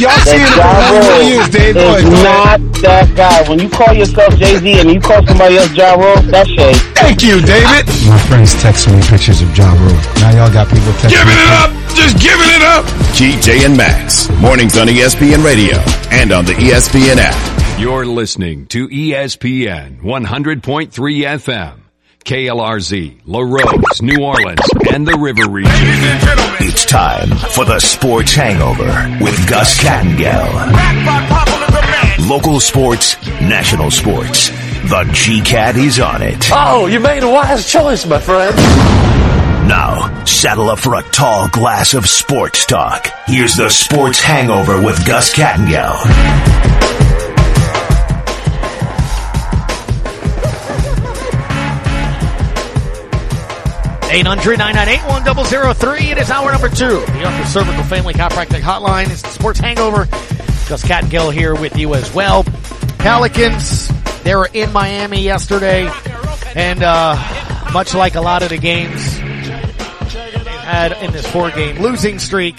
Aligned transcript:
y'all 0.00 0.18
see 0.26 0.40
it 0.42 0.56
Ja 0.56 1.20
in 1.20 1.26
years, 1.28 1.48
Dave. 1.48 1.74
Go 1.74 1.94
is 1.96 2.04
ahead, 2.04 2.60
not 2.60 2.60
that 2.82 3.06
guy. 3.16 3.48
When 3.48 3.58
you 3.58 3.68
call 3.68 3.92
yourself 3.94 4.34
Jay 4.36 4.56
Z 4.58 4.80
and 4.80 4.90
you 4.90 5.00
call 5.00 5.24
somebody 5.26 5.56
else 5.56 5.72
Ja 5.72 5.94
Rule, 5.94 6.20
that's 6.30 6.48
shade. 6.50 6.76
Thank 6.98 7.22
you, 7.22 7.40
David. 7.40 7.86
My 8.08 8.18
friends 8.28 8.54
texting 8.60 8.96
me 8.96 9.02
pictures 9.06 9.40
of 9.42 9.50
Ja 9.56 9.70
Rule. 9.72 9.96
Now 10.20 10.30
y'all 10.36 10.52
got 10.52 10.68
people 10.68 10.92
texting 11.00 11.10
Giving 11.16 11.36
me. 11.36 11.44
it 11.46 11.52
up. 11.62 11.70
Just 11.94 12.18
giving 12.18 12.50
it 12.50 12.62
up. 12.62 12.84
GJ 13.14 13.64
and 13.66 13.76
Max. 13.76 14.28
Mornings 14.40 14.76
on 14.78 14.88
ESPN 14.88 15.44
Radio 15.44 15.76
and 16.10 16.32
on 16.32 16.44
the 16.44 16.52
ESPN 16.54 17.16
app. 17.18 17.78
You're 17.78 18.06
listening 18.06 18.66
to 18.68 18.88
ESPN 18.88 20.00
100.3 20.02 20.90
FM, 20.92 21.80
KLRZ, 22.24 23.20
Larose, 23.26 24.00
New 24.00 24.24
Orleans, 24.24 24.60
and 24.90 25.06
the 25.06 25.14
River 25.18 25.46
Region. 25.50 25.70
It's 26.58 26.86
time 26.86 27.28
for 27.28 27.66
the 27.66 27.78
Sports 27.78 28.34
Hangover 28.34 28.86
with 29.22 29.46
Gus 29.46 29.78
Kattengell. 29.78 30.48
Local 32.26 32.60
sports, 32.60 33.16
national 33.42 33.90
sports. 33.90 34.48
The 34.88 35.06
G-Cat 35.12 35.76
is 35.76 36.00
on 36.00 36.22
it. 36.22 36.48
Oh, 36.50 36.86
you 36.86 36.98
made 36.98 37.22
a 37.22 37.28
wise 37.28 37.70
choice, 37.70 38.06
my 38.06 38.18
friend. 38.18 38.56
Now, 39.68 40.24
saddle 40.24 40.70
up 40.70 40.78
for 40.78 40.94
a 40.94 41.02
tall 41.02 41.48
glass 41.48 41.92
of 41.92 42.06
sports 42.06 42.64
talk. 42.64 43.06
Here's 43.26 43.54
the 43.54 43.68
Sports 43.68 44.22
Hangover 44.22 44.80
with 44.80 45.06
Gus 45.06 45.34
Kattengell. 45.34 47.03
800-998-1003. 54.14 56.12
It 56.12 56.18
is 56.18 56.30
hour 56.30 56.52
number 56.52 56.68
two. 56.68 57.00
The 57.00 57.24
Upper 57.24 57.48
Cervical 57.48 57.82
Family 57.82 58.14
Chiropractic 58.14 58.60
Hotline 58.60 59.10
is 59.10 59.20
the 59.22 59.30
Sports 59.30 59.58
Hangover. 59.58 60.04
Gus 60.68 60.84
Kattengell 60.84 61.32
here 61.32 61.52
with 61.52 61.76
you 61.76 61.94
as 61.94 62.14
well. 62.14 62.44
Pelicans, 62.98 63.88
they 64.22 64.36
were 64.36 64.48
in 64.54 64.72
Miami 64.72 65.20
yesterday. 65.22 65.90
And 66.54 66.84
uh, 66.84 67.16
much 67.72 67.92
like 67.92 68.14
a 68.14 68.20
lot 68.20 68.44
of 68.44 68.50
the 68.50 68.58
games 68.58 69.16
they've 69.16 70.46
had 70.46 70.92
in 71.02 71.10
this 71.10 71.26
four-game 71.26 71.82
losing 71.82 72.20
streak, 72.20 72.54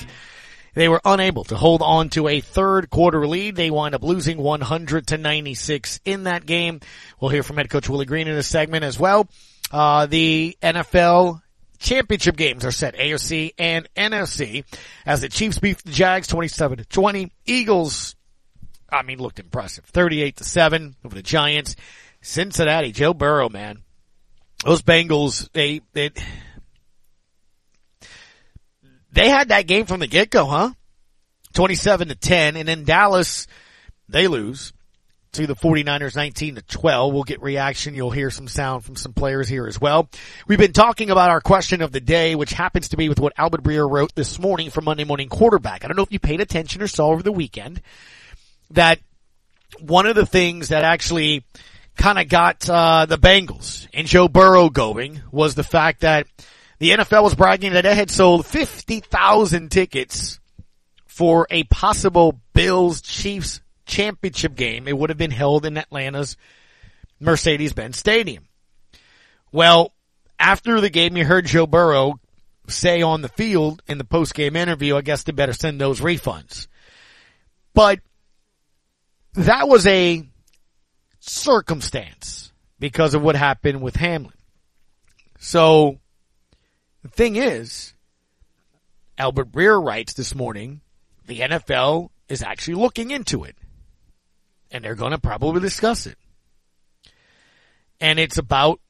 they 0.73 0.89
were 0.89 1.00
unable 1.06 1.45
to 1.45 1.56
hold 1.56 1.81
on 1.81 2.09
to 2.09 2.28
a 2.28 2.42
third 2.42 2.89
quarter 2.89 3.26
lead. 3.26 3.56
They 3.56 3.72
wind 3.72 3.95
up 3.95 4.03
losing 4.03 4.39
100 4.39 5.08
to 5.08 5.17
96 5.17 6.02
in 6.03 6.26
that 6.26 6.45
game. 6.45 6.81
We'll 7.22 7.31
hear 7.31 7.44
from 7.44 7.56
head 7.56 7.70
coach 7.70 7.88
Willie 7.88 8.06
Green 8.06 8.28
in 8.28 8.36
this 8.36 8.48
segment 8.48 8.83
as 8.83 9.00
well. 9.00 9.30
Uh, 9.72 10.06
the 10.06 10.58
NFL 10.61 11.42
championship 11.80 12.36
games 12.36 12.66
are 12.66 12.72
set, 12.72 12.95
AFC 12.95 13.54
and 13.58 13.88
NFC, 13.95 14.64
as 15.06 15.22
the 15.22 15.30
Chiefs 15.30 15.59
beat 15.59 15.78
the 15.84 15.92
Jags 15.92 16.28
27 16.28 16.80
to 16.80 16.86
20. 16.86 17.32
Eagles, 17.45 18.16
I 18.92 19.04
mean, 19.04 19.20
looked 19.20 19.40
impressive. 19.40 19.86
38 19.86 20.38
to 20.38 20.44
7 20.44 20.95
over 21.04 21.16
the 21.16 21.22
Giants. 21.22 21.76
Cincinnati, 22.22 22.92
Joe 22.92 23.14
Burrow, 23.14 23.50
man. 23.50 23.84
Those 24.64 24.82
Bengals, 24.82 25.52
they, 25.52 25.82
they, 25.94 26.12
they 29.12 29.30
had 29.30 29.50
that 29.50 29.67
game 29.67 29.86
from 29.86 30.00
the 30.00 30.08
get-go, 30.08 30.45
huh? 30.45 30.72
27 31.54 32.08
to 32.08 32.16
10. 32.16 32.56
And 32.56 32.67
then 32.67 32.84
Dallas, 32.84 33.48
they 34.10 34.28
lose 34.28 34.73
to 35.36 35.47
the 35.47 35.55
49ers 35.55 36.16
19 36.16 36.55
to 36.55 36.61
12. 36.61 37.14
We'll 37.14 37.23
get 37.23 37.41
reaction. 37.41 37.94
You'll 37.94 38.11
hear 38.11 38.30
some 38.30 38.47
sound 38.47 38.86
from 38.86 38.95
some 38.95 39.14
players 39.14 39.50
here 39.50 39.67
as 39.67 39.80
well. 39.80 40.09
We've 40.47 40.59
been 40.59 40.73
talking 40.73 41.09
about 41.09 41.30
our 41.30 41.42
question 41.42 41.81
of 41.81 41.92
the 41.92 42.00
day, 42.00 42.36
which 42.36 42.53
happens 42.53 42.89
to 42.89 42.97
be 42.97 43.09
with 43.09 43.19
what 43.19 43.33
Albert 43.38 43.64
Breer 43.64 43.89
wrote 43.89 44.16
this 44.16 44.39
morning 44.39 44.69
for 44.69 44.81
Monday 44.81 45.03
Morning 45.03 45.30
Quarterback. 45.30 45.83
I 45.83 45.88
don't 45.88 45.97
know 45.97 46.03
if 46.03 46.11
you 46.11 46.19
paid 46.19 46.42
attention 46.42 46.81
or 46.81 46.88
saw 46.88 47.08
over 47.08 47.22
the 47.22 47.31
weekend 47.31 47.81
that 48.72 49.00
one 49.80 50.05
of 50.05 50.16
the 50.16 50.25
things 50.25 50.69
that 50.69 50.83
actually 50.83 51.44
kind 51.97 52.17
of 52.17 52.30
got 52.30 52.70
uh, 52.70 53.05
the 53.05 53.17
Bengals 53.17 53.88
and 53.94 54.08
Joe 54.08 54.27
Burrow 54.27 54.70
going 54.70 55.21
was 55.31 55.55
the 55.55 55.64
fact 55.64 56.02
that 56.02 56.27
the 56.80 56.92
NFL 56.92 57.23
was 57.23 57.36
bragging 57.36 57.73
that 57.73 57.86
it 57.86 57.95
had 57.95 58.10
sold 58.10 58.45
50,000 58.45 59.70
tickets 59.70 60.39
for 61.05 61.48
a 61.49 61.64
possible 61.64 62.39
Bills 62.54 63.02
Chiefs 63.02 63.61
championship 63.86 64.56
game. 64.56 64.88
It 64.88 64.98
would 64.98 65.10
have 65.10 65.18
been 65.18 65.32
held 65.32 65.66
in 65.66 65.78
Atlanta's 65.78 66.38
Mercedes-Benz 67.20 67.98
Stadium. 67.98 68.48
Well, 69.52 69.94
after 70.40 70.82
the 70.82 70.90
game, 70.90 71.16
you 71.18 71.26
heard 71.26 71.46
Joe 71.46 71.68
Burrow 71.68 72.20
say 72.68 73.02
on 73.02 73.22
the 73.22 73.30
field 73.30 73.82
in 73.88 73.98
the 73.98 74.04
post-game 74.04 74.56
interview, 74.56 74.96
I 74.96 75.02
guess 75.02 75.23
they 75.23 75.32
better 75.32 75.54
send 75.54 75.80
those 75.80 76.02
refunds. 76.02 76.68
But 77.73 78.00
that 79.34 79.68
was 79.68 79.86
a 79.88 80.28
circumstance 81.20 82.52
because 82.80 83.14
of 83.14 83.22
what 83.22 83.36
happened 83.36 83.82
with 83.82 83.96
Hamlin. 83.96 84.34
So 85.40 86.00
the 87.04 87.10
thing 87.10 87.36
is, 87.36 87.94
Albert 89.17 89.52
Breer 89.52 89.82
writes 89.82 90.14
this 90.14 90.36
morning, 90.36 90.82
the 91.26 91.40
NFL 91.40 92.10
is 92.28 92.42
actually 92.42 92.76
looking 92.76 93.12
into 93.12 93.44
it. 93.44 93.56
And 94.75 94.83
they're 94.83 94.93
going 94.93 95.13
to 95.13 95.17
probably 95.17 95.61
discuss 95.61 96.05
it. 96.05 96.17
And 98.02 98.19
it's 98.19 98.37
about 98.37 98.81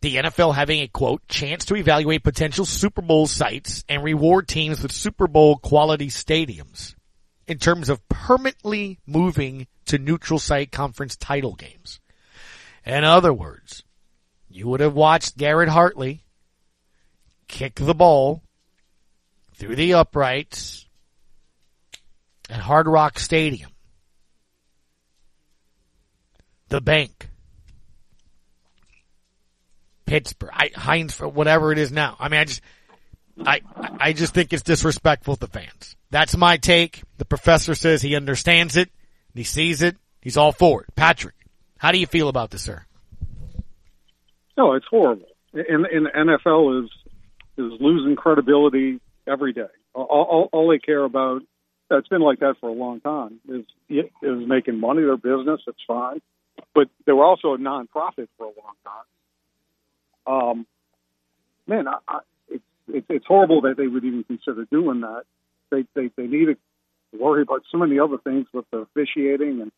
the 0.00 0.16
NFL 0.16 0.56
having 0.56 0.80
a 0.80 0.88
quote, 0.88 1.26
chance 1.28 1.64
to 1.66 1.76
evaluate 1.76 2.24
potential 2.24 2.64
Super 2.64 3.00
Bowl 3.00 3.28
sites 3.28 3.84
and 3.88 4.02
reward 4.02 4.48
teams 4.48 4.82
with 4.82 4.90
Super 4.90 5.28
Bowl 5.28 5.56
quality 5.58 6.08
stadiums 6.08 6.96
in 7.46 7.58
terms 7.58 7.88
of 7.90 8.06
permanently 8.08 8.98
moving 9.06 9.68
to 9.84 9.98
neutral 9.98 10.40
site 10.40 10.72
conference 10.72 11.14
title 11.14 11.54
games. 11.54 12.00
In 12.84 13.04
other 13.04 13.32
words, 13.32 13.84
you 14.50 14.66
would 14.66 14.80
have 14.80 14.94
watched 14.94 15.36
Garrett 15.36 15.68
Hartley 15.68 16.24
kick 17.46 17.76
the 17.76 17.94
ball 17.94 18.42
through 19.54 19.76
the 19.76 19.94
uprights 19.94 20.88
at 22.50 22.58
Hard 22.58 22.88
Rock 22.88 23.20
Stadium. 23.20 23.70
The 26.74 26.80
bank. 26.80 27.28
Pittsburgh, 30.06 30.50
I, 30.52 30.72
Heinz, 30.74 31.20
whatever 31.20 31.70
it 31.70 31.78
is 31.78 31.92
now. 31.92 32.16
I 32.18 32.28
mean, 32.28 32.40
I 32.40 32.44
just, 32.46 32.62
I, 33.46 33.60
I 34.00 34.12
just 34.12 34.34
think 34.34 34.52
it's 34.52 34.64
disrespectful 34.64 35.36
to 35.36 35.46
fans. 35.46 35.94
That's 36.10 36.36
my 36.36 36.56
take. 36.56 37.04
The 37.18 37.26
professor 37.26 37.76
says 37.76 38.02
he 38.02 38.16
understands 38.16 38.76
it. 38.76 38.90
He 39.36 39.44
sees 39.44 39.82
it. 39.82 39.96
He's 40.20 40.36
all 40.36 40.50
for 40.50 40.82
it. 40.82 40.88
Patrick, 40.96 41.36
how 41.78 41.92
do 41.92 41.98
you 41.98 42.08
feel 42.08 42.28
about 42.28 42.50
this, 42.50 42.62
sir? 42.62 42.84
No, 44.56 44.72
it's 44.72 44.86
horrible. 44.90 45.28
And, 45.52 45.86
and 45.86 46.06
the 46.06 46.10
NFL 46.10 46.82
is 46.82 46.90
is 47.56 47.80
losing 47.80 48.16
credibility 48.16 48.98
every 49.28 49.52
day. 49.52 49.70
All, 49.94 50.06
all, 50.06 50.48
all 50.52 50.68
they 50.68 50.80
care 50.80 51.04
about, 51.04 51.42
it's 51.88 52.08
been 52.08 52.20
like 52.20 52.40
that 52.40 52.56
for 52.60 52.68
a 52.68 52.72
long 52.72 52.98
time, 52.98 53.38
is 53.48 53.64
is 53.88 54.48
making 54.48 54.80
money, 54.80 55.02
their 55.02 55.16
business. 55.16 55.60
It's 55.68 55.78
fine, 55.86 56.20
but 56.74 56.88
they 57.06 57.12
were 57.12 57.24
also 57.24 57.54
a 57.54 57.58
nonprofit 57.58 58.28
for 58.36 58.46
a 58.46 58.52
long 58.62 58.74
time. 58.84 59.06
Um, 60.26 60.66
man, 61.66 61.88
I, 61.88 61.98
I, 62.08 62.18
it's, 62.48 63.06
it's 63.08 63.26
horrible 63.26 63.62
that 63.62 63.76
they 63.76 63.86
would 63.86 64.04
even 64.04 64.24
consider 64.24 64.64
doing 64.70 65.00
that. 65.02 65.24
They 65.70 65.84
they 65.94 66.10
they 66.16 66.26
need 66.26 66.46
to 66.46 66.56
worry 67.18 67.42
about 67.42 67.62
so 67.70 67.78
many 67.78 67.98
other 67.98 68.18
things 68.18 68.46
with 68.52 68.64
the 68.70 68.78
officiating 68.78 69.60
and 69.60 69.72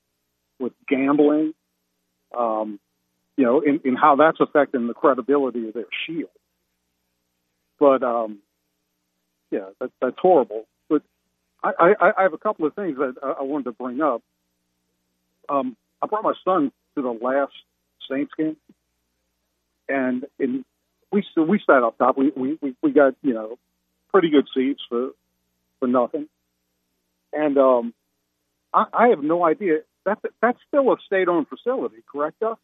with 0.58 0.72
gambling. 0.88 1.54
Um, 2.36 2.80
you 3.36 3.44
know, 3.44 3.60
in, 3.60 3.96
how 3.96 4.16
that's 4.16 4.40
affecting 4.40 4.86
the 4.86 4.94
credibility 4.94 5.68
of 5.68 5.74
their 5.74 5.84
shield. 6.06 6.30
But 7.78 8.02
um, 8.02 8.38
yeah, 9.50 9.66
that, 9.80 9.90
that's 10.00 10.16
horrible. 10.18 10.66
But 10.88 11.02
I, 11.62 11.94
I, 12.00 12.12
I 12.18 12.22
have 12.22 12.32
a 12.32 12.38
couple 12.38 12.66
of 12.66 12.74
things 12.74 12.96
that 12.96 13.14
I, 13.22 13.40
I 13.40 13.42
wanted 13.42 13.64
to 13.64 13.72
bring 13.72 14.00
up. 14.00 14.22
Um, 15.48 15.76
I 16.02 16.06
brought 16.06 16.24
my 16.24 16.34
son 16.44 16.72
to 16.94 17.02
the 17.02 17.10
last 17.10 17.52
Saints 18.10 18.32
game, 18.36 18.56
and 19.88 20.24
in 20.38 20.64
we 21.10 21.24
we 21.36 21.60
sat 21.66 21.82
up 21.82 21.98
top. 21.98 22.16
We 22.16 22.32
we 22.36 22.58
we, 22.60 22.76
we 22.82 22.92
got 22.92 23.14
you 23.22 23.34
know 23.34 23.58
pretty 24.12 24.30
good 24.30 24.46
seats 24.54 24.80
for 24.88 25.10
for 25.80 25.88
nothing, 25.88 26.28
and 27.32 27.58
um, 27.58 27.94
I, 28.72 28.84
I 28.92 29.08
have 29.08 29.22
no 29.22 29.44
idea. 29.44 29.78
That 30.04 30.18
that's 30.40 30.58
still 30.68 30.92
a 30.92 30.96
state-owned 31.06 31.48
facility, 31.48 31.96
correct, 32.10 32.40
Duff? 32.40 32.58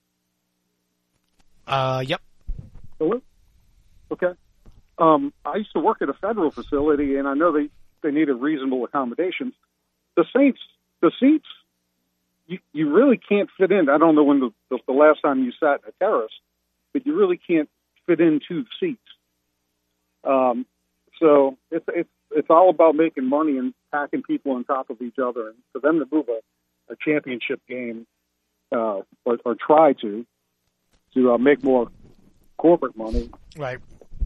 Uh, 1.67 2.05
yep. 2.07 2.21
Still 2.97 3.23
Okay. 4.11 4.33
Um, 4.99 5.33
I 5.45 5.57
used 5.57 5.73
to 5.73 5.81
work 5.81 6.03
at 6.03 6.09
a 6.09 6.13
federal 6.13 6.51
facility, 6.51 7.17
and 7.17 7.27
I 7.27 7.35
know 7.35 7.53
they 7.53 7.69
they 8.03 8.11
needed 8.11 8.35
reasonable 8.35 8.85
accommodations. 8.85 9.55
The 10.17 10.25
Saints, 10.37 10.61
the 11.01 11.11
seats, 11.19 11.47
you 12.53 12.59
you 12.73 12.93
really 12.93 13.17
can't 13.17 13.49
fit 13.59 13.73
in. 13.73 13.89
I 13.89 13.99
don't 13.99 14.15
know 14.15 14.25
when 14.25 14.41
the 14.41 14.51
the, 14.71 14.79
the 14.87 14.93
last 14.93 15.21
time 15.23 15.43
you 15.45 15.53
sat 15.59 15.81
in 15.83 15.89
a 15.89 15.93
terrace, 15.99 16.33
but 16.93 17.07
you 17.07 17.17
really 17.17 17.39
can't 17.39 17.69
fit 18.07 18.21
in 18.21 18.41
two 18.47 18.65
seats. 18.79 19.01
Um, 20.25 20.67
so 21.19 21.57
it's 21.71 21.85
it's 21.89 22.09
it's 22.31 22.51
all 22.51 22.71
about 22.71 22.95
making 22.95 23.27
money 23.29 23.59
and 23.59 23.75
packing 23.91 24.23
people 24.23 24.53
on 24.53 24.65
top 24.65 24.91
of 24.91 25.01
each 25.01 25.19
other. 25.19 25.49
And 25.49 25.57
for 25.73 25.81
them 25.81 25.99
to 25.99 26.07
move 26.15 26.27
a, 26.29 26.93
a 26.93 26.97
championship 26.97 27.61
game 27.69 28.07
uh, 28.71 29.01
or, 29.25 29.39
or 29.45 29.55
try 29.55 29.95
to 29.95 30.27
to 31.15 31.33
uh, 31.33 31.39
make 31.39 31.63
more 31.63 31.91
corporate 32.59 32.97
money, 32.97 33.31
Right. 33.57 33.79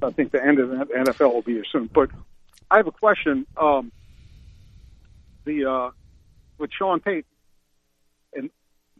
I 0.02 0.10
think 0.10 0.32
the 0.32 0.44
end 0.44 0.58
of 0.58 0.70
the 0.70 0.76
NFL 0.84 1.32
will 1.32 1.42
be 1.42 1.54
here 1.54 1.64
soon. 1.70 1.88
But 1.92 2.10
I 2.70 2.76
have 2.76 2.86
a 2.86 2.92
question. 2.92 3.46
Um, 3.56 3.90
the 5.44 5.70
uh, 5.70 5.90
with 6.58 6.70
Sean 6.72 7.00
Payton, 7.00 7.24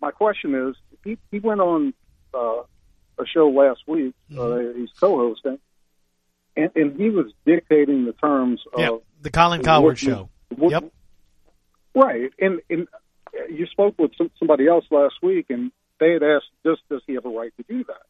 my 0.00 0.10
question 0.10 0.54
is, 0.54 0.76
he, 1.04 1.18
he 1.30 1.38
went 1.38 1.60
on 1.60 1.94
uh, 2.34 2.62
a 3.18 3.26
show 3.26 3.48
last 3.48 3.80
week. 3.86 4.14
Uh, 4.36 4.58
he's 4.76 4.90
co-hosting, 5.00 5.58
and, 6.56 6.70
and 6.74 7.00
he 7.00 7.10
was 7.10 7.26
dictating 7.44 8.04
the 8.04 8.12
terms 8.12 8.60
of 8.72 8.78
The 9.22 9.30
Colin 9.30 9.62
Cowherd 9.62 9.98
show. 9.98 10.28
what- 10.54 10.70
Yep. 10.72 10.92
Right, 11.94 12.30
and 12.38 12.60
and 12.68 12.88
you 13.48 13.64
spoke 13.66 13.94
with 13.98 14.10
some, 14.18 14.30
somebody 14.38 14.66
else 14.68 14.84
last 14.90 15.14
week, 15.22 15.46
and 15.48 15.72
they 15.98 16.12
had 16.12 16.22
asked, 16.22 16.50
"Does 16.62 16.78
does 16.90 17.00
he 17.06 17.14
have 17.14 17.24
a 17.24 17.30
right 17.30 17.52
to 17.56 17.62
do 17.66 17.84
that?" 17.84 18.02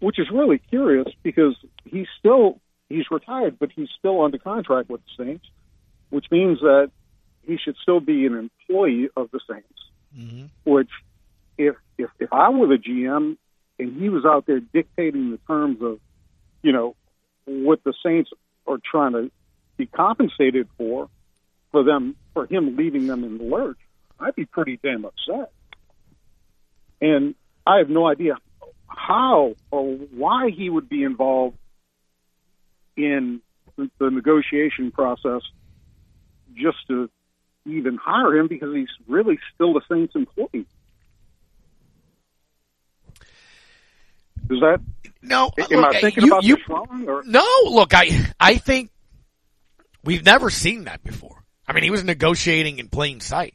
Which 0.00 0.18
is 0.18 0.26
really 0.32 0.58
curious 0.58 1.06
because 1.22 1.54
he's 1.84 2.08
still 2.18 2.60
he's 2.88 3.04
retired, 3.12 3.60
but 3.60 3.70
he's 3.70 3.90
still 3.96 4.22
under 4.22 4.38
contract 4.38 4.90
with 4.90 5.02
the 5.04 5.24
Saints, 5.24 5.46
which 6.10 6.26
means 6.32 6.58
that 6.62 6.90
he 7.46 7.58
should 7.58 7.76
still 7.80 8.00
be 8.00 8.26
an 8.26 8.34
employee 8.68 9.08
of 9.16 9.30
the 9.30 9.38
Saints. 9.48 9.68
Mhm. 10.18 10.50
Which, 10.64 10.90
if 11.58 11.76
if 11.98 12.10
if 12.18 12.32
I 12.32 12.50
were 12.50 12.66
the 12.66 12.78
GM 12.78 13.36
and 13.78 14.00
he 14.00 14.08
was 14.08 14.24
out 14.24 14.46
there 14.46 14.60
dictating 14.60 15.30
the 15.30 15.38
terms 15.48 15.78
of, 15.82 15.98
you 16.62 16.72
know, 16.72 16.94
what 17.44 17.82
the 17.84 17.94
Saints 18.04 18.30
are 18.66 18.78
trying 18.78 19.12
to 19.12 19.30
be 19.76 19.86
compensated 19.86 20.68
for, 20.76 21.08
for 21.70 21.82
them 21.82 22.16
for 22.34 22.46
him 22.46 22.76
leaving 22.76 23.06
them 23.06 23.24
in 23.24 23.38
the 23.38 23.44
lurch, 23.44 23.78
I'd 24.20 24.34
be 24.34 24.44
pretty 24.44 24.78
damn 24.82 25.04
upset. 25.04 25.50
And 27.00 27.34
I 27.66 27.78
have 27.78 27.88
no 27.88 28.06
idea 28.06 28.36
how 28.86 29.54
or 29.70 29.94
why 29.94 30.50
he 30.50 30.70
would 30.70 30.88
be 30.88 31.02
involved 31.02 31.56
in 32.96 33.40
the 33.76 33.90
the 33.98 34.10
negotiation 34.10 34.90
process 34.90 35.42
just 36.54 36.78
to 36.88 37.08
even 37.64 37.96
hire 37.96 38.36
him 38.36 38.48
because 38.48 38.74
he's 38.74 38.88
really 39.08 39.38
still 39.54 39.72
the 39.72 39.82
Saints 39.90 40.14
employee. 40.14 40.66
Is 44.50 44.60
that 44.60 44.80
No, 45.22 45.50
am 45.58 45.80
look, 45.80 45.94
I 45.94 46.00
thinking 46.00 46.24
you- 46.26 46.32
about 46.32 46.44
you- 46.44 46.56
this 46.56 46.68
wrong? 46.68 47.04
Or 47.08 47.22
No, 47.24 47.46
look, 47.66 47.94
I 47.94 48.10
I 48.40 48.56
think 48.56 48.90
we've 50.04 50.24
never 50.24 50.50
seen 50.50 50.84
that 50.84 51.02
before. 51.04 51.44
I 51.66 51.72
mean, 51.72 51.84
he 51.84 51.90
was 51.90 52.04
negotiating 52.04 52.78
in 52.78 52.88
plain 52.88 53.20
sight. 53.20 53.54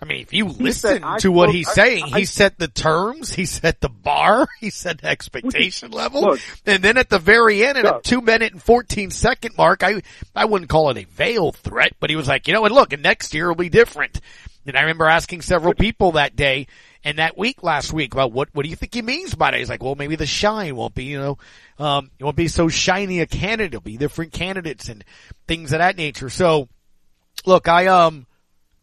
I 0.00 0.04
mean, 0.04 0.20
if 0.20 0.34
you 0.34 0.44
listen 0.46 1.02
I 1.02 1.16
to 1.18 1.32
what 1.32 1.46
quote- 1.46 1.54
he's 1.56 1.68
I- 1.68 1.72
saying, 1.72 2.04
I- 2.12 2.18
he 2.20 2.24
set 2.26 2.58
the 2.58 2.68
terms, 2.68 3.32
he 3.34 3.46
set 3.46 3.80
the 3.80 3.88
bar, 3.88 4.46
he 4.60 4.68
set 4.70 5.00
the 5.00 5.08
expectation 5.08 5.90
level, 5.90 6.36
and 6.66 6.82
then 6.82 6.98
at 6.98 7.08
the 7.08 7.18
very 7.18 7.64
end, 7.64 7.78
at 7.78 7.84
a 7.86 8.00
two 8.02 8.20
minute 8.20 8.52
and 8.52 8.62
fourteen 8.62 9.10
second 9.10 9.56
mark, 9.56 9.82
I 9.82 10.02
I 10.34 10.44
wouldn't 10.44 10.68
call 10.70 10.90
it 10.90 10.98
a 10.98 11.04
veil 11.04 11.50
threat, 11.52 11.94
but 11.98 12.10
he 12.10 12.16
was 12.16 12.28
like, 12.28 12.46
you 12.46 12.52
know, 12.54 12.64
and 12.66 12.74
look, 12.74 12.92
and 12.92 13.02
next 13.02 13.32
year 13.34 13.48
will 13.48 13.54
be 13.56 13.70
different. 13.70 14.20
And 14.66 14.76
I 14.76 14.80
remember 14.80 15.06
asking 15.06 15.42
several 15.42 15.74
people 15.74 16.12
that 16.12 16.34
day 16.34 16.66
and 17.04 17.18
that 17.18 17.38
week 17.38 17.62
last 17.62 17.92
week 17.92 18.12
about 18.12 18.32
what 18.32 18.48
what 18.52 18.64
do 18.64 18.68
you 18.68 18.76
think 18.76 18.94
he 18.94 19.02
means 19.02 19.34
by 19.34 19.52
that? 19.52 19.58
He's 19.58 19.68
like, 19.68 19.82
well, 19.82 19.94
maybe 19.94 20.16
the 20.16 20.26
shine 20.26 20.74
won't 20.74 20.94
be, 20.94 21.04
you 21.04 21.18
know, 21.18 21.38
um, 21.78 22.10
it 22.18 22.24
won't 22.24 22.36
be 22.36 22.48
so 22.48 22.68
shiny 22.68 23.20
a 23.20 23.26
candidate. 23.26 23.74
It'll 23.74 23.80
be 23.80 23.96
different 23.96 24.32
candidates 24.32 24.88
and 24.88 25.04
things 25.46 25.72
of 25.72 25.78
that 25.78 25.96
nature. 25.96 26.28
So, 26.28 26.68
look, 27.44 27.68
I 27.68 27.86
um, 27.86 28.26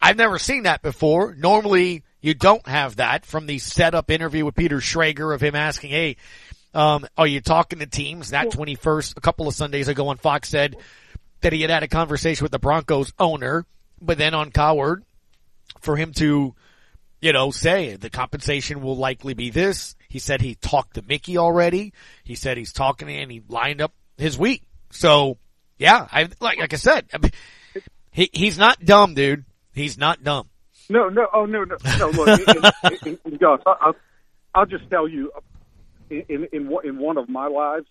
I've 0.00 0.16
never 0.16 0.38
seen 0.38 0.62
that 0.62 0.80
before. 0.80 1.34
Normally, 1.34 2.02
you 2.22 2.32
don't 2.32 2.66
have 2.66 2.96
that 2.96 3.26
from 3.26 3.46
the 3.46 3.58
setup 3.58 4.10
interview 4.10 4.46
with 4.46 4.54
Peter 4.54 4.78
Schrager 4.78 5.34
of 5.34 5.42
him 5.42 5.54
asking, 5.54 5.90
"Hey, 5.90 6.16
um, 6.72 7.06
are 7.18 7.26
you 7.26 7.42
talking 7.42 7.80
to 7.80 7.86
teams?" 7.86 8.30
That 8.30 8.50
twenty 8.50 8.74
first, 8.74 9.18
a 9.18 9.20
couple 9.20 9.48
of 9.48 9.54
Sundays 9.54 9.88
ago, 9.88 10.08
on 10.08 10.16
Fox 10.16 10.48
said 10.48 10.76
that 11.42 11.52
he 11.52 11.60
had 11.60 11.70
had 11.70 11.82
a 11.82 11.88
conversation 11.88 12.42
with 12.42 12.52
the 12.52 12.58
Broncos 12.58 13.12
owner, 13.18 13.66
but 14.00 14.16
then 14.16 14.32
on 14.32 14.50
Cowherd 14.50 15.04
for 15.84 15.96
him 15.96 16.12
to, 16.14 16.54
you 17.20 17.32
know, 17.32 17.50
say 17.50 17.96
the 17.96 18.10
compensation 18.10 18.80
will 18.80 18.96
likely 18.96 19.34
be 19.34 19.50
this. 19.50 19.94
He 20.08 20.18
said 20.18 20.40
he 20.40 20.54
talked 20.54 20.94
to 20.94 21.02
Mickey 21.02 21.38
already. 21.38 21.92
He 22.24 22.34
said 22.34 22.56
he's 22.56 22.72
talking 22.72 23.08
and 23.08 23.30
he 23.30 23.42
lined 23.48 23.80
up 23.80 23.92
his 24.16 24.38
week. 24.38 24.62
So 24.90 25.38
yeah, 25.78 26.06
I 26.10 26.28
like 26.40 26.58
like 26.58 26.72
I 26.72 26.76
said, 26.76 27.06
I 27.12 27.18
mean, 27.18 27.32
he 28.10 28.30
he's 28.32 28.58
not 28.58 28.84
dumb, 28.84 29.14
dude. 29.14 29.44
He's 29.74 29.98
not 29.98 30.22
dumb. 30.22 30.48
No, 30.88 31.08
no, 31.08 31.26
oh 31.32 31.46
no, 31.46 31.64
no, 31.64 31.76
no. 31.98 32.08
Look, 32.10 32.28
in, 32.28 32.98
in, 33.06 33.18
in, 33.24 33.36
Gus, 33.38 33.60
I, 33.66 33.74
I'll, 33.80 33.96
I'll 34.54 34.66
just 34.66 34.88
tell 34.90 35.08
you, 35.08 35.32
in 36.10 36.46
in 36.52 36.68
one- 36.68 36.86
in 36.86 36.98
one 36.98 37.16
of 37.18 37.28
my 37.28 37.46
lives, 37.48 37.86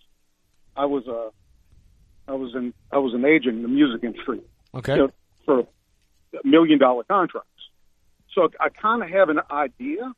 I 0.77 0.85
was 0.85 1.03
uh, 1.07 1.29
I 2.31 2.35
was 2.35 2.53
in 2.55 2.73
I 2.91 2.99
was 2.99 3.13
an 3.13 3.25
agent 3.25 3.57
in 3.57 3.61
the 3.63 3.67
music 3.67 4.03
industry 4.03 4.41
Okay. 4.75 4.95
you 4.95 4.99
know, 5.01 5.09
for 5.45 5.67
million 6.43 6.79
dollar 6.79 7.03
contracts. 7.03 7.49
So 8.35 8.49
I 8.59 8.69
kind 8.69 9.03
of 9.03 9.09
have 9.09 9.29
an 9.29 9.39
idea 9.51 10.13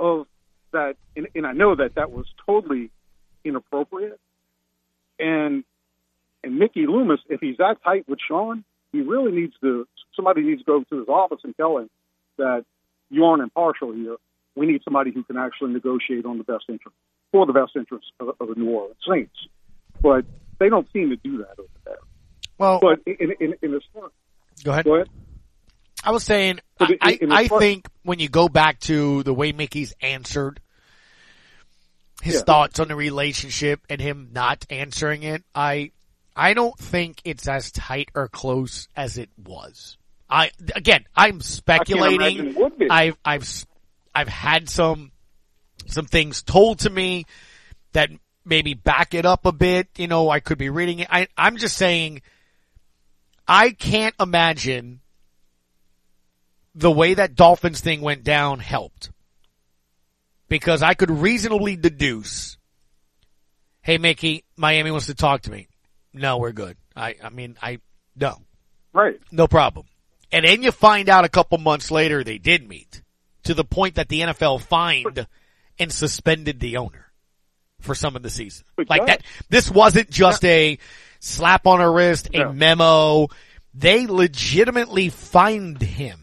of 0.00 0.26
that, 0.72 0.96
and, 1.16 1.28
and 1.34 1.46
I 1.46 1.52
know 1.52 1.74
that 1.74 1.94
that 1.94 2.10
was 2.10 2.26
totally 2.46 2.90
inappropriate. 3.44 4.20
And 5.18 5.64
and 6.44 6.58
Mickey 6.58 6.86
Loomis, 6.86 7.20
if 7.28 7.40
he's 7.40 7.56
that 7.56 7.82
tight 7.82 8.08
with 8.08 8.18
Sean, 8.26 8.64
he 8.92 9.00
really 9.00 9.32
needs 9.32 9.54
to. 9.60 9.86
Somebody 10.14 10.42
needs 10.42 10.60
to 10.62 10.64
go 10.64 10.84
to 10.84 10.98
his 10.98 11.08
office 11.08 11.40
and 11.44 11.56
tell 11.56 11.78
him 11.78 11.90
that 12.36 12.64
you 13.10 13.24
aren't 13.24 13.42
impartial 13.42 13.92
here. 13.92 14.16
We 14.56 14.66
need 14.66 14.82
somebody 14.84 15.12
who 15.12 15.22
can 15.22 15.36
actually 15.36 15.72
negotiate 15.72 16.24
on 16.26 16.38
the 16.38 16.44
best 16.44 16.64
interest 16.68 16.96
for 17.30 17.46
the 17.46 17.52
best 17.52 17.72
interest 17.76 18.06
of, 18.18 18.30
of 18.40 18.48
the 18.48 18.54
New 18.56 18.70
Orleans 18.70 18.96
Saints. 19.08 19.34
But 20.00 20.24
they 20.58 20.68
don't 20.68 20.90
seem 20.92 21.10
to 21.10 21.16
do 21.16 21.38
that 21.38 21.58
over 21.58 21.68
there. 21.84 21.98
Well, 22.58 22.80
But 22.80 23.00
in 23.06 23.32
in, 23.40 23.54
in 23.62 23.72
this 23.72 23.82
go 24.64 24.72
ahead. 24.72 24.84
go 24.84 24.94
ahead. 24.96 25.08
I 26.04 26.10
was 26.12 26.22
saying, 26.24 26.60
I, 26.80 27.18
I 27.30 27.48
front- 27.48 27.60
think 27.62 27.86
when 28.02 28.18
you 28.20 28.28
go 28.28 28.48
back 28.48 28.80
to 28.80 29.22
the 29.24 29.34
way 29.34 29.52
Mickey's 29.52 29.94
answered 30.00 30.60
his 32.22 32.34
Yeah. 32.36 32.40
thoughts 32.42 32.78
on 32.80 32.88
the 32.88 32.96
relationship 32.96 33.80
and 33.90 34.00
him 34.00 34.30
not 34.32 34.64
answering 34.70 35.22
it, 35.24 35.42
I, 35.54 35.90
I 36.36 36.54
don't 36.54 36.78
think 36.78 37.20
it's 37.24 37.48
as 37.48 37.70
tight 37.72 38.10
or 38.14 38.28
close 38.28 38.88
as 38.96 39.18
it 39.18 39.30
was. 39.36 39.96
I, 40.30 40.50
again, 40.74 41.04
I'm 41.16 41.40
speculating. 41.40 42.48
it 42.50 42.56
would 42.56 42.78
be. 42.78 42.88
I've, 42.90 43.16
I've, 43.24 43.66
I've 44.14 44.28
had 44.28 44.68
some, 44.68 45.10
some 45.86 46.06
things 46.06 46.42
told 46.42 46.80
to 46.80 46.90
me 46.90 47.24
that 47.92 48.10
maybe 48.44 48.74
back 48.74 49.14
it 49.14 49.24
up 49.26 49.46
a 49.46 49.52
bit. 49.52 49.88
You 49.96 50.06
know, 50.06 50.28
I 50.30 50.40
could 50.40 50.58
be 50.58 50.70
reading 50.70 51.00
it. 51.00 51.08
I, 51.10 51.28
I'm 51.36 51.56
just 51.56 51.76
saying, 51.76 52.22
I 53.46 53.70
can't 53.70 54.14
imagine 54.20 55.00
the 56.74 56.90
way 56.90 57.14
that 57.14 57.34
Dolphins 57.34 57.80
thing 57.80 58.00
went 58.00 58.24
down 58.24 58.58
helped. 58.60 59.10
Because 60.48 60.82
I 60.82 60.94
could 60.94 61.10
reasonably 61.10 61.76
deduce, 61.76 62.56
hey 63.82 63.98
Mickey, 63.98 64.44
Miami 64.56 64.90
wants 64.90 65.06
to 65.06 65.14
talk 65.14 65.42
to 65.42 65.50
me. 65.50 65.68
No, 66.14 66.38
we're 66.38 66.52
good. 66.52 66.76
I, 66.96 67.16
I 67.22 67.28
mean, 67.28 67.56
I, 67.60 67.78
no, 68.16 68.36
Right. 68.92 69.20
no 69.30 69.46
problem. 69.46 69.86
And 70.32 70.44
then 70.44 70.62
you 70.62 70.72
find 70.72 71.08
out 71.08 71.24
a 71.24 71.28
couple 71.28 71.58
months 71.58 71.90
later 71.90 72.24
they 72.24 72.38
did 72.38 72.66
meet 72.68 73.02
to 73.44 73.54
the 73.54 73.64
point 73.64 73.96
that 73.96 74.08
the 74.08 74.20
NFL 74.22 74.62
fined 74.62 75.26
and 75.78 75.92
suspended 75.92 76.60
the 76.60 76.78
owner 76.78 77.06
for 77.80 77.94
some 77.94 78.16
of 78.16 78.22
the 78.22 78.30
season. 78.30 78.64
Like 78.88 79.06
that, 79.06 79.22
this 79.48 79.70
wasn't 79.70 80.10
just 80.10 80.44
a 80.44 80.78
slap 81.20 81.66
on 81.66 81.80
a 81.80 81.90
wrist, 81.90 82.28
a 82.34 82.38
No. 82.38 82.52
memo. 82.52 83.28
They 83.74 84.06
legitimately 84.06 85.10
fined 85.10 85.80
him 85.82 86.18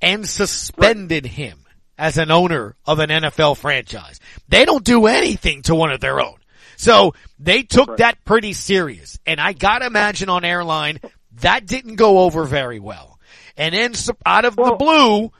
and 0.00 0.28
suspended 0.28 1.26
him 1.26 1.64
as 1.96 2.16
an 2.18 2.30
owner 2.30 2.76
of 2.86 3.00
an 3.00 3.10
NFL 3.10 3.56
franchise. 3.56 4.20
They 4.48 4.64
don't 4.64 4.84
do 4.84 5.06
anything 5.06 5.62
to 5.62 5.74
one 5.74 5.90
of 5.90 6.00
their 6.00 6.20
own. 6.20 6.36
So 6.76 7.14
they 7.40 7.64
took 7.64 7.96
that 7.96 8.24
pretty 8.24 8.52
serious. 8.52 9.18
And 9.26 9.40
I 9.40 9.52
gotta 9.52 9.86
imagine 9.86 10.28
on 10.28 10.44
airline, 10.44 11.00
that 11.40 11.66
didn't 11.66 11.96
go 11.96 12.20
over 12.20 12.44
very 12.44 12.78
well. 12.78 13.18
And 13.56 13.74
then 13.74 13.94
out 14.24 14.44
of 14.44 14.54
the 14.54 14.76
blue, 14.78 15.32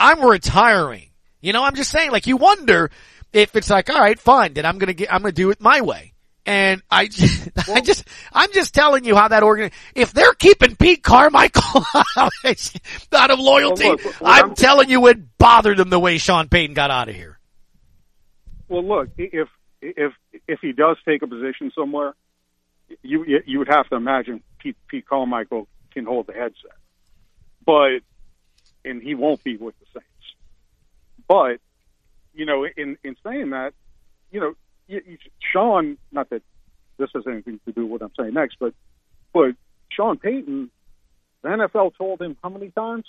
I'm 0.00 0.20
retiring. 0.22 1.10
You 1.40 1.52
know, 1.52 1.62
I'm 1.62 1.76
just 1.76 1.90
saying, 1.90 2.10
like, 2.10 2.26
you 2.26 2.36
wonder 2.36 2.90
if 3.32 3.54
it's 3.54 3.70
like, 3.70 3.88
all 3.90 4.00
right, 4.00 4.18
fine, 4.18 4.54
then 4.54 4.66
I'm 4.66 4.78
gonna 4.78 4.94
get, 4.94 5.12
I'm 5.12 5.22
gonna 5.22 5.32
do 5.32 5.50
it 5.50 5.60
my 5.60 5.80
way. 5.82 6.13
And 6.46 6.82
I, 6.90 7.02
I 7.72 7.80
just, 7.80 8.04
I'm 8.32 8.52
just 8.52 8.74
telling 8.74 9.04
you 9.04 9.16
how 9.16 9.28
that 9.28 9.42
organ, 9.42 9.70
if 9.94 10.12
they're 10.12 10.34
keeping 10.34 10.76
Pete 10.76 11.02
Carmichael 11.02 11.84
out 12.16 13.30
of 13.30 13.38
loyalty, 13.38 13.84
Well, 13.84 13.96
look, 13.96 14.22
I'm, 14.22 14.44
I'm- 14.46 14.54
telling 14.54 14.88
you 14.90 15.06
it 15.06 15.38
bothered 15.38 15.78
them 15.78 15.90
the 15.90 15.98
way 15.98 16.18
Sean 16.18 16.48
Payton 16.48 16.74
got 16.74 16.90
out 16.90 17.08
of 17.08 17.14
here. 17.14 17.38
Well, 18.68 18.84
look, 18.84 19.10
if 19.18 19.48
if 19.80 20.12
if 20.48 20.60
he 20.60 20.72
does 20.72 20.96
take 21.04 21.22
a 21.22 21.26
position 21.26 21.70
somewhere, 21.74 22.14
you 23.02 23.24
you 23.24 23.42
you 23.46 23.58
would 23.58 23.68
have 23.68 23.88
to 23.90 23.96
imagine 23.96 24.42
Pete, 24.58 24.76
Pete 24.88 25.06
Carmichael 25.06 25.68
can 25.92 26.06
hold 26.06 26.26
the 26.26 26.32
headset, 26.32 26.72
but 27.64 28.00
and 28.84 29.02
he 29.02 29.14
won't 29.14 29.42
be 29.44 29.56
with 29.56 29.74
the 29.80 29.86
Saints. 29.92 30.08
But 31.28 31.60
you 32.34 32.46
know, 32.46 32.64
in 32.64 32.96
in 33.04 33.16
saying 33.22 33.50
that, 33.50 33.74
you 34.30 34.40
know, 34.40 34.54
you, 34.86 35.00
you, 35.06 35.18
Sean. 35.52 35.96
Not 36.12 36.30
that 36.30 36.42
this 36.98 37.10
has 37.14 37.24
anything 37.26 37.60
to 37.66 37.72
do 37.72 37.82
with 37.86 38.00
what 38.00 38.02
I'm 38.02 38.12
saying 38.18 38.34
next, 38.34 38.56
but 38.60 38.74
but 39.32 39.52
Sean 39.92 40.18
Payton, 40.18 40.70
the 41.42 41.48
NFL 41.48 41.96
told 41.96 42.20
him 42.22 42.36
how 42.42 42.48
many 42.50 42.70
times 42.70 43.04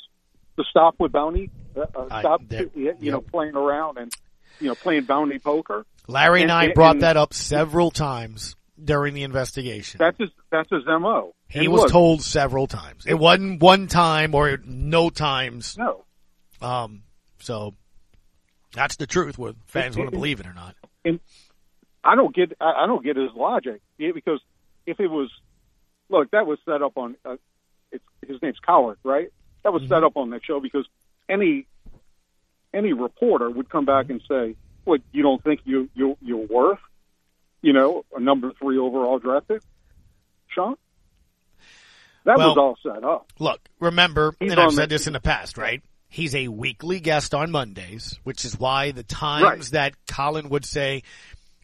to 0.57 0.63
stop 0.69 0.95
with 0.99 1.11
bounty, 1.11 1.49
uh, 1.75 1.81
uh, 1.95 2.07
I- 2.09 2.21
stop, 2.21 2.41
there- 2.47 2.69
you 2.75 2.95
you 2.99 3.11
know, 3.11 3.21
playing 3.21 3.55
around 3.55 3.97
and 3.97 4.13
you 4.59 4.67
know 4.67 4.75
playing 4.75 5.03
bounty 5.03 5.39
poker. 5.39 5.85
Larry 6.07 6.41
and, 6.43 6.51
And- 6.51 6.57
I 6.59 6.63
and- 6.65 6.73
brought 6.73 6.91
and- 6.95 7.01
that 7.03 7.17
up 7.17 7.33
several 7.33 7.91
times 7.91 8.55
during 8.81 9.13
the 9.13 9.23
investigation. 9.23 9.97
That's 9.99 10.17
his 10.17 10.29
that's 10.51 10.69
his 10.69 10.85
mo. 10.85 11.33
he 11.49 11.59
And 11.59 11.71
was 11.71 11.81
look, 11.83 11.91
told 11.91 12.21
several 12.21 12.67
times. 12.67 13.05
It 13.05 13.15
wasn't 13.15 13.61
one 13.61 13.87
time 13.87 14.35
or 14.35 14.57
no 14.65 15.09
times. 15.09 15.77
no. 15.77 16.03
Um, 16.61 17.03
so 17.39 17.73
that's 18.73 18.95
the 18.97 19.07
truth, 19.07 19.37
whether 19.37 19.57
fans 19.67 19.95
want 19.97 20.09
to 20.09 20.15
believe 20.15 20.39
it 20.39 20.45
or 20.47 20.53
not. 20.53 20.75
I 22.05 22.15
don't 22.15 22.33
get 22.33 22.53
I, 22.61 22.85
don't 22.85 23.03
get 23.03 23.17
his 23.17 23.31
logic 23.35 23.81
because 23.97 24.39
if 24.85 24.99
it 24.99 25.07
was 25.07 25.29
look 26.09 26.31
that 26.31 26.45
was 26.45 26.59
set 26.65 26.81
up 26.81 26.97
on 26.97 27.15
uh, 27.25 27.37
it's, 27.91 28.03
his 28.25 28.41
name's 28.41 28.59
Cowherd 28.65 28.97
right? 29.03 29.29
That 29.63 29.73
was 29.73 29.81
set 29.89 30.03
up 30.03 30.15
on 30.15 30.29
that 30.29 30.45
show 30.45 30.59
because 30.59 30.87
any 31.27 31.65
any 32.73 32.93
reporter 32.93 33.49
would 33.49 33.69
come 33.69 33.85
back 33.85 34.09
and 34.09 34.21
say 34.29 34.55
what 34.83 35.01
you 35.11 35.23
don't 35.23 35.43
think 35.43 35.61
you 35.65 35.89
you 35.95 36.17
you're 36.21 36.45
worth 36.45 36.79
you 37.61 37.73
know 37.73 38.05
a 38.15 38.19
number 38.19 38.51
three 38.59 38.77
overall 38.77 39.17
draft 39.17 39.47
pick 39.47 39.61
Sean? 40.47 40.75
That 42.25 42.37
was 42.39 42.57
all 42.57 42.77
set 42.81 43.03
up. 43.03 43.31
Look, 43.37 43.61
remember, 43.79 44.35
He's 44.39 44.51
and 44.51 44.59
I've 44.59 44.73
said 44.73 44.89
the- 44.89 44.95
this 44.95 45.07
in 45.07 45.13
the 45.13 45.19
past, 45.19 45.57
right? 45.57 45.83
He's 46.07 46.33
a 46.33 46.47
weekly 46.47 46.99
guest 47.01 47.35
on 47.35 47.51
Mondays, 47.51 48.19
which 48.23 48.45
is 48.45 48.57
why 48.57 48.91
the 48.91 49.03
times 49.03 49.71
that 49.71 49.93
Colin 50.07 50.49
would 50.49 50.63
say, 50.63 51.03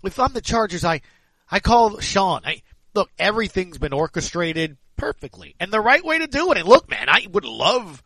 if 0.04 0.20
I'm 0.20 0.34
the 0.34 0.42
Chargers, 0.42 0.84
I, 0.86 1.02
I 1.50 1.60
call 1.60 2.00
Sean. 2.00 2.42
I, 2.46 2.62
look, 2.94 3.10
everything's 3.20 3.78
been 3.78 3.94
orchestrated 3.94 4.78
perfectly 4.98 5.56
and 5.60 5.72
the 5.72 5.82
right 5.82 6.04
way 6.04 6.20
to 6.20 6.28
do 6.28 6.52
it. 6.52 6.58
And 6.58 6.68
look, 6.68 6.90
man, 6.90 7.10
I 7.10 7.28
would 7.32 7.46
love 7.46 8.04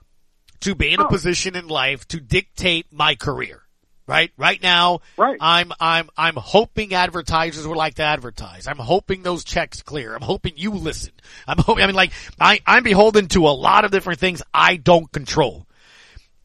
to 0.61 0.75
be 0.75 0.93
in 0.93 0.99
a 0.99 1.05
Oh. 1.05 1.09
position 1.09 1.55
in 1.55 1.67
life 1.67 2.07
to 2.09 2.19
dictate 2.19 2.87
my 2.91 3.15
career. 3.15 3.61
Right? 4.07 4.31
Right 4.37 4.61
now, 4.61 4.99
Right. 5.17 5.37
I'm, 5.41 5.71
I'm, 5.79 6.11
I'm 6.15 6.35
hoping 6.35 6.93
advertisers 6.93 7.65
would 7.67 7.75
like 7.75 7.95
to 7.95 8.03
advertise. 8.03 8.67
I'm 8.67 8.77
hoping 8.77 9.23
those 9.23 9.43
checks 9.43 9.81
clear. 9.81 10.13
I'm 10.15 10.21
hoping 10.21 10.53
you 10.57 10.69
listen. 10.71 11.11
I'm 11.47 11.57
hoping, 11.57 11.83
I 11.83 11.87
mean, 11.87 11.95
like, 11.95 12.11
I, 12.39 12.59
I'm 12.67 12.83
beholden 12.83 13.29
to 13.29 13.47
a 13.47 13.49
lot 13.49 13.83
of 13.83 13.89
different 13.89 14.19
things 14.19 14.43
I 14.53 14.75
don't 14.75 15.11
control. 15.11 15.65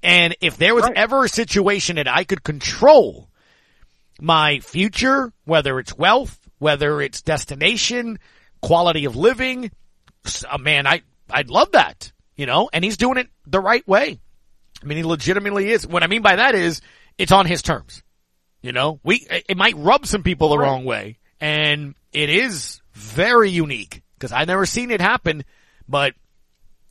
And 0.02 0.34
if 0.40 0.56
there 0.56 0.74
was 0.74 0.84
Right. 0.84 0.96
ever 0.96 1.24
a 1.24 1.28
situation 1.28 1.96
that 1.96 2.08
I 2.08 2.24
could 2.24 2.42
control 2.42 3.28
my 4.20 4.60
future, 4.60 5.32
whether 5.44 5.78
it's 5.78 5.96
wealth, 5.96 6.38
whether 6.58 7.00
it's 7.00 7.22
destination, 7.22 8.18
quality 8.60 9.04
of 9.04 9.16
living, 9.16 9.70
uh, 10.48 10.58
man, 10.58 10.86
I, 10.86 11.02
I'd 11.30 11.50
love 11.50 11.72
that, 11.72 12.12
you 12.36 12.46
know, 12.46 12.68
and 12.72 12.84
he's 12.84 12.96
doing 12.96 13.18
it 13.18 13.28
the 13.46 13.60
right 13.60 13.86
way. 13.88 14.20
I 14.82 14.86
mean, 14.86 14.98
he 14.98 15.04
legitimately 15.04 15.70
is. 15.70 15.86
What 15.86 16.02
I 16.02 16.06
mean 16.06 16.22
by 16.22 16.36
that 16.36 16.54
is 16.54 16.80
it's 17.18 17.32
on 17.32 17.46
his 17.46 17.62
terms. 17.62 18.02
You 18.62 18.72
know, 18.72 19.00
we, 19.02 19.26
it 19.30 19.56
might 19.56 19.76
rub 19.76 20.06
some 20.06 20.22
people 20.22 20.50
the 20.50 20.58
Right. 20.58 20.66
wrong 20.66 20.84
way 20.84 21.18
and 21.40 21.94
it 22.12 22.28
is 22.28 22.80
very 22.92 23.50
unique 23.50 24.02
because 24.14 24.32
I've 24.32 24.48
never 24.48 24.66
seen 24.66 24.90
it 24.90 25.00
happen, 25.00 25.44
but 25.88 26.14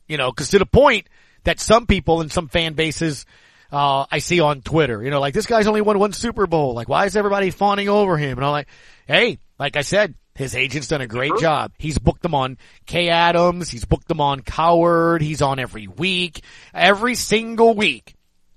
you 0.08 0.16
know, 0.16 0.32
cause 0.32 0.48
to 0.50 0.58
the 0.58 0.66
point 0.66 1.06
that 1.44 1.60
some 1.60 1.86
people 1.86 2.20
in 2.20 2.28
some 2.28 2.48
fan 2.48 2.74
bases, 2.74 3.24
uh, 3.72 4.06
I 4.10 4.18
see 4.18 4.40
on 4.40 4.62
Twitter, 4.62 5.02
you 5.02 5.10
know, 5.10 5.20
like 5.20 5.34
this 5.34 5.46
guy's 5.46 5.66
only 5.66 5.80
won 5.80 5.98
one 5.98 6.12
Super 6.12 6.46
Bowl. 6.46 6.74
Like, 6.74 6.88
why 6.88 7.06
is 7.06 7.16
everybody 7.16 7.50
fawning 7.50 7.88
over 7.88 8.16
him? 8.16 8.38
And 8.38 8.44
I'm 8.44 8.52
like, 8.52 8.68
hey, 9.06 9.38
like 9.58 9.76
I 9.76 9.82
said, 9.82 10.14
his 10.34 10.54
agent's 10.54 10.88
done 10.88 11.00
a 11.00 11.06
great 11.06 11.36
job. 11.38 11.72
He's 11.78 11.98
booked 11.98 12.22
them 12.22 12.34
on 12.34 12.56
Kay 12.86 13.10
Adams. 13.10 13.70
He's 13.70 13.84
booked 13.84 14.08
them 14.08 14.20
on 14.20 14.40
Cowherd. 14.40 15.22
He's 15.22 15.42
on 15.42 15.58
every 15.58 15.86
week. 15.86 16.42
Every 16.72 17.14
single 17.14 17.74
week, 17.74 18.14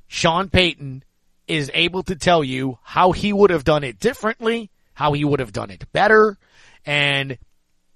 Sean 0.08 0.50
Payton 0.50 1.04
is 1.48 1.70
able 1.74 2.04
to 2.04 2.16
tell 2.16 2.44
you 2.44 2.78
how 2.84 3.12
he 3.12 3.34
would 3.34 3.50
have 3.50 3.64
done 3.64 3.84
it 3.84 4.00
differently, 4.00 4.70
how 4.94 5.14
he 5.14 5.26
would 5.26 5.40
have 5.40 5.52
done 5.52 5.72
it 5.72 5.84
better, 5.92 6.38
and 6.86 7.38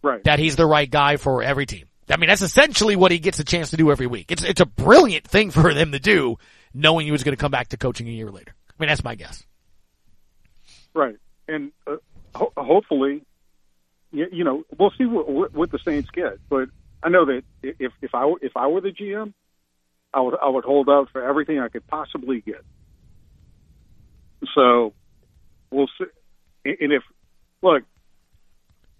right 0.01 0.23
that 0.25 0.39
he's 0.39 0.55
the 0.55 0.65
right 0.65 0.89
guy 0.89 1.17
for 1.17 1.41
every 1.41 1.65
team. 1.65 1.85
I 2.09 2.17
mean, 2.17 2.27
that's 2.27 2.41
essentially 2.41 2.95
what 2.95 3.11
he 3.11 3.19
gets 3.19 3.39
a 3.39 3.43
chance 3.43 3.71
to 3.71 3.77
do 3.77 3.91
every 3.91 4.07
week. 4.07 4.31
It's 4.31 4.43
it's 4.43 4.61
a 4.61 4.65
brilliant 4.65 5.25
thing 5.25 5.51
for 5.51 5.73
them 5.73 5.91
to 5.93 5.99
do, 5.99 6.37
knowing 6.77 7.05
he 7.05 7.11
was 7.11 7.23
going 7.23 7.35
to 7.35 7.39
come 7.41 7.51
back 7.51 7.69
to 7.69 7.77
coaching 7.77 8.07
a 8.07 8.11
year 8.11 8.29
later. 8.29 8.53
I 8.69 8.73
mean, 8.83 8.87
that's 8.89 9.03
my 9.03 9.15
guess. 9.15 9.43
Right, 10.93 11.15
and 11.47 11.71
uh, 11.85 11.97
ho- 12.35 12.53
hopefully, 12.57 13.23
you, 14.11 14.27
you 14.31 14.43
know, 14.43 14.63
we'll 14.77 14.91
see 14.97 15.05
what, 15.05 15.29
what, 15.29 15.53
what 15.53 15.71
the 15.71 15.79
Saints 15.79 16.09
get. 16.11 16.37
But 16.49 16.69
I 17.03 17.09
know 17.09 17.25
that 17.25 17.43
if 17.61 17.91
if 18.01 18.15
I 18.15 18.25
were- 18.25 18.39
if 18.41 18.55
I 18.55 18.67
were 18.67 18.81
the 18.81 18.91
GM, 18.91 19.33
I 20.13 20.21
would 20.21 20.35
I 20.41 20.49
would 20.49 20.63
hold 20.65 20.89
out 20.89 21.09
for 21.11 21.21
everything 21.23 21.59
I 21.59 21.67
could 21.69 21.85
possibly 21.87 22.41
get. 22.41 22.63
So 24.55 24.93
we'll 25.71 25.89
see. 25.97 26.05
And 26.65 26.77
and 26.81 26.93
if 26.93 27.03
look, 27.61 27.83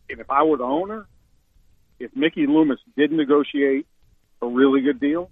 and 0.10 0.20
if 0.20 0.30
I 0.30 0.44
were 0.44 0.58
the 0.58 0.64
owner, 0.64 1.08
if 2.00 2.16
Mickey 2.16 2.46
Loomis 2.48 2.80
did 2.96 3.12
negotiate 3.12 3.88
a 4.42 4.48
really 4.48 4.82
good 4.82 5.00
deal, 5.00 5.30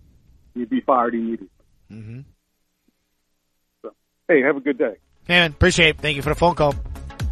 he'd 0.53 0.69
be 0.69 0.81
fired 0.81 1.13
immediately. 1.13 1.49
Mm-hmm. 1.91 2.19
So, 4.27 4.33
hey, 4.33 4.41
have 4.41 4.57
a 4.57 4.59
good 4.59 4.77
day. 4.77 4.95
Man, 5.27 5.51
appreciate 5.51 5.89
it. 5.89 5.97
Thank 5.99 6.15
you 6.15 6.21
for 6.21 6.29
the 6.29 6.35
phone 6.35 6.55
call. 6.55 6.73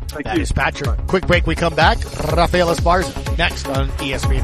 Thank 0.08 0.26
That 0.26 0.36
you. 0.36 0.42
is 0.44 0.52
Patrick. 0.52 1.00
Quick 1.08 1.26
break. 1.28 1.48
We 1.48 1.56
come 1.56 1.76
back. 1.76 1.98
Rafael 2.34 2.68
Esparza 2.74 3.38
next 3.38 3.68
on 3.68 3.90
ESPN. 3.90 4.44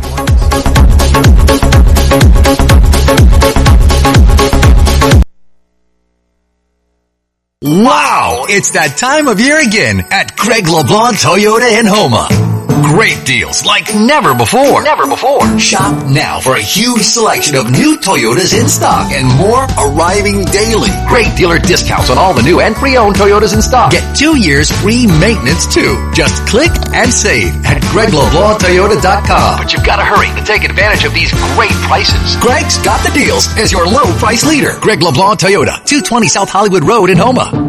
New 7.61 7.83
Wow! 7.83 8.45
It's 8.47 8.71
that 8.71 8.95
time 8.97 9.27
of 9.27 9.39
year 9.39 9.59
again 9.59 10.05
at 10.11 10.35
Greg 10.35 10.67
LeBlanc 10.67 11.17
Toyota 11.17 11.79
in 11.79 11.85
Houma. 11.85 12.48
Great 12.83 13.25
deals 13.25 13.65
like 13.65 13.93
never 13.93 14.33
before. 14.33 14.83
Never 14.83 15.05
before. 15.05 15.59
Shop 15.59 16.05
now 16.07 16.39
for 16.39 16.55
a 16.55 16.61
huge 16.61 17.01
selection 17.01 17.55
of 17.55 17.69
new 17.69 17.97
Toyotas 17.97 18.59
in 18.59 18.67
stock 18.67 19.11
and 19.11 19.27
more 19.37 19.67
arriving 19.77 20.45
daily. 20.45 20.89
Great 21.07 21.35
dealer 21.35 21.59
discounts 21.59 22.09
on 22.09 22.17
all 22.17 22.33
the 22.33 22.41
new 22.41 22.61
and 22.61 22.75
pre-owned 22.75 23.15
Toyotas 23.15 23.53
in 23.53 23.61
stock. 23.61 23.91
Get 23.91 24.15
two 24.15 24.37
years 24.37 24.71
free 24.81 25.07
maintenance 25.07 25.71
too. 25.71 25.99
Just 26.13 26.45
click 26.47 26.71
and 26.93 27.11
save 27.11 27.53
at 27.65 27.81
GregLeBlancToyota.com. 27.91 29.59
But 29.59 29.73
you've 29.73 29.85
got 29.85 29.97
to 29.97 30.03
hurry 30.03 30.33
to 30.39 30.45
take 30.45 30.63
advantage 30.63 31.03
of 31.03 31.13
these 31.13 31.31
great 31.55 31.75
prices. 31.83 32.37
Greg's 32.41 32.77
got 32.79 33.03
the 33.05 33.11
deals 33.11 33.47
as 33.57 33.71
your 33.71 33.85
low 33.85 34.05
price 34.17 34.45
leader. 34.45 34.79
Greg 34.79 35.01
LeBlanc 35.01 35.39
Toyota, 35.39 35.83
220 35.85 36.27
South 36.27 36.49
Hollywood 36.49 36.85
Road 36.85 37.09
in 37.09 37.17
Houma. 37.17 37.68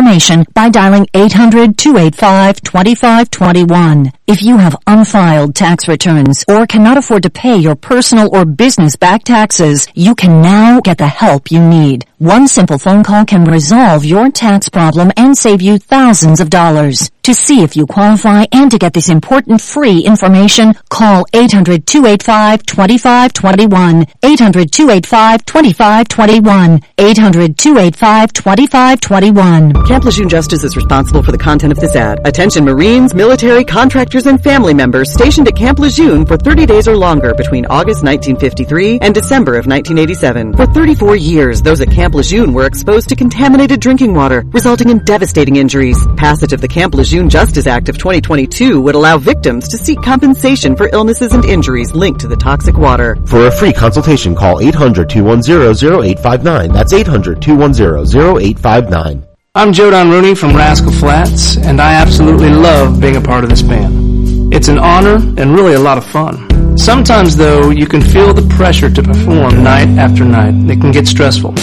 by 0.01 0.69
dialing 0.69 1.05
800-285-2521. 1.13 4.11
If 4.25 4.41
you 4.41 4.57
have 4.57 4.75
unfiled 4.87 5.53
tax 5.53 5.87
returns 5.87 6.43
or 6.47 6.65
cannot 6.65 6.97
afford 6.97 7.21
to 7.23 7.29
pay 7.29 7.57
your 7.57 7.75
personal 7.75 8.35
or 8.35 8.45
business 8.45 8.95
back 8.95 9.23
taxes, 9.23 9.87
you 9.93 10.15
can 10.15 10.41
now 10.41 10.79
get 10.79 10.97
the 10.97 11.07
help 11.07 11.51
you 11.51 11.61
need. 11.61 12.07
One 12.17 12.47
simple 12.47 12.79
phone 12.79 13.03
call 13.03 13.25
can 13.25 13.45
resolve 13.45 14.03
your 14.03 14.31
tax 14.31 14.69
problem 14.69 15.11
and 15.17 15.37
save 15.37 15.61
you 15.61 15.77
thousands 15.77 16.39
of 16.39 16.49
dollars. 16.49 17.11
To 17.25 17.35
see 17.35 17.61
if 17.61 17.77
you 17.77 17.85
qualify 17.85 18.45
and 18.51 18.71
to 18.71 18.79
get 18.79 18.93
this 18.93 19.07
important 19.07 19.61
free 19.61 19.99
information, 19.99 20.73
call 20.89 21.23
800-285-2521. 21.25 24.11
800-285-2521. 24.21 26.83
800-285-2521. 26.97 29.87
Camp 29.87 30.03
Lejeune 30.03 30.29
Justice 30.29 30.63
is 30.63 30.75
responsible 30.75 31.21
for 31.21 31.31
the 31.31 31.37
content 31.37 31.71
of 31.71 31.79
this 31.79 31.95
ad. 31.95 32.25
Attention 32.25 32.65
Marines, 32.65 33.13
military, 33.13 33.63
contractors, 33.63 34.25
and 34.25 34.43
family 34.43 34.73
members 34.73 35.13
stationed 35.13 35.47
at 35.47 35.55
Camp 35.55 35.77
Lejeune 35.77 36.25
for 36.25 36.37
30 36.37 36.65
days 36.65 36.87
or 36.87 36.97
longer 36.97 37.35
between 37.35 37.67
August 37.67 38.03
1953 38.03 38.97
and 38.99 39.13
December 39.13 39.59
of 39.59 39.67
1987. 39.67 40.55
For 40.55 40.65
34 40.65 41.17
years, 41.17 41.61
those 41.61 41.81
at 41.81 41.91
Camp 41.91 42.15
Lejeune 42.15 42.51
were 42.51 42.65
exposed 42.65 43.09
to 43.09 43.15
contaminated 43.15 43.79
drinking 43.79 44.15
water, 44.15 44.43
resulting 44.47 44.89
in 44.89 45.05
devastating 45.05 45.57
injuries. 45.57 46.03
Passage 46.17 46.51
of 46.51 46.61
the 46.61 46.67
Camp 46.67 46.95
Lejeune 46.95 47.10
Justice 47.11 47.67
Act 47.67 47.89
of 47.89 47.97
2022 47.97 48.79
would 48.79 48.95
allow 48.95 49.17
victims 49.17 49.67
to 49.67 49.77
seek 49.77 50.01
compensation 50.01 50.77
for 50.77 50.89
illnesses 50.93 51.33
and 51.33 51.43
injuries 51.43 51.93
linked 51.93 52.21
to 52.21 52.27
the 52.27 52.37
toxic 52.37 52.77
water. 52.77 53.17
For 53.25 53.47
a 53.47 53.51
free 53.51 53.73
consultation, 53.73 54.33
call 54.33 54.61
800-210-0859. 54.61 56.73
That's 56.73 56.93
800-210-0859. 56.93 59.27
I'm 59.55 59.73
Joe 59.73 59.91
Don 59.91 60.09
Rooney 60.09 60.35
from 60.35 60.55
Rascal 60.55 60.93
Flatts, 60.93 61.57
and 61.57 61.81
I 61.81 61.95
absolutely 61.95 62.49
love 62.49 63.01
being 63.01 63.17
a 63.17 63.21
part 63.21 63.43
of 63.43 63.49
this 63.49 63.61
band. 63.61 64.53
It's 64.53 64.69
an 64.69 64.77
honor 64.77 65.15
and 65.15 65.53
really 65.53 65.73
a 65.73 65.79
lot 65.79 65.97
of 65.97 66.05
fun. 66.05 66.77
Sometimes, 66.77 67.35
though, 67.35 67.71
you 67.71 67.87
can 67.87 68.01
feel 68.01 68.33
the 68.33 68.47
pressure 68.55 68.89
to 68.89 69.03
perform 69.03 69.61
night 69.61 69.89
after 69.97 70.23
night. 70.23 70.53
It 70.69 70.79
can 70.79 70.93
get 70.93 71.07
stressful. 71.07 71.55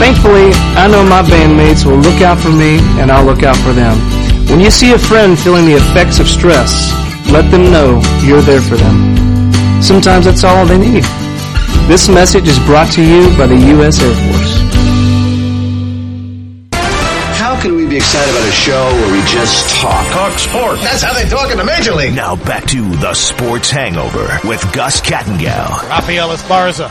Thankfully, 0.00 0.48
I 0.80 0.88
know 0.88 1.04
my 1.04 1.20
bandmates 1.20 1.84
will 1.84 1.98
look 1.98 2.22
out 2.22 2.38
for 2.38 2.48
me, 2.48 2.78
and 2.98 3.10
I'll 3.10 3.26
look 3.26 3.42
out 3.42 3.58
for 3.58 3.74
them. 3.74 3.98
When 4.50 4.58
you 4.58 4.70
see 4.70 4.92
a 4.92 4.98
friend 4.98 5.38
feeling 5.38 5.64
the 5.64 5.76
effects 5.76 6.18
of 6.18 6.28
stress, 6.28 6.92
let 7.30 7.48
them 7.52 7.70
know 7.70 8.02
you're 8.24 8.42
there 8.42 8.60
for 8.60 8.76
them. 8.76 9.82
Sometimes 9.82 10.24
that's 10.24 10.42
all 10.42 10.66
they 10.66 10.76
need. 10.76 11.04
This 11.86 12.08
message 12.08 12.48
is 12.48 12.58
brought 12.60 12.92
to 12.94 13.02
you 13.02 13.28
by 13.38 13.46
the 13.46 13.56
U.S. 13.56 14.02
Air 14.02 14.12
Force. 14.12 14.60
How 17.38 17.60
can 17.62 17.76
we 17.76 17.86
be 17.86 17.96
excited 17.96 18.34
about 18.34 18.48
a 18.48 18.52
show 18.52 18.84
where 18.92 19.12
we 19.12 19.20
just 19.28 19.80
talk? 19.80 20.06
Talk 20.12 20.38
sports. 20.38 20.82
That's 20.82 21.02
how 21.02 21.14
they 21.14 21.28
talk 21.28 21.50
in 21.52 21.56
the 21.56 21.64
Major 21.64 21.94
League. 21.94 22.14
Now 22.14 22.34
back 22.34 22.64
to 22.66 22.82
the 22.96 23.14
Sports 23.14 23.70
Hangover 23.70 24.40
with 24.44 24.60
Gus 24.72 25.00
Kattengell. 25.00 25.88
Rafael 25.88 26.30
Esparza. 26.30 26.88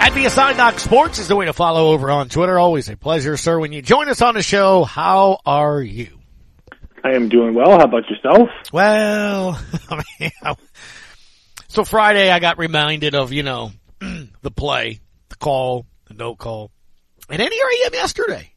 At 0.00 0.12
BSI 0.12 0.56
Doc 0.56 0.80
Sports 0.80 1.18
is 1.18 1.28
the 1.28 1.36
way 1.36 1.46
to 1.46 1.52
follow 1.52 1.90
over 1.92 2.10
on 2.10 2.28
Twitter. 2.28 2.58
Always 2.58 2.88
a 2.88 2.96
pleasure, 2.96 3.36
sir. 3.36 3.58
When 3.58 3.72
you 3.72 3.80
join 3.80 4.08
us 4.08 4.22
on 4.22 4.34
the 4.34 4.42
show, 4.42 4.84
how 4.84 5.40
are 5.46 5.80
you? 5.80 6.17
I 7.04 7.12
am 7.12 7.28
doing 7.28 7.54
well. 7.54 7.78
How 7.78 7.84
about 7.84 8.04
yourself? 8.08 8.48
Well, 8.72 9.60
so 11.68 11.84
Friday 11.84 12.30
I 12.30 12.38
got 12.38 12.58
reminded 12.58 13.14
of, 13.14 13.32
you 13.32 13.42
know, 13.42 13.72
the 14.00 14.50
play, 14.50 15.00
the 15.28 15.36
call, 15.36 15.86
the 16.06 16.14
no 16.14 16.34
call. 16.34 16.70
Here 17.30 17.38
I 17.40 17.84
am 17.86 17.94
yesterday 17.94 18.52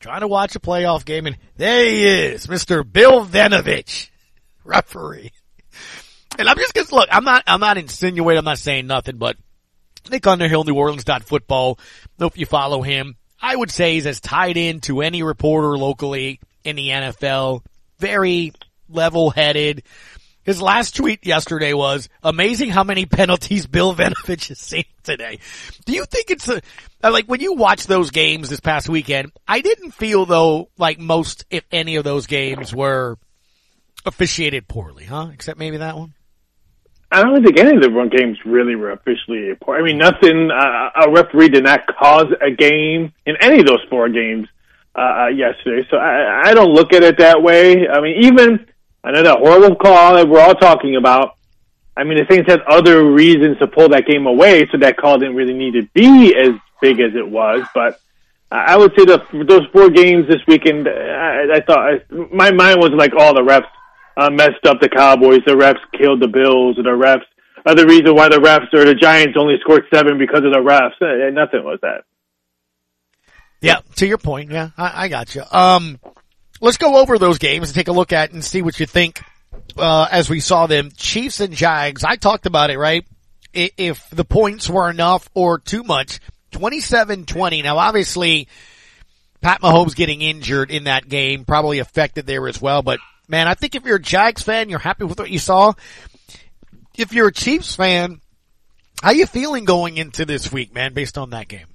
trying 0.00 0.20
to 0.20 0.28
watch 0.28 0.56
a 0.56 0.60
playoff 0.60 1.04
game 1.04 1.26
and 1.26 1.36
there 1.56 1.84
he 1.84 2.06
is, 2.06 2.46
Mr. 2.46 2.90
Bill 2.90 3.26
Vinovich, 3.26 4.08
referee. 4.64 5.30
And 6.38 6.48
I'm 6.48 6.56
just 6.56 6.72
gonna 6.72 6.88
look, 6.90 7.08
I'm 7.12 7.24
not, 7.24 7.44
I'm 7.46 7.60
not 7.60 7.76
insinuating, 7.76 8.38
I'm 8.38 8.44
not 8.46 8.58
saying 8.58 8.86
nothing, 8.86 9.18
but 9.18 9.36
Nick 10.10 10.26
Underhill, 10.26 10.64
New 10.64 10.74
Orleans 10.74 11.04
dot 11.04 11.22
football. 11.24 11.78
If 12.18 12.38
you 12.38 12.46
follow 12.46 12.82
him. 12.82 13.16
I 13.42 13.56
would 13.56 13.70
say 13.70 13.94
he's 13.94 14.06
as 14.06 14.20
tied 14.20 14.56
in 14.58 14.80
to 14.80 15.00
any 15.00 15.22
reporter 15.22 15.76
locally 15.78 16.40
in 16.64 16.76
the 16.76 16.88
NFL. 16.88 17.64
Very 17.98 18.52
level 18.88 19.30
headed. 19.30 19.82
His 20.42 20.60
last 20.60 20.96
tweet 20.96 21.26
yesterday 21.26 21.74
was 21.74 22.08
amazing 22.22 22.70
how 22.70 22.82
many 22.82 23.06
penalties 23.06 23.66
Bill 23.66 23.94
Vinovich 23.94 24.48
has 24.48 24.58
seen 24.58 24.84
today. 25.02 25.38
Do 25.84 25.92
you 25.92 26.04
think 26.04 26.30
it's 26.30 26.48
a, 26.48 26.60
like 27.02 27.26
when 27.26 27.40
you 27.40 27.54
watch 27.54 27.86
those 27.86 28.10
games 28.10 28.48
this 28.48 28.60
past 28.60 28.88
weekend, 28.88 29.32
I 29.46 29.60
didn't 29.60 29.92
feel 29.92 30.26
though 30.26 30.70
like 30.78 30.98
most, 30.98 31.44
if 31.50 31.64
any 31.70 31.96
of 31.96 32.04
those 32.04 32.26
games 32.26 32.74
were 32.74 33.18
officiated 34.06 34.66
poorly, 34.66 35.04
huh? 35.04 35.28
Except 35.32 35.58
maybe 35.58 35.76
that 35.76 35.96
one? 35.96 36.14
I 37.12 37.22
don't 37.22 37.44
think 37.44 37.58
any 37.58 37.76
of 37.76 37.82
the 37.82 37.90
run 37.90 38.08
games 38.08 38.38
really 38.44 38.76
were 38.76 38.92
officially 38.92 39.52
poor. 39.60 39.76
I 39.76 39.82
mean, 39.82 39.98
nothing, 39.98 40.50
uh, 40.50 40.90
a 41.06 41.10
referee 41.10 41.48
did 41.48 41.64
not 41.64 41.80
cause 41.86 42.26
a 42.40 42.50
game 42.52 43.12
in 43.26 43.36
any 43.40 43.60
of 43.60 43.66
those 43.66 43.84
four 43.90 44.08
games, 44.08 44.46
uh, 44.94 45.28
yesterday. 45.28 45.86
So 45.90 45.96
I, 45.96 46.50
I 46.50 46.54
don't 46.54 46.72
look 46.72 46.92
at 46.92 47.02
it 47.02 47.18
that 47.18 47.42
way. 47.42 47.88
I 47.88 48.00
mean, 48.00 48.24
even, 48.24 48.66
I 49.04 49.12
know 49.12 49.22
that 49.22 49.38
horrible 49.38 49.76
call 49.76 50.16
that 50.16 50.28
we're 50.28 50.40
all 50.40 50.54
talking 50.54 50.96
about. 50.96 51.36
I 51.96 52.04
mean, 52.04 52.18
the 52.18 52.26
Saints 52.30 52.50
had 52.50 52.60
other 52.62 53.10
reasons 53.10 53.58
to 53.58 53.66
pull 53.66 53.88
that 53.90 54.06
game 54.06 54.26
away, 54.26 54.66
so 54.70 54.78
that 54.78 54.96
call 54.96 55.18
didn't 55.18 55.36
really 55.36 55.54
need 55.54 55.72
to 55.72 55.88
be 55.92 56.34
as 56.34 56.50
big 56.80 57.00
as 57.00 57.14
it 57.14 57.28
was. 57.28 57.66
But 57.74 58.00
I 58.50 58.76
would 58.76 58.92
say 58.96 59.04
that 59.04 59.22
those 59.46 59.66
four 59.72 59.90
games 59.90 60.26
this 60.28 60.40
weekend, 60.46 60.88
I, 60.88 61.56
I 61.56 61.60
thought 61.60 62.00
my 62.32 62.50
mind 62.50 62.80
was 62.80 62.90
like 62.92 63.12
all 63.16 63.34
the 63.34 63.42
refs 63.42 63.66
uh, 64.16 64.30
messed 64.30 64.66
up 64.66 64.80
the 64.80 64.88
Cowboys, 64.88 65.40
the 65.46 65.52
refs 65.52 65.80
killed 65.98 66.20
the 66.20 66.28
Bills, 66.28 66.78
or 66.78 66.82
the 66.82 66.90
refs 66.90 67.24
are 67.66 67.74
the 67.74 67.86
reason 67.86 68.14
why 68.14 68.28
the 68.28 68.38
refs 68.38 68.72
or 68.72 68.84
the 68.84 68.94
Giants 68.94 69.36
only 69.38 69.56
scored 69.60 69.84
seven 69.92 70.18
because 70.18 70.42
of 70.44 70.52
the 70.52 70.58
refs. 70.58 71.00
Uh, 71.00 71.30
nothing 71.30 71.64
was 71.64 71.78
that. 71.82 72.04
Yeah, 73.60 73.80
to 73.96 74.06
your 74.06 74.18
point. 74.18 74.50
Yeah, 74.50 74.70
I, 74.76 75.04
I 75.04 75.08
got 75.08 75.34
you. 75.34 75.42
Um, 75.50 76.00
let's 76.60 76.78
go 76.78 76.96
over 76.96 77.18
those 77.18 77.38
games 77.38 77.68
and 77.68 77.74
take 77.74 77.88
a 77.88 77.92
look 77.92 78.12
at 78.12 78.32
and 78.32 78.44
see 78.44 78.62
what 78.62 78.78
you 78.80 78.86
think. 78.86 79.22
Uh, 79.76 80.08
as 80.10 80.28
we 80.28 80.40
saw 80.40 80.66
them, 80.66 80.90
Chiefs 80.96 81.40
and 81.40 81.54
Jags. 81.54 82.04
I 82.04 82.16
talked 82.16 82.46
about 82.46 82.70
it, 82.70 82.78
right? 82.78 83.04
If 83.52 84.08
the 84.10 84.24
points 84.24 84.68
were 84.68 84.88
enough 84.88 85.28
or 85.34 85.58
too 85.58 85.82
much, 85.82 86.20
27-20. 86.52 87.62
Now 87.62 87.78
obviously, 87.78 88.48
Pat 89.40 89.60
Mahomes 89.60 89.94
getting 89.94 90.22
injured 90.22 90.70
in 90.70 90.84
that 90.84 91.08
game 91.08 91.44
probably 91.44 91.78
affected 91.78 92.26
there 92.26 92.46
as 92.48 92.60
well, 92.60 92.82
but 92.82 93.00
man, 93.28 93.48
I 93.48 93.54
think 93.54 93.74
if 93.74 93.84
you're 93.84 93.96
a 93.96 94.02
Jags 94.02 94.42
fan, 94.42 94.68
you're 94.68 94.78
happy 94.78 95.04
with 95.04 95.18
what 95.18 95.30
you 95.30 95.38
saw. 95.38 95.72
If 96.96 97.12
you're 97.12 97.28
a 97.28 97.32
Chiefs 97.32 97.76
fan, 97.76 98.20
how 99.02 99.10
are 99.10 99.14
you 99.14 99.26
feeling 99.26 99.64
going 99.64 99.96
into 99.96 100.24
this 100.24 100.52
week, 100.52 100.74
man, 100.74 100.92
based 100.92 101.16
on 101.16 101.30
that 101.30 101.48
game? 101.48 101.66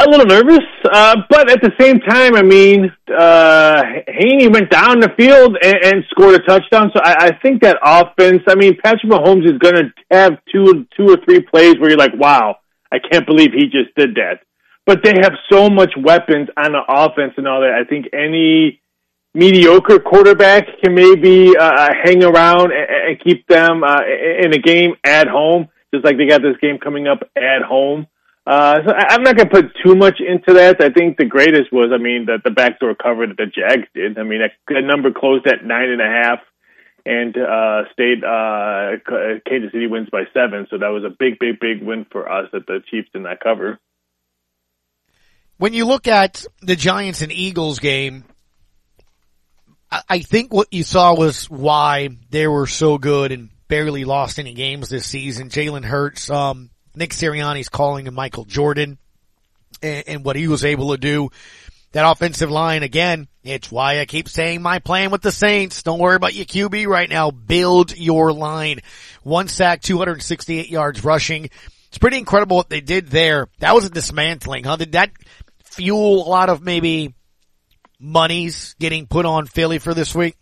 A 0.00 0.10
little 0.10 0.26
nervous, 0.26 0.64
uh, 0.84 1.16
but 1.30 1.50
at 1.50 1.62
the 1.62 1.72
same 1.80 1.98
time, 2.00 2.34
I 2.34 2.42
mean, 2.42 2.92
uh, 3.08 3.82
Henne 4.06 4.52
went 4.52 4.70
down 4.70 5.00
the 5.00 5.08
field 5.16 5.56
and, 5.62 5.76
and 5.82 6.04
scored 6.10 6.34
a 6.34 6.44
touchdown. 6.44 6.90
So 6.94 7.00
I, 7.02 7.28
I 7.28 7.38
think 7.42 7.62
that 7.62 7.78
offense, 7.82 8.42
I 8.48 8.54
mean, 8.54 8.76
Patrick 8.84 9.10
Mahomes 9.10 9.46
is 9.46 9.58
going 9.58 9.76
to 9.76 9.90
have 10.10 10.32
two, 10.52 10.86
two 10.96 11.10
or 11.10 11.16
three 11.24 11.40
plays 11.40 11.78
where 11.78 11.88
you're 11.90 11.98
like, 11.98 12.14
wow, 12.14 12.56
I 12.92 12.98
can't 12.98 13.26
believe 13.26 13.52
he 13.52 13.64
just 13.64 13.94
did 13.96 14.16
that. 14.16 14.40
But 14.84 15.02
they 15.02 15.14
have 15.22 15.32
so 15.50 15.70
much 15.70 15.92
weapons 15.96 16.48
on 16.56 16.72
the 16.72 16.82
offense 16.86 17.34
and 17.36 17.48
all 17.48 17.60
that. 17.60 17.72
I 17.72 17.88
think 17.88 18.06
any, 18.12 18.80
mediocre 19.34 20.00
quarterback 20.00 20.66
can 20.82 20.94
maybe 20.94 21.56
uh, 21.56 21.88
hang 22.02 22.24
around 22.24 22.72
and, 22.72 23.10
and 23.10 23.20
keep 23.22 23.46
them 23.46 23.84
uh, 23.84 24.02
in 24.42 24.52
a 24.52 24.58
game 24.58 24.94
at 25.04 25.28
home, 25.28 25.68
just 25.94 26.04
like 26.04 26.16
they 26.16 26.26
got 26.26 26.42
this 26.42 26.56
game 26.60 26.78
coming 26.78 27.06
up 27.06 27.20
at 27.36 27.62
home. 27.62 28.06
Uh, 28.48 28.78
so 28.82 28.94
I'm 28.94 29.22
not 29.22 29.36
going 29.36 29.50
to 29.50 29.54
put 29.54 29.76
too 29.84 29.94
much 29.94 30.20
into 30.26 30.54
that. 30.54 30.80
I 30.80 30.88
think 30.88 31.18
the 31.18 31.26
greatest 31.26 31.70
was, 31.70 31.90
I 31.92 31.98
mean, 31.98 32.24
the, 32.24 32.38
the 32.42 32.50
backdoor 32.50 32.94
cover 32.94 33.26
that 33.26 33.36
the 33.36 33.44
Jags 33.44 33.86
did. 33.94 34.18
I 34.18 34.22
mean, 34.22 34.40
that, 34.40 34.52
that 34.68 34.80
number 34.86 35.12
closed 35.12 35.46
at 35.46 35.66
nine 35.66 35.90
and 35.90 36.00
a 36.00 36.06
half 36.06 36.38
and 37.04 37.36
uh, 37.36 37.82
stayed. 37.92 38.24
Uh, 38.24 38.96
Kansas 39.46 39.70
City 39.70 39.86
wins 39.86 40.08
by 40.10 40.22
seven, 40.32 40.66
so 40.70 40.78
that 40.78 40.88
was 40.88 41.04
a 41.04 41.10
big, 41.10 41.38
big, 41.38 41.60
big 41.60 41.82
win 41.86 42.06
for 42.10 42.26
us 42.26 42.48
that 42.54 42.66
the 42.66 42.80
Chiefs 42.90 43.10
did 43.12 43.20
not 43.20 43.38
cover. 43.40 43.78
When 45.58 45.74
you 45.74 45.84
look 45.84 46.08
at 46.08 46.46
the 46.62 46.76
Giants 46.76 47.20
and 47.20 47.30
Eagles 47.30 47.80
game, 47.80 48.24
I 50.08 50.20
think 50.20 50.54
what 50.54 50.72
you 50.72 50.84
saw 50.84 51.14
was 51.14 51.50
why 51.50 52.08
they 52.30 52.46
were 52.46 52.66
so 52.66 52.96
good 52.96 53.30
and 53.30 53.50
barely 53.68 54.06
lost 54.06 54.38
any 54.38 54.54
games 54.54 54.88
this 54.88 55.04
season. 55.04 55.50
Jalen 55.50 55.84
Hurts, 55.84 56.30
um, 56.30 56.70
Nick 56.98 57.10
Sirianni's 57.10 57.68
calling 57.68 58.06
him 58.06 58.14
Michael 58.14 58.44
Jordan 58.44 58.98
and, 59.82 60.04
and, 60.06 60.24
what 60.24 60.36
he 60.36 60.48
was 60.48 60.64
able 60.64 60.90
to 60.90 60.98
do. 60.98 61.30
That 61.92 62.10
offensive 62.10 62.50
line 62.50 62.82
again, 62.82 63.28
it's 63.42 63.70
why 63.70 64.00
I 64.00 64.04
keep 64.04 64.28
saying 64.28 64.60
my 64.60 64.78
plan 64.78 65.10
with 65.10 65.22
the 65.22 65.32
Saints. 65.32 65.82
Don't 65.82 66.00
worry 66.00 66.16
about 66.16 66.34
your 66.34 66.44
QB 66.44 66.86
right 66.86 67.08
now. 67.08 67.30
Build 67.30 67.96
your 67.96 68.32
line. 68.32 68.80
One 69.22 69.48
sack, 69.48 69.80
268 69.80 70.68
yards 70.68 71.02
rushing. 71.02 71.48
It's 71.88 71.98
pretty 71.98 72.18
incredible 72.18 72.58
what 72.58 72.68
they 72.68 72.82
did 72.82 73.08
there. 73.08 73.48
That 73.60 73.74
was 73.74 73.86
a 73.86 73.90
dismantling, 73.90 74.64
huh? 74.64 74.76
Did 74.76 74.92
that 74.92 75.10
fuel 75.64 76.26
a 76.26 76.28
lot 76.28 76.50
of 76.50 76.62
maybe 76.62 77.14
monies 77.98 78.74
getting 78.78 79.06
put 79.06 79.24
on 79.24 79.46
Philly 79.46 79.78
for 79.78 79.94
this 79.94 80.14
week? 80.14 80.36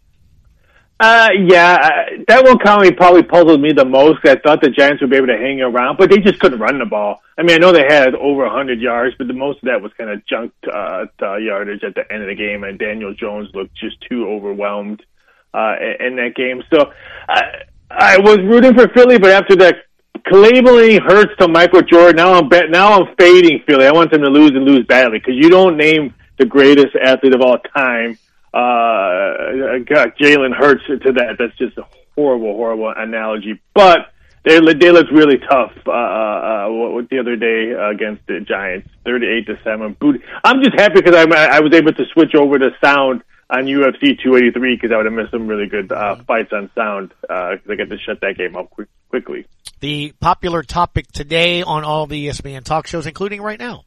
Uh, 0.99 1.29
yeah, 1.47 1.75
uh, 1.75 2.23
that 2.27 2.43
one 2.43 2.59
comment 2.59 2.97
probably 2.97 3.23
puzzled 3.23 3.61
me 3.61 3.71
the 3.73 3.85
most. 3.85 4.21
I 4.25 4.37
thought 4.37 4.63
the 4.63 4.71
Giants 4.71 5.03
would 5.03 5.11
be 5.11 5.17
able 5.17 5.27
to 5.27 5.37
hang 5.37 5.61
around, 5.61 5.99
but 5.99 6.09
they 6.09 6.19
just 6.19 6.41
couldn't 6.41 6.59
run 6.59 6.79
the 6.79 6.87
ball. 6.87 7.21
I 7.37 7.43
mean, 7.43 7.57
I 7.57 7.59
know 7.59 7.71
they 7.71 7.85
had 7.87 8.15
over 8.15 8.45
100 8.45 8.81
yards, 8.81 9.15
but 9.19 9.27
the 9.27 9.35
most 9.35 9.59
of 9.59 9.65
that 9.65 9.83
was 9.83 9.93
kind 9.99 10.09
of 10.09 10.25
junk 10.25 10.53
uh, 10.73 11.05
yardage 11.21 11.85
at 11.85 11.95
the 11.95 12.11
end 12.11 12.23
of 12.23 12.29
the 12.29 12.35
game, 12.35 12.65
and 12.65 12.79
Daniel 12.79 13.13
Jones 13.13 13.51
looked 13.53 13.77
just 13.77 14.01
too 14.09 14.27
overwhelmed 14.27 15.05
uh, 15.53 15.75
in, 16.01 16.17
that 16.17 16.33
game. 16.35 16.63
So 16.73 16.91
I, 17.29 17.43
I 17.91 18.19
was 18.19 18.39
rooting 18.39 18.73
for 18.73 18.89
Philly, 18.89 19.19
but 19.19 19.33
after 19.33 19.55
that 19.57 19.77
labeling 20.31 21.01
hurts 21.03 21.33
to 21.41 21.49
Michael 21.49 21.83
Jordan, 21.83 22.17
now 22.17 22.33
I'm 22.33 22.49
bet, 22.49 22.71
now 22.71 22.95
I'm 22.95 23.15
fading 23.17 23.63
Philly. 23.67 23.87
I 23.87 23.93
want 23.93 24.13
them 24.13 24.23
to 24.23 24.31
lose 24.31 24.53
and 24.53 24.65
lose 24.65 24.87
badly 24.87 25.19
because 25.19 25.35
you 25.37 25.51
don't 25.51 25.77
name 25.77 26.15
the 26.39 26.47
greatest 26.47 26.97
athlete 26.97 27.35
of 27.35 27.43
all 27.43 27.59
time 27.59 28.19
uh, 28.57 29.79
got 29.85 30.17
Jalen 30.19 30.55
Hurts 30.57 30.83
to 30.87 31.13
that. 31.13 31.37
That's 31.39 31.57
just 31.59 31.77
a 31.79 31.85
horrible, 32.15 32.55
horrible 32.55 32.93
analogy. 32.97 33.61
But 33.75 34.13
they 34.45 34.59
they 34.61 34.91
looked 34.91 35.13
really 35.13 35.39
tough 35.39 35.73
uh, 35.87 35.91
uh, 35.91 36.67
what, 36.69 37.11
the 37.11 37.19
other 37.19 37.37
day 37.37 37.73
against 37.73 38.27
the 38.27 38.41
Giants, 38.41 38.89
thirty-eight 39.05 39.47
to 39.47 39.59
seven. 39.63 39.97
I'm 40.45 40.63
just 40.63 40.79
happy 40.79 41.01
because 41.03 41.15
I 41.15 41.25
I 41.25 41.61
was 41.61 41.75
able 41.75 41.93
to 41.93 42.05
switch 42.13 42.35
over 42.35 42.59
to 42.59 42.71
sound 42.83 43.23
on 43.49 43.65
UFC 43.67 44.21
283 44.21 44.75
because 44.75 44.91
I 44.93 44.97
would 44.97 45.07
have 45.07 45.15
missed 45.15 45.31
some 45.31 45.47
really 45.47 45.69
good 45.69 45.93
uh, 45.93 46.17
fights 46.27 46.53
on 46.53 46.71
sound 46.75 47.13
because 47.21 47.61
uh, 47.69 47.73
I 47.73 47.77
got 47.77 47.89
to 47.91 47.99
shut 47.99 48.21
that 48.23 48.37
game 48.37 48.57
up 48.57 48.71
quick, 48.71 48.89
quickly. 49.09 49.47
The 49.81 50.13
popular 50.21 50.63
topic 50.63 51.07
today 51.13 51.63
on 51.63 51.85
all 51.85 52.07
the 52.07 52.27
ESPN 52.27 52.65
talk 52.65 52.87
shows, 52.87 53.07
including 53.07 53.41
right 53.41 53.59
now 53.59 53.85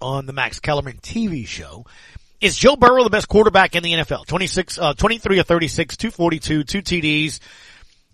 on 0.00 0.26
the 0.26 0.32
Max 0.32 0.58
Kellerman 0.60 0.98
TV 0.98 1.46
show, 1.46 1.84
is 2.44 2.56
Joe 2.56 2.76
Burrow 2.76 3.04
the 3.04 3.10
best 3.10 3.26
quarterback 3.26 3.74
in 3.74 3.82
the 3.82 3.92
NFL? 3.92 4.26
26, 4.26 4.78
uh, 4.78 4.92
23 4.92 5.38
or 5.38 5.42
36, 5.44 5.96
242, 5.96 6.64
two 6.64 6.82
TDs. 6.82 7.40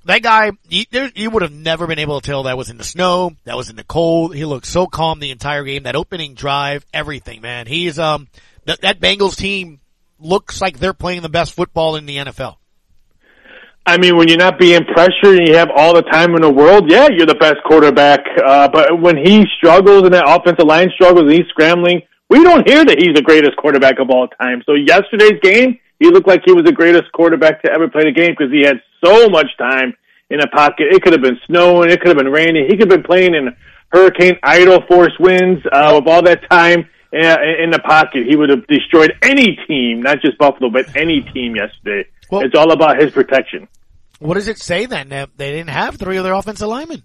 That 0.05 0.23
guy, 0.23 0.53
you, 0.69 0.85
there, 0.93 1.11
you 1.15 1.31
would 1.31 1.43
have 1.43 1.53
never 1.53 1.89
been 1.89 1.99
able 1.99 2.21
to 2.21 2.27
tell 2.27 2.45
that 2.45 2.57
was 2.57 2.71
in 2.71 2.79
the 2.79 2.85
snow, 2.85 3.33
that 3.45 3.57
was 3.57 3.71
in 3.71 3.77
the 3.77 3.85
cold. 3.85 4.35
He 4.35 4.45
looked 4.45 4.67
so 4.67 4.87
calm 4.87 5.19
the 5.19 5.33
entire 5.33 5.65
game. 5.65 5.83
That 5.83 5.97
opening 5.97 6.35
drive, 6.35 6.87
everything, 6.95 7.41
man. 7.43 7.67
He's, 7.67 7.99
um, 7.99 8.29
th- 8.67 8.79
that 8.79 9.01
Bengals 9.01 9.37
team 9.37 9.81
looks 10.21 10.61
like 10.61 10.79
they're 10.79 10.95
playing 10.95 11.23
the 11.23 11.29
best 11.29 11.53
football 11.53 11.97
in 11.97 12.07
the 12.07 12.19
NFL. 12.19 12.57
I 13.85 13.99
mean, 13.99 14.17
when 14.17 14.29
you're 14.29 14.39
not 14.39 14.61
being 14.61 14.85
pressured 14.85 15.39
and 15.39 15.49
you 15.49 15.57
have 15.57 15.71
all 15.75 15.93
the 15.93 16.03
time 16.03 16.37
in 16.37 16.43
the 16.43 16.53
world, 16.53 16.89
yeah, 16.89 17.09
you're 17.11 17.27
the 17.27 17.35
best 17.35 17.57
quarterback. 17.67 18.21
Uh, 18.47 18.69
but 18.73 19.01
when 19.01 19.17
he 19.17 19.45
struggles 19.57 20.05
and 20.05 20.15
that 20.15 20.25
offensive 20.25 20.67
line 20.67 20.89
struggles 20.95 21.23
and 21.23 21.33
he's 21.33 21.49
scrambling, 21.49 22.03
we 22.31 22.45
don't 22.45 22.67
hear 22.67 22.85
that 22.85 22.99
he's 22.99 23.15
the 23.15 23.23
greatest 23.23 23.57
quarterback 23.57 23.99
of 23.99 24.09
all 24.09 24.29
time. 24.29 24.63
So 24.65 24.75
yesterday's 24.75 25.41
game, 25.43 25.79
he 25.99 26.11
looked 26.11 26.29
like 26.29 26.43
he 26.47 26.53
was 26.53 26.65
the 26.65 26.73
greatest 26.73 27.11
quarterback 27.13 27.61
to 27.63 27.71
ever 27.71 27.89
play 27.89 28.05
the 28.05 28.13
game 28.13 28.31
because 28.31 28.53
he 28.53 28.63
had 28.65 28.81
so 29.05 29.29
much 29.29 29.49
time 29.59 29.95
in 30.31 30.41
a 30.41 30.47
pocket. 30.47 30.87
It 30.93 31.03
could 31.03 31.13
have 31.13 31.23
been 31.23 31.41
snowing, 31.47 31.91
it 31.91 32.01
could 32.01 32.09
have 32.09 32.17
been 32.17 32.33
raining. 32.33 32.67
He 32.71 32.77
could 32.77 32.91
have 32.91 33.03
been 33.03 33.03
playing 33.03 33.35
in 33.35 33.55
hurricane 33.89 34.39
idle 34.45 34.81
force 34.87 35.13
winds 35.19 35.61
uh, 35.73 35.99
with 35.99 36.07
all 36.07 36.23
that 36.23 36.49
time 36.49 36.89
uh, 37.13 37.37
in 37.59 37.71
the 37.71 37.81
pocket. 37.85 38.27
He 38.29 38.37
would 38.37 38.49
have 38.49 38.65
destroyed 38.69 39.13
any 39.23 39.59
team, 39.67 40.01
not 40.01 40.23
just 40.23 40.39
Buffalo, 40.39 40.71
but 40.71 40.97
any 40.97 41.23
team 41.23 41.57
yesterday. 41.57 42.09
Well, 42.31 42.43
it's 42.43 42.55
all 42.57 42.71
about 42.71 43.01
his 43.01 43.11
protection. 43.11 43.67
What 44.21 44.35
does 44.35 44.47
it 44.47 44.59
say 44.59 44.87
then? 44.87 45.09
That 45.09 45.31
they 45.37 45.51
didn't 45.51 45.71
have 45.71 45.97
three 45.97 46.17
of 46.17 46.25
their 46.25 46.35
offensive 46.35 46.69
linemen. 46.69 47.03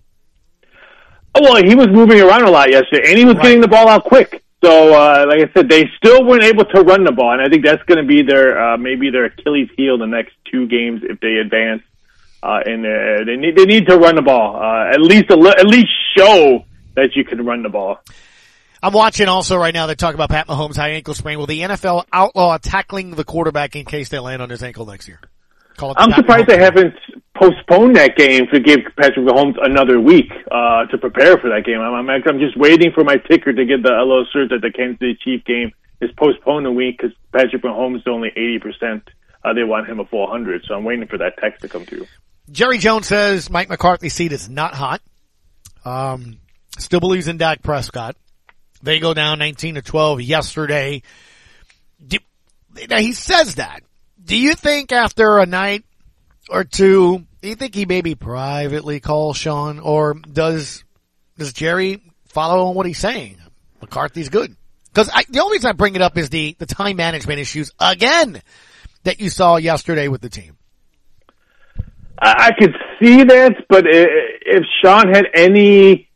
Oh, 1.33 1.41
well, 1.41 1.63
he 1.65 1.73
was 1.73 1.87
moving 1.87 2.21
around 2.21 2.43
a 2.43 2.51
lot 2.51 2.71
yesterday, 2.71 3.09
and 3.09 3.17
he 3.17 3.25
was 3.25 3.35
right. 3.35 3.43
getting 3.43 3.61
the 3.61 3.67
ball 3.67 3.89
out 3.89 4.03
quick. 4.03 4.44
So, 4.65 4.95
uh, 4.95 5.25
like 5.27 5.47
I 5.47 5.53
said, 5.53 5.69
they 5.69 5.85
still 5.97 6.25
weren't 6.25 6.43
able 6.43 6.65
to 6.65 6.81
run 6.81 7.03
the 7.03 7.11
ball, 7.11 7.33
and 7.33 7.41
I 7.41 7.49
think 7.49 7.63
that's 7.63 7.83
going 7.83 8.01
to 8.01 8.07
be 8.07 8.23
their 8.23 8.59
uh, 8.59 8.77
maybe 8.77 9.11
their 9.11 9.25
Achilles 9.25 9.69
heel 9.77 9.99
the 9.99 10.07
next 10.07 10.33
two 10.51 10.67
games 10.67 11.01
if 11.03 11.19
they 11.19 11.35
advance. 11.35 11.83
Uh, 12.41 12.61
and 12.65 12.83
uh, 12.83 13.25
they 13.25 13.35
need 13.35 13.55
they 13.55 13.65
need 13.65 13.85
to 13.87 13.95
run 13.97 14.15
the 14.15 14.23
ball 14.23 14.55
uh, 14.55 14.89
at 14.91 15.01
least 15.01 15.29
a 15.29 15.35
li- 15.35 15.53
at 15.55 15.67
least 15.67 15.89
show 16.17 16.65
that 16.95 17.09
you 17.15 17.23
can 17.23 17.45
run 17.45 17.61
the 17.61 17.69
ball. 17.69 17.99
I'm 18.81 18.93
watching 18.93 19.27
also 19.27 19.55
right 19.55 19.73
now. 19.73 19.85
They 19.85 19.93
talk 19.93 20.15
about 20.15 20.29
Pat 20.29 20.47
Mahomes 20.47 20.77
high 20.77 20.91
ankle 20.91 21.13
sprain. 21.13 21.37
Will 21.37 21.45
the 21.45 21.61
NFL 21.61 22.05
outlaw 22.11 22.57
tackling 22.57 23.11
the 23.11 23.23
quarterback 23.23 23.75
in 23.75 23.85
case 23.85 24.09
they 24.09 24.19
land 24.19 24.41
on 24.41 24.49
his 24.49 24.63
ankle 24.63 24.87
next 24.87 25.07
year? 25.07 25.19
I'm 25.79 26.11
surprised 26.13 26.47
they 26.47 26.57
haven't 26.57 26.95
postponed 27.35 27.95
that 27.97 28.15
game 28.15 28.47
to 28.51 28.59
give 28.59 28.79
Patrick 28.97 29.25
Mahomes 29.25 29.55
another 29.61 29.99
week 29.99 30.31
uh, 30.51 30.85
to 30.87 30.97
prepare 30.97 31.37
for 31.37 31.49
that 31.49 31.63
game. 31.65 31.79
I'm, 31.79 32.09
I'm, 32.09 32.09
I'm 32.09 32.39
just 32.39 32.57
waiting 32.57 32.91
for 32.93 33.03
my 33.03 33.17
ticker 33.29 33.53
to 33.53 33.65
get 33.65 33.83
the 33.83 33.89
little 33.89 34.25
cert 34.33 34.49
that 34.49 34.61
the 34.61 34.71
Kansas 34.71 34.99
City 34.99 35.17
Chief 35.23 35.45
game 35.45 35.71
is 36.01 36.09
postponed 36.17 36.65
a 36.65 36.71
week 36.71 36.97
because 36.97 37.15
Patrick 37.31 37.61
Mahomes 37.61 37.97
is 37.97 38.07
only 38.07 38.31
80%. 38.35 39.01
Uh, 39.43 39.53
they 39.53 39.63
want 39.63 39.87
him 39.87 39.99
a 39.99 40.05
full 40.05 40.21
100, 40.21 40.63
so 40.67 40.73
I'm 40.73 40.83
waiting 40.83 41.07
for 41.07 41.17
that 41.19 41.37
text 41.39 41.61
to 41.61 41.69
come 41.69 41.85
through. 41.85 42.07
Jerry 42.49 42.77
Jones 42.77 43.07
says 43.07 43.49
Mike 43.49 43.69
McCarthy's 43.69 44.13
seat 44.13 44.31
is 44.31 44.49
not 44.49 44.73
hot. 44.73 45.01
Um, 45.83 46.39
still 46.77 46.99
believes 46.99 47.27
in 47.27 47.37
Dak 47.37 47.61
Prescott. 47.61 48.15
They 48.81 48.99
go 48.99 49.13
down 49.13 49.39
19 49.39 49.75
to 49.75 49.81
12 49.81 50.21
yesterday. 50.21 51.01
Now 52.89 52.97
he 52.97 53.13
says 53.13 53.55
that. 53.55 53.81
Do 54.23 54.37
you 54.37 54.55
think 54.55 54.91
after 54.91 55.37
a 55.37 55.45
night 55.45 55.85
or 56.49 56.63
two, 56.63 57.25
do 57.41 57.49
you 57.49 57.55
think 57.55 57.75
he 57.75 57.85
maybe 57.85 58.15
privately 58.15 58.99
calls 58.99 59.37
Sean 59.37 59.79
or 59.79 60.13
does, 60.13 60.83
does 61.37 61.53
Jerry 61.53 62.01
follow 62.27 62.67
on 62.67 62.75
what 62.75 62.85
he's 62.85 62.99
saying? 62.99 63.37
McCarthy's 63.81 64.29
good. 64.29 64.55
Cause 64.93 65.09
the 65.29 65.41
only 65.41 65.57
reason 65.57 65.69
I 65.69 65.73
bring 65.73 65.95
it 65.95 66.01
up 66.01 66.17
is 66.17 66.29
the, 66.29 66.55
the 66.57 66.65
time 66.65 66.95
management 66.95 67.39
issues 67.39 67.71
again 67.79 68.41
that 69.03 69.19
you 69.19 69.29
saw 69.29 69.57
yesterday 69.57 70.07
with 70.07 70.21
the 70.21 70.29
team. 70.29 70.57
I, 72.19 72.47
I 72.47 72.51
could 72.57 72.73
see 73.01 73.23
that, 73.23 73.65
but 73.69 73.85
if 73.87 74.63
Sean 74.81 75.13
had 75.13 75.25
any 75.35 76.09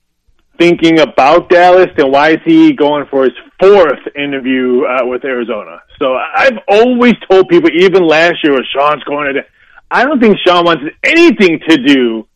thinking 0.60 1.00
about 1.00 1.50
Dallas, 1.50 1.88
then 1.98 2.12
why 2.12 2.32
is 2.32 2.40
he 2.46 2.74
going 2.74 3.06
for 3.10 3.24
his 3.24 3.34
fourth 3.60 4.00
interview 4.16 4.84
uh, 4.84 5.06
with 5.06 5.24
Arizona? 5.24 5.82
So 6.00 6.16
I've 6.16 6.60
always 6.68 7.14
told 7.30 7.48
people, 7.48 7.70
even 7.74 8.06
last 8.06 8.36
year 8.44 8.54
when 8.54 8.64
Sean's 8.76 9.04
going 9.04 9.34
to, 9.36 9.42
I 9.92 10.06
don't 10.06 10.20
think 10.20 10.38
Sean 10.46 10.66
wants 10.66 10.84
anything 11.04 11.60
to 11.68 11.78
do 11.78 12.28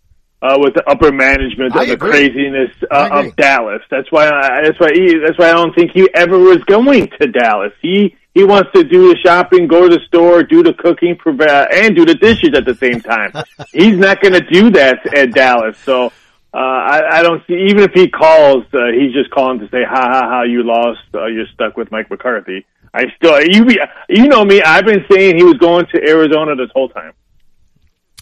uh, 0.42 0.58
with 0.60 0.74
the 0.74 0.84
upper 0.90 1.12
management 1.12 1.76
of 1.76 1.88
the 1.88 1.98
craziness 1.98 2.72
uh, 2.92 3.10
of 3.12 3.36
Dallas. 3.36 3.82
That's 3.90 4.12
why 4.12 4.28
I, 4.28 4.64
that's 4.64 4.80
why 4.80 4.90
he, 4.94 5.18
that's 5.20 5.38
why 5.38 5.50
I 5.50 5.54
don't 5.54 5.74
think 5.74 5.92
he 5.92 6.10
ever 6.14 6.38
was 6.38 6.58
going 6.66 7.10
to 7.20 7.28
Dallas. 7.28 7.72
He 7.82 8.16
he 8.34 8.44
wants 8.44 8.72
to 8.74 8.84
do 8.84 9.14
the 9.14 9.18
shopping, 9.24 9.68
go 9.68 9.88
to 9.88 9.96
the 9.96 10.04
store, 10.08 10.44
do 10.44 10.64
the 10.64 10.74
cooking, 10.74 11.18
and 11.26 11.96
do 11.96 12.06
the 12.06 12.16
dishes 12.16 12.50
at 12.56 12.66
the 12.66 12.76
same 12.76 13.00
time. 13.00 13.32
He's 13.72 13.98
not 13.98 14.22
going 14.22 14.34
to 14.34 14.42
do 14.42 14.72
that 14.72 15.06
at 15.16 15.34
Dallas. 15.34 15.78
So 15.78 16.08
uh, 16.52 16.58
I, 16.58 17.20
I 17.20 17.24
don't 17.24 17.46
see, 17.48 17.68
even 17.70 17.84
if 17.84 17.92
he 17.94 18.10
calls, 18.10 18.64
uh, 18.74 18.88
he's 18.94 19.12
just 19.12 19.32
calling 19.32 19.60
to 19.60 19.68
say, 19.70 19.84
ha 19.84 19.96
ha 19.96 20.28
ha, 20.30 20.42
you 20.44 20.64
lost, 20.64 21.02
uh, 21.16 21.26
you're 21.26 21.48
stuck 21.54 21.78
with 21.78 21.92
Mike 21.92 22.12
McCarthy. 22.12 22.66
I 22.94 23.06
still, 23.18 23.42
you, 23.42 23.68
you 24.08 24.28
know 24.28 24.46
me, 24.46 24.62
I've 24.62 24.86
been 24.86 25.04
saying 25.12 25.38
he 25.38 25.44
was 25.44 25.58
going 25.58 25.88
to 25.94 26.08
Arizona 26.08 26.56
this 26.56 26.70
whole 26.74 26.90
time. 26.90 27.14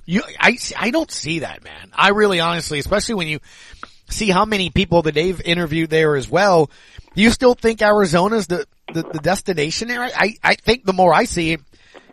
You, 0.06 0.24
I, 0.40 0.58
I 0.78 0.92
don't 0.92 1.12
see 1.12 1.40
that, 1.40 1.64
man. 1.64 1.92
I 1.94 2.10
really 2.10 2.40
honestly, 2.40 2.80
especially 2.80 3.16
when 3.16 3.28
you 3.28 3.40
see 4.10 4.30
how 4.30 4.46
many 4.46 4.70
people 4.70 5.04
that 5.04 5.14
they've 5.14 5.40
interviewed 5.42 5.90
there 5.90 6.16
as 6.16 6.30
well, 6.30 6.70
you 7.16 7.30
still 7.30 7.54
think 7.54 7.82
Arizona's 7.82 8.48
the, 8.48 8.66
the, 8.94 9.04
the 9.04 9.20
destination 9.20 9.88
there? 9.88 10.02
I, 10.02 10.36
I 10.44 10.56
think 10.56 10.86
the 10.86 10.94
more 10.94 11.14
I 11.14 11.26
see 11.26 11.54
it, 11.54 11.62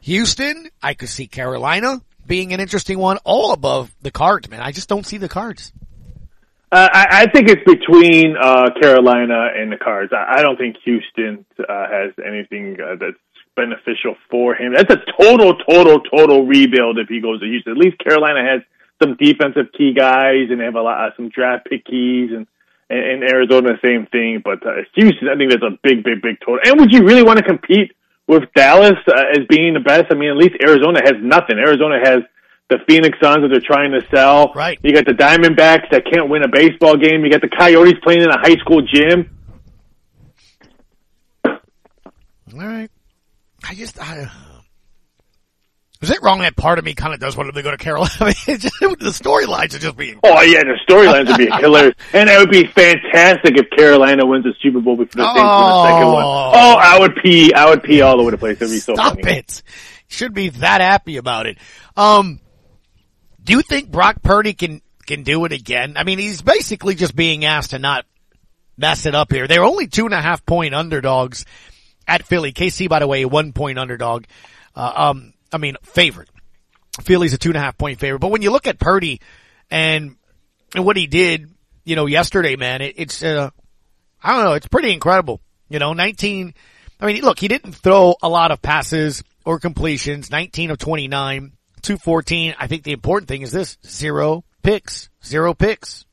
Houston, 0.03 0.69
I 0.83 0.95
could 0.95 1.09
see 1.09 1.27
Carolina 1.27 2.01
being 2.27 2.53
an 2.53 2.61
interesting 2.61 2.99
one, 2.99 3.19
all 3.25 3.53
above 3.53 3.91
the 4.03 4.11
cards, 4.11 4.49
man. 4.49 4.61
I 4.61 4.71
just 4.71 4.89
don't 4.89 5.07
see 5.07 5.17
the 5.17 5.29
cards. 5.29 5.73
Uh, 6.71 6.87
I, 6.93 7.07
I 7.23 7.27
think 7.33 7.49
it's 7.49 7.65
between 7.65 8.37
uh, 8.37 8.69
Carolina 8.81 9.49
and 9.57 9.73
the 9.73 9.79
Cards. 9.79 10.13
I, 10.13 10.39
I 10.39 10.43
don't 10.43 10.59
think 10.59 10.77
Houston 10.85 11.47
uh, 11.59 11.87
has 11.89 12.13
anything 12.25 12.77
uh, 12.79 12.97
that's 13.01 13.17
beneficial 13.59 14.15
for 14.31 14.55
him. 14.55 14.73
That's 14.73 14.95
a 14.95 15.03
total, 15.21 15.59
total, 15.59 15.99
total 16.01 16.47
rebuild 16.47 16.99
if 16.99 17.09
he 17.09 17.21
goes 17.21 17.41
to 17.41 17.47
Houston. 17.47 17.73
At 17.73 17.79
least 17.79 17.99
Carolina 17.99 18.47
has 18.47 18.63
some 19.03 19.17
defensive 19.19 19.75
key 19.77 19.93
guys, 19.93 20.47
and 20.51 20.61
they 20.61 20.65
have 20.65 20.77
a 20.77 20.83
lot, 20.83 20.99
uh, 21.01 21.17
some 21.17 21.29
draft 21.29 21.67
pick 21.69 21.85
keys, 21.85 22.31
and 22.31 22.47
and, 22.91 23.23
and 23.23 23.23
Arizona 23.25 23.79
same 23.83 24.07
thing. 24.07 24.41
But 24.45 24.65
uh, 24.67 24.87
Houston, 24.95 25.29
I 25.29 25.37
think 25.37 25.51
that's 25.51 25.63
a 25.63 25.77
big, 25.83 26.05
big, 26.05 26.23
big 26.23 26.39
total. 26.41 26.61
And 26.65 26.79
would 26.81 26.93
you 26.93 27.05
really 27.05 27.23
want 27.23 27.39
to 27.39 27.45
compete 27.45 27.93
with 28.27 28.45
Dallas 28.55 28.99
uh, 29.09 29.37
as 29.37 29.47
being 29.49 29.75
the 29.75 29.81
best? 29.81 30.07
I 30.11 30.15
mean, 30.15 30.31
at 30.31 30.37
least 30.37 30.57
Arizona 30.63 31.01
has 31.05 31.15
nothing. 31.21 31.59
Arizona 31.59 31.99
has 32.03 32.21
the 32.71 32.79
Phoenix 32.87 33.19
Suns 33.21 33.43
that 33.43 33.49
they're 33.51 33.61
trying 33.61 33.93
to 33.93 34.03
sell. 34.15 34.53
Right. 34.55 34.79
You 34.83 34.93
got 34.93 35.07
the 35.07 35.13
Diamondbacks 35.13 35.91
that 35.91 36.05
can't 36.11 36.29
win 36.29 36.43
a 36.43 36.49
baseball 36.49 36.97
game. 36.97 37.25
You 37.25 37.31
got 37.31 37.41
the 37.41 37.49
Coyotes 37.49 37.99
playing 38.03 38.23
in 38.23 38.29
a 38.29 38.39
high 38.39 38.57
school 38.57 38.83
gym. 38.83 39.35
All 42.55 42.67
right. 42.67 42.91
I 43.69 43.75
just, 43.75 44.01
I, 44.01 44.31
is 46.01 46.11
it 46.11 46.23
wrong 46.23 46.41
that 46.41 46.57
part 46.57 46.79
of 46.79 46.85
me 46.85 46.95
kind 46.95 47.13
of 47.13 47.21
does 47.21 47.37
want 47.37 47.49
them 47.49 47.57
to 47.57 47.63
go 47.63 47.71
to 47.71 47.77
Carolina? 47.77 48.11
I 48.21 48.25
mean, 48.27 48.59
just, 48.59 48.79
the 48.81 49.13
storylines 49.13 49.75
are 49.75 49.79
just 49.79 49.97
being. 49.97 50.21
Oh 50.23 50.41
yeah, 50.43 50.63
the 50.63 50.79
storylines 50.89 51.27
would 51.27 51.37
be 51.37 51.51
hilarious, 51.61 51.95
and 52.13 52.31
it 52.31 52.39
would 52.39 52.51
be 52.51 52.67
fantastic 52.67 53.59
if 53.59 53.69
Carolina 53.71 54.25
wins 54.25 54.45
the 54.45 54.55
Super 54.63 54.81
Bowl 54.81 54.97
before 54.97 55.23
the 55.23 55.27
Saints 55.27 55.41
oh. 55.43 55.83
win 55.83 55.91
the 55.91 55.99
second 55.99 56.13
one. 56.13 56.25
Oh, 56.25 56.77
I 56.81 56.99
would 56.99 57.17
pee, 57.23 57.53
I 57.53 57.69
would 57.69 57.83
pee 57.83 58.01
all 58.01 58.21
over 58.21 58.31
the 58.31 58.39
place. 58.39 58.57
It'd 58.57 58.71
be 58.71 58.79
so 58.79 58.95
Stop 58.95 59.21
funny. 59.21 59.39
it! 59.39 59.63
should 60.09 60.33
be 60.35 60.49
that 60.49 60.81
happy 60.81 61.19
about 61.19 61.47
it. 61.47 61.59
Um, 61.97 62.41
do 63.43 63.53
you 63.53 63.63
think 63.63 63.91
Brock 63.91 64.23
Purdy 64.23 64.55
can, 64.55 64.81
can 65.07 65.23
do 65.23 65.45
it 65.45 65.53
again? 65.53 65.95
I 65.97 66.05
mean, 66.05 66.19
he's 66.19 66.41
basically 66.41 66.95
just 66.95 67.15
being 67.15 67.45
asked 67.45 67.71
to 67.71 67.79
not 67.79 68.07
mess 68.77 69.05
it 69.05 69.15
up 69.15 69.31
here. 69.31 69.47
They're 69.47 69.65
only 69.65 69.87
two 69.87 70.07
and 70.07 70.15
a 70.15 70.21
half 70.21 70.47
point 70.47 70.75
underdogs 70.75 71.45
at 72.09 72.27
Philly. 72.27 72.53
KC, 72.53 72.89
by 72.89 72.99
the 72.99 73.07
way, 73.07 73.25
one 73.25 73.53
point 73.53 73.79
underdog. 73.79 74.25
Uh, 74.75 74.93
um, 74.97 75.35
I 75.53 75.59
mean, 75.59 75.77
favorite. 75.83 76.31
Philly's 77.03 77.35
a 77.35 77.39
two 77.39 77.51
and 77.51 77.57
a 77.57 77.61
half 77.61 77.79
point 77.79 78.01
favorite. 78.01 78.19
But 78.19 78.31
when 78.31 78.43
you 78.43 78.51
look 78.51 78.67
at 78.67 78.79
Purdy 78.79 79.21
and, 79.71 80.17
and 80.75 80.85
what 80.85 80.97
he 80.97 81.07
did, 81.07 81.51
you 81.85 81.95
know, 81.95 82.07
yesterday, 82.07 82.57
man, 82.57 82.81
it, 82.81 82.95
it's, 82.97 83.23
uh, 83.23 83.51
I 84.23 84.35
don't 84.35 84.45
know, 84.45 84.55
it's 84.55 84.67
pretty 84.67 84.93
incredible. 84.93 85.41
You 85.69 85.79
know, 85.79 85.93
19, 85.93 86.55
I 87.01 87.07
mean, 87.07 87.23
look, 87.23 87.39
he 87.39 87.47
didn't 87.47 87.73
throw 87.73 88.17
a 88.23 88.29
lot 88.29 88.51
of 88.51 88.61
passes 88.61 89.23
or 89.45 89.61
completions, 89.61 90.31
19 90.31 90.71
of 90.71 90.79
29, 90.79 91.53
214. 91.83 92.55
I 92.59 92.67
think 92.67 92.83
the 92.83 92.93
important 92.93 93.29
thing 93.29 93.43
is 93.43 93.53
this, 93.53 93.79
zero 93.87 94.45
picks, 94.63 95.09
zero 95.25 95.55
picks. 95.55 96.05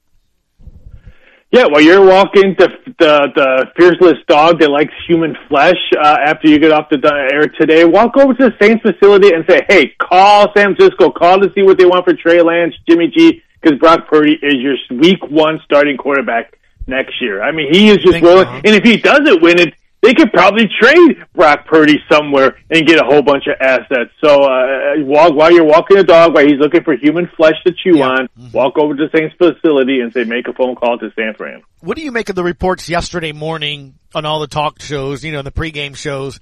Yeah, 1.52 1.66
well, 1.72 1.82
you're 1.82 2.06
walking 2.06 2.56
the 2.58 2.70
the, 3.00 3.28
the 3.36 3.66
fearless 3.78 4.18
dog 4.28 4.60
that 4.60 4.70
likes 4.70 4.94
human 5.08 5.38
flesh. 5.48 5.78
Uh, 5.98 6.18
after 6.26 6.50
you 6.50 6.60
get 6.60 6.72
off 6.72 6.90
the 6.90 7.00
air 7.32 7.48
today, 7.60 7.86
walk 7.86 8.18
over 8.18 8.34
to 8.34 8.50
the 8.50 8.56
Saints 8.62 8.82
facility 8.82 9.34
and 9.34 9.46
say, 9.48 9.62
"Hey, 9.70 9.94
call 10.00 10.52
San 10.56 10.76
Francisco. 10.76 11.12
Call 11.12 11.40
to 11.40 11.52
see 11.54 11.64
what 11.64 11.78
they 11.78 11.86
want 11.86 12.06
for 12.06 12.14
Trey 12.14 12.42
Lance, 12.42 12.74
Jimmy 12.90 13.08
G, 13.16 13.42
because 13.62 13.80
Brock 13.80 14.08
Purdy 14.10 14.38
is 14.42 14.56
your 14.56 14.76
Week 15.00 15.20
One 15.30 15.60
starting 15.64 15.98
quarterback 15.98 16.58
next 16.88 17.22
year. 17.22 17.42
I 17.42 17.52
mean, 17.52 17.72
he 17.72 17.90
is 17.90 17.98
just 17.98 18.22
rolling. 18.22 18.48
And 18.48 18.76
if 18.76 18.84
he 18.84 18.98
doesn't 18.98 19.42
win 19.42 19.60
it, 19.60 19.74
they 20.06 20.14
could 20.14 20.32
probably 20.32 20.66
trade 20.80 21.18
Brock 21.34 21.66
Purdy 21.66 21.98
somewhere 22.12 22.58
and 22.70 22.86
get 22.86 23.02
a 23.02 23.06
whole 23.06 23.24
bunch 23.24 23.46
of 23.48 23.56
assets. 23.60 24.12
So 24.24 24.44
uh, 24.44 24.94
walk 25.00 25.34
while 25.34 25.52
you're 25.52 25.66
walking 25.66 25.98
the 25.98 26.04
dog, 26.04 26.36
while 26.36 26.46
he's 26.46 26.60
looking 26.60 26.84
for 26.84 26.96
human 26.96 27.28
flesh 27.36 27.56
to 27.66 27.74
chew 27.74 27.98
yeah. 27.98 28.06
on, 28.06 28.28
mm-hmm. 28.38 28.52
walk 28.52 28.78
over 28.78 28.96
to 28.96 29.08
the 29.08 29.18
Saints 29.18 29.36
facility 29.38 30.02
and 30.02 30.14
say, 30.14 30.24
make 30.24 30.48
a 30.48 30.54
phone 30.54 30.76
call 30.76 31.00
to 31.00 31.10
San 31.16 31.34
Fran. 31.34 31.64
What 31.80 31.98
do 31.98 32.04
you 32.04 32.12
make 32.12 32.30
of 32.30 32.36
the 32.36 32.44
reports 32.44 32.88
yesterday 32.88 33.32
morning 33.32 33.96
on 34.14 34.26
all 34.26 34.40
the 34.40 34.48
talk 34.48 34.80
shows, 34.82 35.24
you 35.24 35.32
know, 35.32 35.42
the 35.42 35.52
pregame 35.52 35.96
shows, 35.96 36.40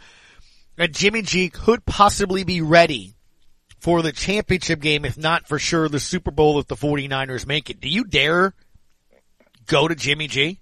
that 0.76 0.92
Jimmy 0.92 1.22
G 1.22 1.50
could 1.50 1.86
possibly 1.86 2.44
be 2.44 2.60
ready 2.62 3.14
for 3.80 4.02
the 4.02 4.12
championship 4.12 4.82
game, 4.82 5.06
if 5.06 5.18
not 5.18 5.48
for 5.48 5.58
sure 5.58 5.88
the 5.88 6.00
Super 6.00 6.32
Bowl 6.32 6.60
if 6.60 6.68
the 6.68 6.76
49ers 6.76 7.48
make 7.48 7.70
it? 7.70 7.80
Do 7.80 7.88
you 7.88 8.04
dare 8.04 8.54
go 9.68 9.88
to 9.88 9.96
Jimmy 9.96 10.28
G? 10.28 10.60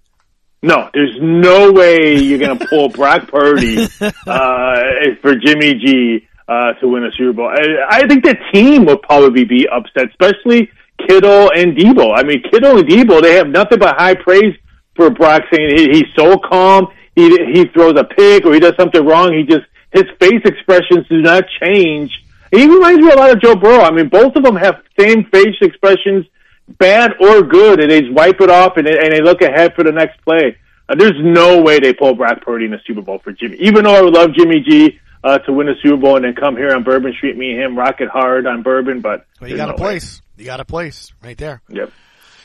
No, 0.62 0.88
there's 0.94 1.16
no 1.20 1.72
way 1.72 2.16
you're 2.16 2.38
going 2.38 2.58
to 2.58 2.66
pull 2.66 2.88
Brock 2.88 3.28
Purdy 3.28 3.88
uh, 4.26 4.80
for 5.20 5.34
Jimmy 5.34 5.74
G 5.74 6.28
uh, 6.48 6.74
to 6.74 6.88
win 6.88 7.04
a 7.04 7.10
Super 7.12 7.32
Bowl. 7.32 7.48
I, 7.48 8.02
I 8.02 8.06
think 8.06 8.24
the 8.24 8.36
team 8.52 8.84
would 8.86 9.02
probably 9.02 9.44
be 9.44 9.66
upset, 9.68 10.10
especially 10.10 10.70
Kittle 11.06 11.50
and 11.54 11.76
Deebo. 11.76 12.12
I 12.16 12.22
mean, 12.22 12.42
Kittle 12.50 12.78
and 12.78 12.88
Deebo, 12.88 13.22
they 13.22 13.34
have 13.34 13.48
nothing 13.48 13.78
but 13.78 13.96
high 13.96 14.14
praise 14.14 14.54
for 14.94 15.10
Brock, 15.10 15.42
saying 15.52 15.76
he, 15.76 15.88
he's 15.88 16.14
so 16.16 16.38
calm. 16.38 16.88
He 17.14 17.28
he 17.52 17.64
throws 17.66 17.94
a 17.98 18.04
pick 18.04 18.46
or 18.46 18.54
he 18.54 18.60
does 18.60 18.74
something 18.78 19.04
wrong. 19.04 19.34
He 19.34 19.44
just 19.44 19.66
his 19.92 20.04
face 20.18 20.40
expressions 20.44 21.06
do 21.08 21.20
not 21.20 21.44
change. 21.62 22.10
He 22.50 22.66
reminds 22.66 23.00
me 23.00 23.10
a 23.10 23.16
lot 23.16 23.30
of 23.30 23.40
Joe 23.40 23.54
Burrow. 23.54 23.82
I 23.82 23.90
mean, 23.90 24.08
both 24.08 24.34
of 24.36 24.42
them 24.42 24.56
have 24.56 24.82
same 24.98 25.24
face 25.26 25.56
expressions 25.60 26.26
bad 26.68 27.12
or 27.20 27.42
good, 27.42 27.80
and 27.80 27.90
they 27.90 28.00
just 28.00 28.12
wipe 28.12 28.40
it 28.40 28.50
off 28.50 28.76
and 28.76 28.86
they, 28.86 28.98
and 28.98 29.12
they 29.12 29.20
look 29.20 29.42
ahead 29.42 29.74
for 29.74 29.84
the 29.84 29.92
next 29.92 30.20
play. 30.22 30.56
Uh, 30.88 30.94
there's 30.98 31.14
no 31.18 31.62
way 31.62 31.78
they 31.78 31.92
pull 31.92 32.14
Brock 32.14 32.42
Purdy 32.42 32.66
in 32.66 32.70
the 32.70 32.80
Super 32.86 33.02
Bowl 33.02 33.18
for 33.18 33.32
Jimmy. 33.32 33.56
Even 33.60 33.84
though 33.84 33.94
I 33.94 34.02
would 34.02 34.14
love 34.14 34.30
Jimmy 34.36 34.64
G 34.66 34.98
uh, 35.24 35.38
to 35.38 35.52
win 35.52 35.68
a 35.68 35.74
Super 35.82 35.96
Bowl 35.96 36.16
and 36.16 36.24
then 36.24 36.34
come 36.34 36.56
here 36.56 36.74
on 36.74 36.82
Bourbon 36.82 37.12
Street, 37.16 37.36
me 37.36 37.52
and 37.52 37.62
him 37.62 37.78
rock 37.78 38.00
it 38.00 38.08
hard 38.08 38.46
on 38.46 38.62
Bourbon, 38.62 39.00
but 39.00 39.26
well, 39.40 39.50
you 39.50 39.56
got 39.56 39.68
no 39.68 39.74
a 39.74 39.76
place. 39.76 40.20
Way. 40.20 40.42
You 40.42 40.44
got 40.46 40.60
a 40.60 40.64
place 40.64 41.12
right 41.22 41.38
there. 41.38 41.62
Yep. 41.68 41.92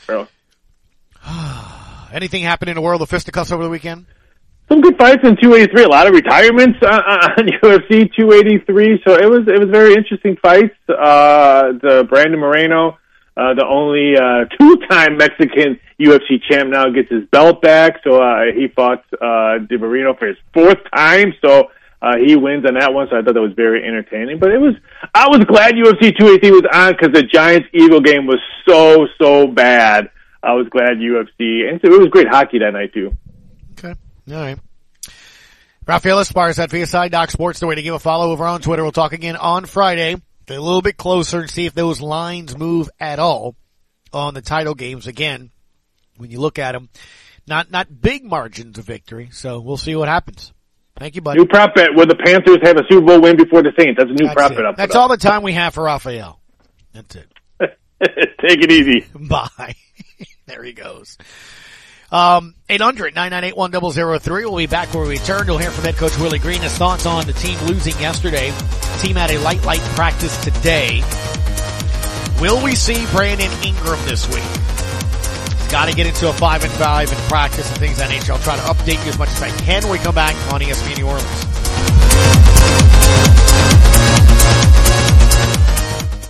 Bro. 0.06 0.28
Anything 2.12 2.42
happen 2.42 2.68
in 2.68 2.74
the 2.74 2.80
world 2.80 3.02
of 3.02 3.10
fisticuffs 3.10 3.52
over 3.52 3.62
the 3.62 3.68
weekend? 3.68 4.06
Some 4.68 4.82
good 4.82 4.98
fights 4.98 5.22
in 5.24 5.36
283. 5.36 5.84
A 5.84 5.88
lot 5.88 6.06
of 6.06 6.14
retirements 6.14 6.78
uh, 6.82 6.86
on 6.86 7.46
UFC 7.46 8.10
283. 8.16 9.02
So 9.06 9.14
it 9.14 9.28
was 9.28 9.48
it 9.48 9.58
was 9.58 9.68
very 9.70 9.94
interesting 9.94 10.36
fights. 10.40 10.74
Uh, 10.88 11.72
the 11.80 12.06
Brandon 12.08 12.38
Moreno 12.38 12.98
uh, 13.38 13.54
the 13.54 13.64
only 13.64 14.16
uh, 14.16 14.46
two-time 14.58 15.16
Mexican 15.16 15.78
UFC 16.00 16.42
champ 16.50 16.70
now 16.70 16.90
gets 16.90 17.08
his 17.08 17.24
belt 17.30 17.62
back. 17.62 18.00
So 18.02 18.20
uh, 18.20 18.46
he 18.54 18.66
fought 18.68 19.04
uh, 19.20 19.58
Marino 19.70 20.14
for 20.14 20.26
his 20.26 20.36
fourth 20.52 20.78
time. 20.92 21.32
So 21.44 21.70
uh, 22.02 22.16
he 22.24 22.34
wins 22.34 22.66
on 22.66 22.74
that 22.74 22.92
one. 22.92 23.06
So 23.10 23.16
I 23.16 23.22
thought 23.22 23.34
that 23.34 23.40
was 23.40 23.54
very 23.54 23.86
entertaining. 23.86 24.40
But 24.40 24.50
it 24.50 24.58
was 24.58 24.74
I 25.14 25.28
was 25.28 25.44
glad 25.44 25.74
UFC 25.74 26.16
280 26.18 26.50
was 26.50 26.62
on 26.72 26.92
because 26.92 27.12
the 27.12 27.22
Giants 27.22 27.68
Eagle 27.72 28.00
game 28.00 28.26
was 28.26 28.40
so 28.68 29.06
so 29.20 29.46
bad. 29.46 30.10
I 30.42 30.54
was 30.54 30.68
glad 30.70 30.98
UFC 30.98 31.68
and 31.68 31.80
so 31.80 31.92
it 31.92 31.98
was 31.98 32.08
great 32.10 32.28
hockey 32.28 32.58
that 32.60 32.72
night 32.72 32.92
too. 32.92 33.16
Okay, 33.72 33.94
all 34.30 34.36
right. 34.36 34.58
Rafael 35.86 36.18
Esparza 36.18 36.64
at 36.64 36.70
VSI 36.70 37.10
Doc 37.10 37.30
Sports. 37.30 37.60
The 37.60 37.66
way 37.66 37.76
to 37.76 37.82
give 37.82 37.94
a 37.94 37.98
follow 37.98 38.30
over 38.30 38.44
on 38.44 38.60
Twitter. 38.60 38.82
We'll 38.82 38.92
talk 38.92 39.12
again 39.12 39.36
on 39.36 39.64
Friday 39.64 40.16
a 40.56 40.60
little 40.60 40.82
bit 40.82 40.96
closer 40.96 41.40
and 41.40 41.50
see 41.50 41.66
if 41.66 41.74
those 41.74 42.00
lines 42.00 42.56
move 42.56 42.88
at 42.98 43.18
all 43.18 43.56
on 44.12 44.34
the 44.34 44.42
title 44.42 44.74
games. 44.74 45.06
Again, 45.06 45.50
when 46.16 46.30
you 46.30 46.40
look 46.40 46.58
at 46.58 46.72
them, 46.72 46.88
not 47.46 47.70
not 47.70 48.00
big 48.00 48.24
margins 48.24 48.78
of 48.78 48.84
victory. 48.84 49.28
So 49.32 49.60
we'll 49.60 49.76
see 49.76 49.96
what 49.96 50.08
happens. 50.08 50.52
Thank 50.96 51.14
you, 51.14 51.22
buddy. 51.22 51.38
New 51.38 51.46
prop 51.46 51.74
bet: 51.74 51.90
Will 51.94 52.06
the 52.06 52.16
Panthers 52.16 52.58
have 52.62 52.76
a 52.76 52.82
Super 52.90 53.06
Bowl 53.06 53.20
win 53.20 53.36
before 53.36 53.62
the 53.62 53.72
Saints? 53.78 53.96
That's 53.98 54.10
a 54.10 54.14
new 54.14 54.26
That's 54.26 54.34
prop 54.34 54.52
it. 54.52 54.56
bet. 54.56 54.66
Up 54.66 54.76
there. 54.76 54.86
That's 54.86 54.96
all 54.96 55.08
the 55.08 55.16
time 55.16 55.42
we 55.42 55.52
have 55.52 55.74
for 55.74 55.84
Raphael. 55.84 56.40
That's 56.92 57.14
it. 57.14 57.28
Take 57.60 58.62
it 58.62 58.72
easy. 58.72 59.06
Bye. 59.14 59.74
there 60.46 60.62
he 60.64 60.72
goes. 60.72 61.16
Um, 62.10 62.54
800-998-1003. 62.70 64.28
We'll 64.44 64.56
be 64.56 64.66
back 64.66 64.92
when 64.94 65.04
we 65.04 65.10
return. 65.18 65.46
You'll 65.46 65.58
hear 65.58 65.70
from 65.70 65.84
head 65.84 65.96
coach 65.96 66.16
Willie 66.18 66.38
Green. 66.38 66.62
His 66.62 66.72
thoughts 66.72 67.04
on 67.06 67.26
the 67.26 67.34
team 67.34 67.58
losing 67.66 67.98
yesterday. 68.00 68.52
Team 69.00 69.16
had 69.16 69.30
a 69.30 69.38
light, 69.38 69.62
light 69.64 69.80
practice 69.94 70.36
today. 70.42 71.02
Will 72.40 72.62
we 72.62 72.74
see 72.74 73.04
Brandon 73.12 73.50
Ingram 73.62 73.98
this 74.06 74.26
week? 74.28 74.44
He's 75.58 75.68
got 75.70 75.88
to 75.88 75.94
get 75.94 76.06
into 76.06 76.30
a 76.30 76.32
five 76.32 76.64
and 76.64 76.72
five 76.74 77.12
in 77.12 77.18
practice 77.28 77.68
and 77.68 77.78
things 77.78 77.92
of 77.92 77.98
that 77.98 78.10
nature. 78.10 78.32
I'll 78.32 78.38
try 78.38 78.56
to 78.56 78.62
update 78.62 79.04
you 79.04 79.10
as 79.10 79.18
much 79.18 79.28
as 79.28 79.42
I 79.42 79.50
can 79.50 79.82
when 79.82 79.92
we 79.92 79.98
come 79.98 80.14
back 80.14 80.34
on 80.52 80.60
ESPN 80.60 80.96
New 80.96 81.06
Orleans. 81.06 81.44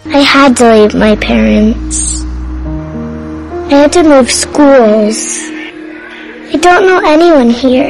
I 0.06 0.20
had 0.20 0.56
to 0.56 0.72
leave 0.72 0.94
my 0.94 1.14
parents. 1.16 2.22
I 3.70 3.82
had 3.82 3.92
to 3.92 4.02
move 4.02 4.30
schools. 4.30 5.57
I 6.50 6.56
don't 6.56 6.87
know 6.87 7.00
anyone 7.04 7.50
here. 7.50 7.88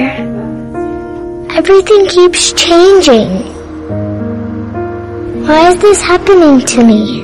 Everything 1.50 2.06
keeps 2.08 2.52
changing. 2.54 3.28
Why 5.46 5.68
is 5.70 5.80
this 5.80 6.02
happening 6.02 6.60
to 6.66 6.84
me? 6.84 7.22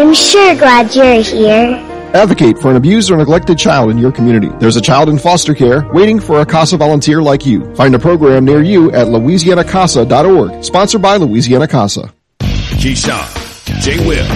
I'm 0.00 0.14
sure 0.14 0.54
glad 0.56 0.94
you're 0.94 1.22
here. 1.22 1.76
Advocate 2.14 2.58
for 2.58 2.70
an 2.70 2.76
abused 2.76 3.10
or 3.10 3.16
neglected 3.18 3.58
child 3.58 3.90
in 3.90 3.98
your 3.98 4.12
community. 4.12 4.48
There's 4.60 4.76
a 4.76 4.80
child 4.80 5.08
in 5.08 5.18
foster 5.18 5.54
care 5.54 5.84
waiting 5.92 6.20
for 6.20 6.40
a 6.40 6.46
CASA 6.46 6.78
volunteer 6.78 7.20
like 7.22 7.44
you. 7.44 7.74
Find 7.74 7.94
a 7.94 7.98
program 7.98 8.44
near 8.44 8.62
you 8.62 8.92
at 8.92 9.08
louisianacasa.org. 9.08 10.64
Sponsored 10.64 11.02
by 11.02 11.16
Louisiana 11.16 11.68
CASA. 11.68 12.12
Keyshawn, 12.40 13.43
J. 13.80 13.98
Will, 14.06 14.26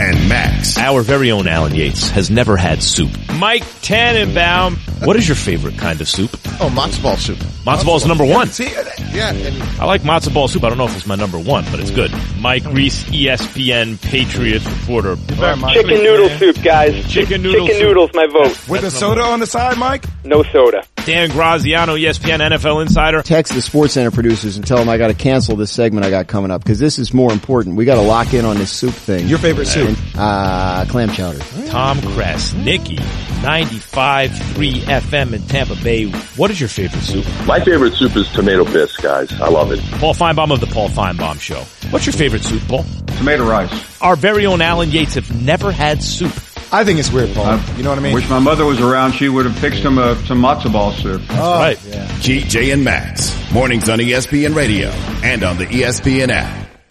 and 0.00 0.28
Max. 0.28 0.76
Our 0.78 1.02
very 1.02 1.30
own 1.30 1.46
Alan 1.48 1.74
Yates 1.74 2.10
has 2.10 2.30
never 2.30 2.56
had 2.56 2.82
soup. 2.82 3.10
Mike 3.38 3.64
Tannenbaum. 3.82 4.76
What 5.04 5.16
is 5.16 5.26
your 5.28 5.36
favorite 5.36 5.76
kind 5.78 6.00
of 6.00 6.08
soup? 6.08 6.30
Oh, 6.60 6.70
matzo 6.74 7.02
ball 7.02 7.16
soup. 7.16 7.38
Matzo 7.38 7.84
ball 7.84 7.96
is 7.96 8.06
number 8.06 8.24
one. 8.24 8.48
See, 8.48 8.64
yeah. 9.12 9.32
And 9.32 9.62
I 9.80 9.84
like 9.86 10.02
matzo 10.02 10.32
ball 10.32 10.48
soup. 10.48 10.64
I 10.64 10.68
don't 10.68 10.78
know 10.78 10.86
if 10.86 10.96
it's 10.96 11.06
my 11.06 11.14
number 11.16 11.38
one, 11.38 11.64
but 11.70 11.80
it's 11.80 11.90
good. 11.90 12.12
Mike 12.38 12.64
Reiss, 12.66 13.04
ESPN 13.04 14.00
Patriots 14.02 14.64
reporter. 14.66 15.16
Chicken 15.16 16.02
noodle 16.02 16.28
soup, 16.38 16.62
guys. 16.62 17.10
Chicken 17.10 17.42
noodle 17.42 17.66
Chicken 17.66 17.80
soup. 17.80 17.88
noodles, 17.88 18.10
my 18.14 18.26
vote. 18.26 18.68
with 18.68 18.84
a 18.84 18.90
soda 18.90 19.22
on 19.22 19.40
the 19.40 19.46
side, 19.46 19.78
Mike? 19.78 20.04
No 20.24 20.42
soda. 20.44 20.84
Dan 21.04 21.28
Graziano, 21.30 21.96
ESPN 21.96 22.40
NFL 22.40 22.80
insider. 22.80 23.20
Text 23.22 23.52
the 23.52 23.60
Sports 23.60 23.92
Center 23.92 24.10
producers 24.10 24.56
and 24.56 24.66
tell 24.66 24.78
them 24.78 24.88
I 24.88 24.96
got 24.96 25.08
to 25.08 25.14
cancel 25.14 25.54
this 25.54 25.70
segment 25.70 26.06
I 26.06 26.10
got 26.10 26.28
coming 26.28 26.50
up 26.50 26.62
because 26.62 26.78
this 26.78 26.98
is 26.98 27.12
more 27.12 27.30
important. 27.30 27.76
We 27.76 27.84
got 27.84 27.96
to 27.96 28.00
lock 28.00 28.32
in 28.32 28.46
on 28.46 28.56
this 28.56 28.70
soup 28.72 28.94
thing. 28.94 29.26
Your 29.26 29.38
favorite 29.38 29.66
soup? 29.66 29.98
Uh, 30.16 30.86
clam 30.88 31.10
chowder. 31.10 31.40
Tom 31.68 31.98
Krasniqi, 31.98 32.96
95.3 33.42 34.80
FM 34.80 35.34
in 35.34 35.42
Tampa 35.42 35.76
Bay. 35.84 36.06
What 36.36 36.50
is 36.50 36.58
your 36.58 36.70
favorite 36.70 37.02
soup? 37.02 37.26
My 37.46 37.60
favorite 37.60 37.92
soup 37.94 38.16
is 38.16 38.26
tomato 38.32 38.64
bisque, 38.64 39.02
guys. 39.02 39.30
I 39.40 39.48
love 39.50 39.72
it. 39.72 39.80
Paul 40.00 40.14
Finebaum 40.14 40.52
of 40.52 40.60
the 40.60 40.66
Paul 40.68 40.88
Finebaum 40.88 41.38
Show. 41.38 41.60
What's 41.90 42.06
your 42.06 42.14
favorite 42.14 42.42
soup, 42.44 42.62
Paul? 42.66 42.84
Tomato 43.18 43.44
rice. 43.44 44.00
Our 44.00 44.16
very 44.16 44.46
own 44.46 44.62
Alan 44.62 44.90
Yates 44.90 45.14
have 45.14 45.30
never 45.42 45.70
had 45.70 46.02
soup. 46.02 46.32
I 46.74 46.82
think 46.84 46.98
it's 46.98 47.12
weird, 47.12 47.32
Paul. 47.34 47.60
you 47.76 47.84
know 47.84 47.90
what 47.90 47.98
I 47.98 48.02
mean? 48.02 48.14
Wish 48.14 48.28
my 48.28 48.40
mother 48.40 48.64
was 48.64 48.80
around. 48.80 49.12
She 49.12 49.28
would 49.28 49.46
have 49.46 49.56
fixed 49.56 49.82
him 49.82 49.96
uh, 49.96 50.16
some 50.24 50.42
matzo 50.42 50.72
ball 50.72 50.90
soup. 50.90 51.22
Oh, 51.30 51.58
right. 51.60 51.76
GJ 51.76 52.72
and 52.72 52.82
Max, 52.82 53.32
Mornings 53.52 53.88
on 53.88 54.00
ESPN 54.00 54.56
Radio 54.56 54.88
and 55.22 55.44
on 55.44 55.56
the 55.56 55.66
ESPN 55.66 56.30
app. 56.30 56.63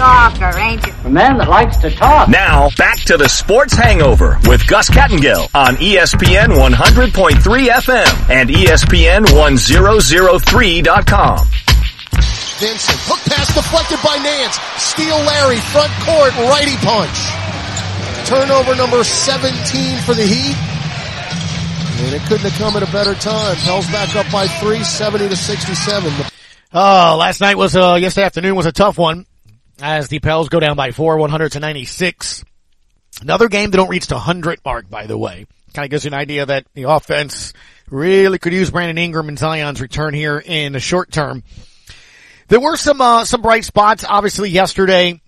Big 0.00 0.06
talker, 0.06 0.56
ain't 0.58 0.86
you? 0.86 0.92
A 1.04 1.10
man 1.10 1.36
that 1.36 1.50
likes 1.50 1.76
to 1.76 1.90
talk. 1.90 2.30
Now, 2.30 2.70
back 2.78 2.96
to 3.12 3.18
the 3.18 3.28
Sports 3.28 3.74
Hangover 3.74 4.38
with 4.48 4.66
Gus 4.66 4.88
Kattengell 4.88 5.54
on 5.54 5.76
ESPN 5.76 6.56
100.3 6.56 7.68
FM 7.68 8.30
and 8.30 8.48
ESPN 8.48 9.28
1003.com. 9.28 11.38
Vincent, 12.56 12.96
hook 13.04 13.20
pass 13.28 13.52
deflected 13.52 14.00
by 14.00 14.16
Nance. 14.24 14.56
Steal 14.80 15.20
Larry, 15.20 15.60
front 15.68 15.92
court, 16.08 16.32
righty 16.48 16.80
punch. 16.80 17.20
Turnover 18.24 18.72
number 18.76 19.04
17 19.04 19.52
for 20.08 20.16
the 20.16 20.24
Heat. 20.24 20.56
And 22.06 22.14
it 22.16 22.22
couldn't 22.24 22.48
have 22.48 22.56
come 22.56 22.72
at 22.80 22.88
a 22.88 22.90
better 22.90 23.12
time. 23.12 23.54
Pels 23.68 23.84
back 23.92 24.16
up 24.16 24.32
by 24.32 24.48
three, 24.64 24.82
70 24.82 25.28
to 25.28 25.36
67. 25.36 26.10
Oh, 26.72 27.16
last 27.20 27.42
night 27.42 27.58
was, 27.58 27.76
uh, 27.76 27.98
yesterday 28.00 28.24
afternoon 28.24 28.56
was 28.56 28.64
a 28.64 28.72
tough 28.72 28.96
one 28.96 29.26
as 29.82 30.08
the 30.08 30.18
Pels 30.20 30.48
go 30.48 30.60
down 30.60 30.76
by 30.76 30.90
four, 30.90 31.16
100 31.18 31.52
to 31.52 31.60
96. 31.60 32.44
Another 33.22 33.48
game 33.48 33.70
that 33.70 33.76
don't 33.76 33.88
reach 33.88 34.06
the 34.06 34.14
100 34.14 34.60
mark, 34.64 34.88
by 34.88 35.06
the 35.06 35.18
way. 35.18 35.46
Kind 35.74 35.84
of 35.84 35.90
gives 35.90 36.04
you 36.04 36.10
an 36.10 36.14
idea 36.14 36.46
that 36.46 36.66
the 36.74 36.84
offense 36.84 37.52
really 37.88 38.38
could 38.38 38.52
use 38.52 38.70
Brandon 38.70 38.98
Ingram 38.98 39.28
and 39.28 39.38
Zion's 39.38 39.80
return 39.80 40.14
here 40.14 40.38
in 40.38 40.72
the 40.72 40.80
short 40.80 41.12
term. 41.12 41.42
There 42.48 42.60
were 42.60 42.76
some, 42.76 43.00
uh, 43.00 43.24
some 43.24 43.42
bright 43.42 43.64
spots, 43.64 44.04
obviously 44.08 44.50
yesterday. 44.50 45.20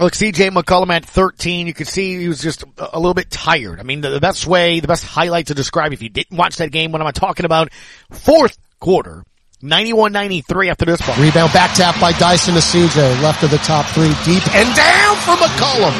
Look, 0.00 0.12
CJ 0.12 0.50
McCollum 0.50 0.90
at 0.90 1.04
13, 1.04 1.68
you 1.68 1.74
could 1.74 1.86
see 1.86 2.18
he 2.18 2.28
was 2.28 2.40
just 2.40 2.64
a 2.76 2.98
little 2.98 3.14
bit 3.14 3.30
tired. 3.30 3.78
I 3.78 3.84
mean, 3.84 4.00
the, 4.00 4.10
the 4.10 4.20
best 4.20 4.46
way, 4.46 4.80
the 4.80 4.88
best 4.88 5.04
highlight 5.04 5.48
to 5.48 5.54
describe 5.54 5.92
if 5.92 6.02
you 6.02 6.08
didn't 6.08 6.36
watch 6.36 6.56
that 6.56 6.72
game, 6.72 6.90
what 6.90 7.00
am 7.00 7.06
I 7.06 7.12
talking 7.12 7.46
about? 7.46 7.72
Fourth 8.10 8.58
quarter. 8.80 9.24
91-93 9.64 10.70
after 10.70 10.84
this 10.84 11.00
ball. 11.00 11.16
Rebound 11.16 11.52
back 11.52 11.74
tap 11.74 11.98
by 11.98 12.12
Dyson 12.12 12.54
CJ. 12.54 13.22
Left 13.22 13.42
of 13.42 13.50
the 13.50 13.58
top 13.58 13.86
three. 13.86 14.12
Deep 14.24 14.46
and 14.54 14.76
down 14.76 15.16
for 15.24 15.34
McCollum. 15.40 15.94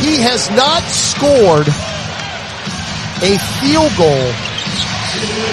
He 0.00 0.20
has 0.20 0.50
not 0.50 0.82
scored 0.82 1.68
a 3.22 3.38
field 3.60 3.92
goal 3.96 4.32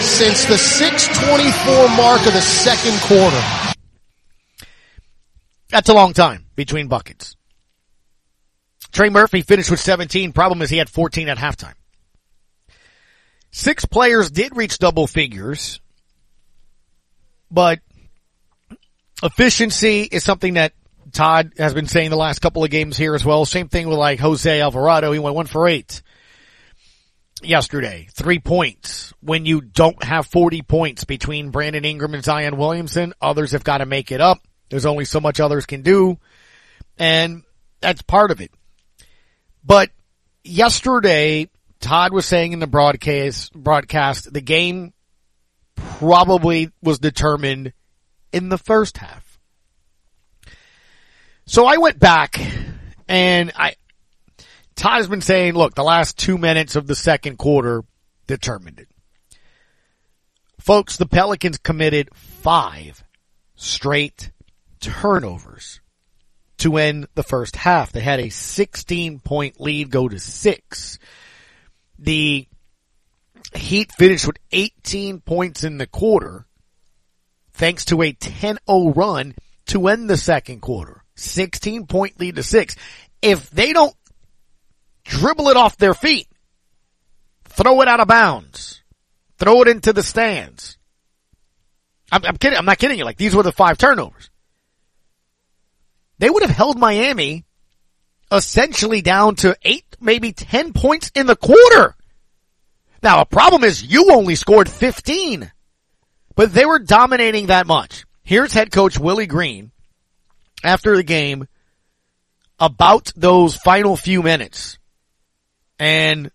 since 0.02 0.46
the 0.46 0.58
624 0.58 1.88
mark 1.96 2.26
of 2.28 2.34
the 2.34 2.42
second 2.42 3.00
quarter. 3.02 3.42
That's 5.70 5.88
a 5.90 5.94
long 5.94 6.14
time 6.14 6.46
between 6.56 6.88
buckets. 6.88 7.38
Trey 8.92 9.10
Murphy 9.10 9.44
finished 9.44 9.70
with 9.70 9.80
17. 9.80 10.34
Problem 10.34 10.62
is 10.62 10.70
he 10.70 10.78
had 10.78 10.90
14 10.90 11.30
at 11.30 11.38
halftime. 11.38 11.76
Six 13.52 13.86
players 13.86 14.32
did 14.32 14.58
reach 14.58 14.78
double 14.80 15.08
figures, 15.08 15.80
but 17.52 17.80
efficiency 19.24 20.04
is 20.04 20.24
something 20.24 20.56
that 20.56 20.74
Todd 21.12 21.54
has 21.58 21.74
been 21.74 21.88
saying 21.88 22.10
the 22.10 22.16
last 22.16 22.40
couple 22.40 22.64
of 22.64 22.70
games 22.70 22.98
here 22.98 23.16
as 23.16 23.26
well. 23.26 23.46
Same 23.46 23.68
thing 23.68 23.88
with 23.88 23.98
like 23.98 24.20
Jose 24.20 24.62
Alvarado. 24.62 25.12
He 25.12 25.20
went 25.20 25.36
one 25.36 25.48
for 25.48 25.68
eight 25.68 26.02
yesterday. 27.42 28.08
Three 28.12 28.40
points. 28.40 29.14
When 29.22 29.46
you 29.46 29.62
don't 29.62 30.02
have 30.04 30.28
40 30.28 30.62
points 30.62 31.04
between 31.04 31.52
Brandon 31.52 31.84
Ingram 31.86 32.14
and 32.14 32.24
Zion 32.24 32.58
Williamson, 32.58 33.14
others 33.22 33.52
have 33.52 33.64
got 33.64 33.80
to 33.80 33.86
make 33.86 34.12
it 34.12 34.22
up. 34.22 34.40
There's 34.70 34.86
only 34.86 35.06
so 35.06 35.20
much 35.20 35.40
others 35.40 35.66
can 35.66 35.82
do. 35.82 36.20
And 36.98 37.44
that's 37.82 38.02
part 38.02 38.32
of 38.32 38.40
it. 38.40 38.52
But 39.64 39.90
yesterday, 40.44 41.50
Todd 41.80 42.14
was 42.14 42.26
saying 42.26 42.54
in 42.54 42.60
the 42.60 42.68
broadcast, 42.68 43.54
broadcast, 43.54 44.32
the 44.32 44.42
game 44.42 44.94
probably 45.98 46.72
was 46.82 47.00
determined 47.00 47.74
in 48.32 48.50
the 48.50 48.58
first 48.58 48.98
half. 48.98 49.40
So 51.46 51.66
I 51.66 51.78
went 51.78 52.00
back 52.00 52.40
and 53.08 53.52
I, 53.56 53.76
Todd 54.76 54.98
has 54.98 55.08
been 55.08 55.22
saying, 55.22 55.56
look, 55.56 55.76
the 55.76 55.84
last 55.84 56.18
two 56.18 56.38
minutes 56.38 56.76
of 56.76 56.88
the 56.88 56.96
second 56.96 57.38
quarter 57.38 57.84
determined 58.28 58.80
it. 58.80 58.88
Folks, 60.60 60.98
the 60.98 61.08
Pelicans 61.08 61.58
committed 61.58 62.10
five 62.14 63.04
straight 63.56 64.32
turnovers 64.80 65.82
to 66.60 66.78
end 66.78 67.08
the 67.16 67.24
first 67.24 67.56
half. 67.56 67.92
They 67.92 68.02
had 68.02 68.20
a 68.20 68.30
16 68.30 69.20
point 69.20 69.60
lead 69.60 69.90
go 69.90 70.08
to 70.08 70.20
six. 70.20 71.00
The 71.98 72.48
Heat 73.56 73.92
finished 73.92 74.28
with 74.28 74.38
18 74.52 75.22
points 75.22 75.64
in 75.64 75.78
the 75.78 75.88
quarter 75.88 76.46
thanks 77.52 77.86
to 77.86 78.02
a 78.02 78.14
10-0 78.14 78.96
run 78.96 79.36
to 79.68 79.88
end 79.88 80.10
the 80.10 80.18
second 80.18 80.62
quarter. 80.62 81.04
16 81.16 81.88
point 81.88 82.20
lead 82.20 82.38
to 82.38 82.44
six. 82.44 82.76
If 83.22 83.50
they 83.50 83.74
don't 83.74 83.96
dribble 85.04 85.50
it 85.50 85.58
off 85.58 85.78
their 85.78 85.94
feet, 85.94 86.28
throw 87.46 87.82
it 87.82 87.88
out 87.88 88.00
of 88.00 88.08
bounds, 88.08 88.82
throw 89.38 89.62
it 89.62 89.68
into 89.68 89.92
the 89.92 90.04
stands. 90.04 90.78
I'm, 92.12 92.24
I'm 92.26 92.38
kidding. 92.38 92.58
I'm 92.58 92.66
not 92.66 92.78
kidding 92.78 92.98
you. 92.98 93.06
Like 93.06 93.18
these 93.18 93.36
were 93.36 93.44
the 93.44 93.52
five 93.52 93.78
turnovers. 93.78 94.30
They 96.18 96.30
would 96.30 96.44
have 96.44 96.52
held 96.52 96.78
Miami 96.78 97.46
essentially 98.32 99.02
down 99.02 99.36
to 99.36 99.56
eight, 99.64 99.86
maybe 100.00 100.34
10 100.34 100.74
points 100.74 101.12
in 101.16 101.28
the 101.28 101.36
quarter. 101.36 101.96
Now 103.02 103.22
a 103.22 103.26
problem 103.26 103.64
is 103.64 103.84
you 103.84 104.12
only 104.12 104.36
scored 104.36 104.70
15, 104.70 105.52
but 106.36 106.54
they 106.54 106.66
were 106.66 106.80
dominating 106.80 107.48
that 107.48 107.68
much. 107.68 108.06
Here's 108.24 108.54
head 108.54 108.72
coach 108.72 109.00
Willie 109.00 109.28
Green 109.28 109.72
after 110.64 110.96
the 110.96 111.04
game 111.04 111.48
about 112.60 113.12
those 113.16 113.56
final 113.56 113.96
few 113.96 114.22
minutes 114.22 114.78
and 115.80 116.30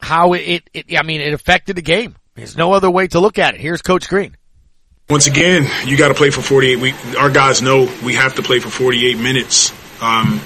how 0.00 0.32
it, 0.34 0.68
it, 0.74 0.98
I 0.98 1.02
mean, 1.02 1.20
it 1.20 1.32
affected 1.32 1.76
the 1.76 1.82
game. 1.82 2.16
There's 2.34 2.56
no 2.56 2.72
other 2.72 2.90
way 2.90 3.08
to 3.08 3.20
look 3.20 3.38
at 3.38 3.54
it. 3.54 3.60
Here's 3.60 3.82
Coach 3.82 4.08
Green. 4.08 4.36
Once 5.08 5.26
again, 5.26 5.66
you 5.86 5.96
got 5.96 6.08
to 6.08 6.14
play 6.14 6.30
for 6.30 6.42
48. 6.42 6.78
We, 6.78 6.94
our 7.16 7.30
guys 7.30 7.62
know 7.62 7.88
we 8.04 8.14
have 8.14 8.34
to 8.34 8.42
play 8.42 8.58
for 8.58 8.68
48 8.68 9.18
minutes. 9.18 9.72
Um, 10.02 10.40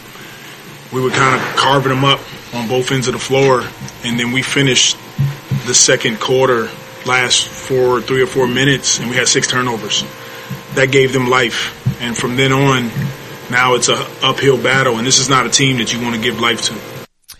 we 0.92 1.00
were 1.00 1.10
kind 1.10 1.34
of 1.34 1.56
carving 1.56 1.90
them 1.90 2.04
up 2.04 2.20
on 2.52 2.68
both 2.68 2.92
ends 2.92 3.08
of 3.08 3.14
the 3.14 3.18
floor, 3.18 3.62
and 4.04 4.18
then 4.18 4.32
we 4.32 4.42
finished 4.42 4.96
the 5.66 5.74
second 5.74 6.20
quarter 6.20 6.68
last 7.06 7.48
four, 7.48 8.00
three 8.00 8.22
or 8.22 8.26
four 8.26 8.46
minutes, 8.46 8.98
and 8.98 9.10
we 9.10 9.16
had 9.16 9.28
six 9.28 9.46
turnovers. 9.46 10.04
That 10.74 10.90
gave 10.90 11.12
them 11.12 11.28
life, 11.28 12.00
and 12.00 12.16
from 12.16 12.36
then 12.36 12.52
on, 12.52 12.90
now 13.50 13.74
it's 13.74 13.88
a 13.88 13.96
uphill 14.22 14.62
battle, 14.62 14.98
and 14.98 15.06
this 15.06 15.18
is 15.18 15.28
not 15.28 15.46
a 15.46 15.50
team 15.50 15.78
that 15.78 15.92
you 15.92 16.00
want 16.00 16.14
to 16.14 16.20
give 16.20 16.40
life 16.40 16.62
to. 16.62 17.36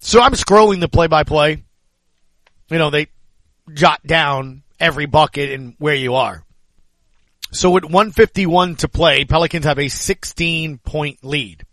So 0.00 0.20
I'm 0.20 0.32
scrolling 0.32 0.80
the 0.80 0.88
play-by-play. 0.88 1.62
You 2.70 2.78
know, 2.78 2.90
they 2.90 3.06
jot 3.72 4.04
down 4.06 4.62
every 4.80 5.06
bucket 5.06 5.50
and 5.50 5.74
where 5.78 5.94
you 5.94 6.14
are. 6.14 6.44
So 7.52 7.70
with 7.70 7.84
151 7.84 8.76
to 8.76 8.88
play, 8.88 9.24
Pelicans 9.24 9.64
have 9.64 9.78
a 9.78 9.88
16 9.88 10.78
point 10.78 11.18
lead. 11.22 11.64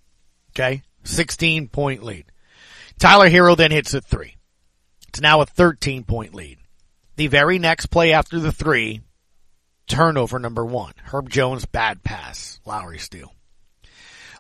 Okay? 0.52 0.84
16 1.10 1.68
point 1.68 2.04
lead. 2.04 2.26
Tyler 3.00 3.30
Herro 3.30 3.56
then 3.56 3.72
hits 3.72 3.94
a 3.94 4.02
three. 4.02 4.36
It's 5.08 5.22
now 5.22 5.42
a 5.42 5.46
13 5.46 6.04
point 6.04 6.34
lead. 6.34 6.58
The 7.16 7.28
very 7.28 7.60
next 7.60 7.88
play 7.88 8.14
after 8.14 8.40
the 8.40 8.52
three, 8.52 9.02
turnover 9.88 10.40
number 10.40 10.66
one. 10.66 10.94
Herb 11.04 11.30
Jones 11.30 11.66
bad 11.66 12.04
pass. 12.04 12.60
Lowry 12.66 13.00
steal. 13.00 13.34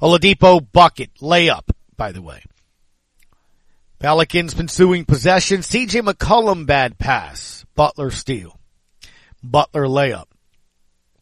Oladipo 0.01 0.65
bucket 0.71 1.13
layup, 1.15 1.69
by 1.97 2.13
the 2.13 2.21
way. 2.21 2.41
Pelicans 3.99 4.53
pursuing 4.53 5.03
possession. 5.03 5.59
CJ 5.59 6.07
McCollum 6.07 6.65
bad 6.65 6.97
pass. 6.97 7.65
Butler 7.75 8.11
steal. 8.11 8.57
Butler 9.43 9.87
layup. 9.87 10.25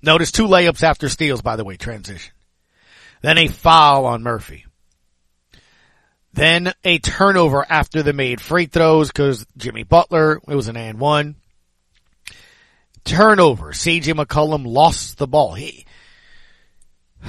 Notice 0.04 0.32
two 0.32 0.46
layups 0.46 0.84
after 0.84 1.10
steals, 1.10 1.42
by 1.42 1.56
the 1.56 1.64
way, 1.64 1.76
transition. 1.76 2.34
Then 3.24 3.40
a 3.40 3.48
foul 3.48 4.06
on 4.06 4.22
Murphy. 4.22 4.67
Then 6.38 6.72
a 6.84 7.00
turnover 7.00 7.66
after 7.68 8.04
the 8.04 8.14
made 8.14 8.40
free 8.40 8.68
throws 8.68 9.08
because 9.08 9.48
Jimmy 9.58 9.82
Butler, 9.82 10.34
it 10.48 10.54
was 10.54 10.68
an 10.68 10.78
and 10.78 11.00
one. 11.00 11.36
Turnover. 13.04 13.72
CJ 13.72 14.14
McCollum 14.14 14.64
lost 14.64 15.18
the 15.18 15.26
ball. 15.26 15.56
He, 15.56 15.88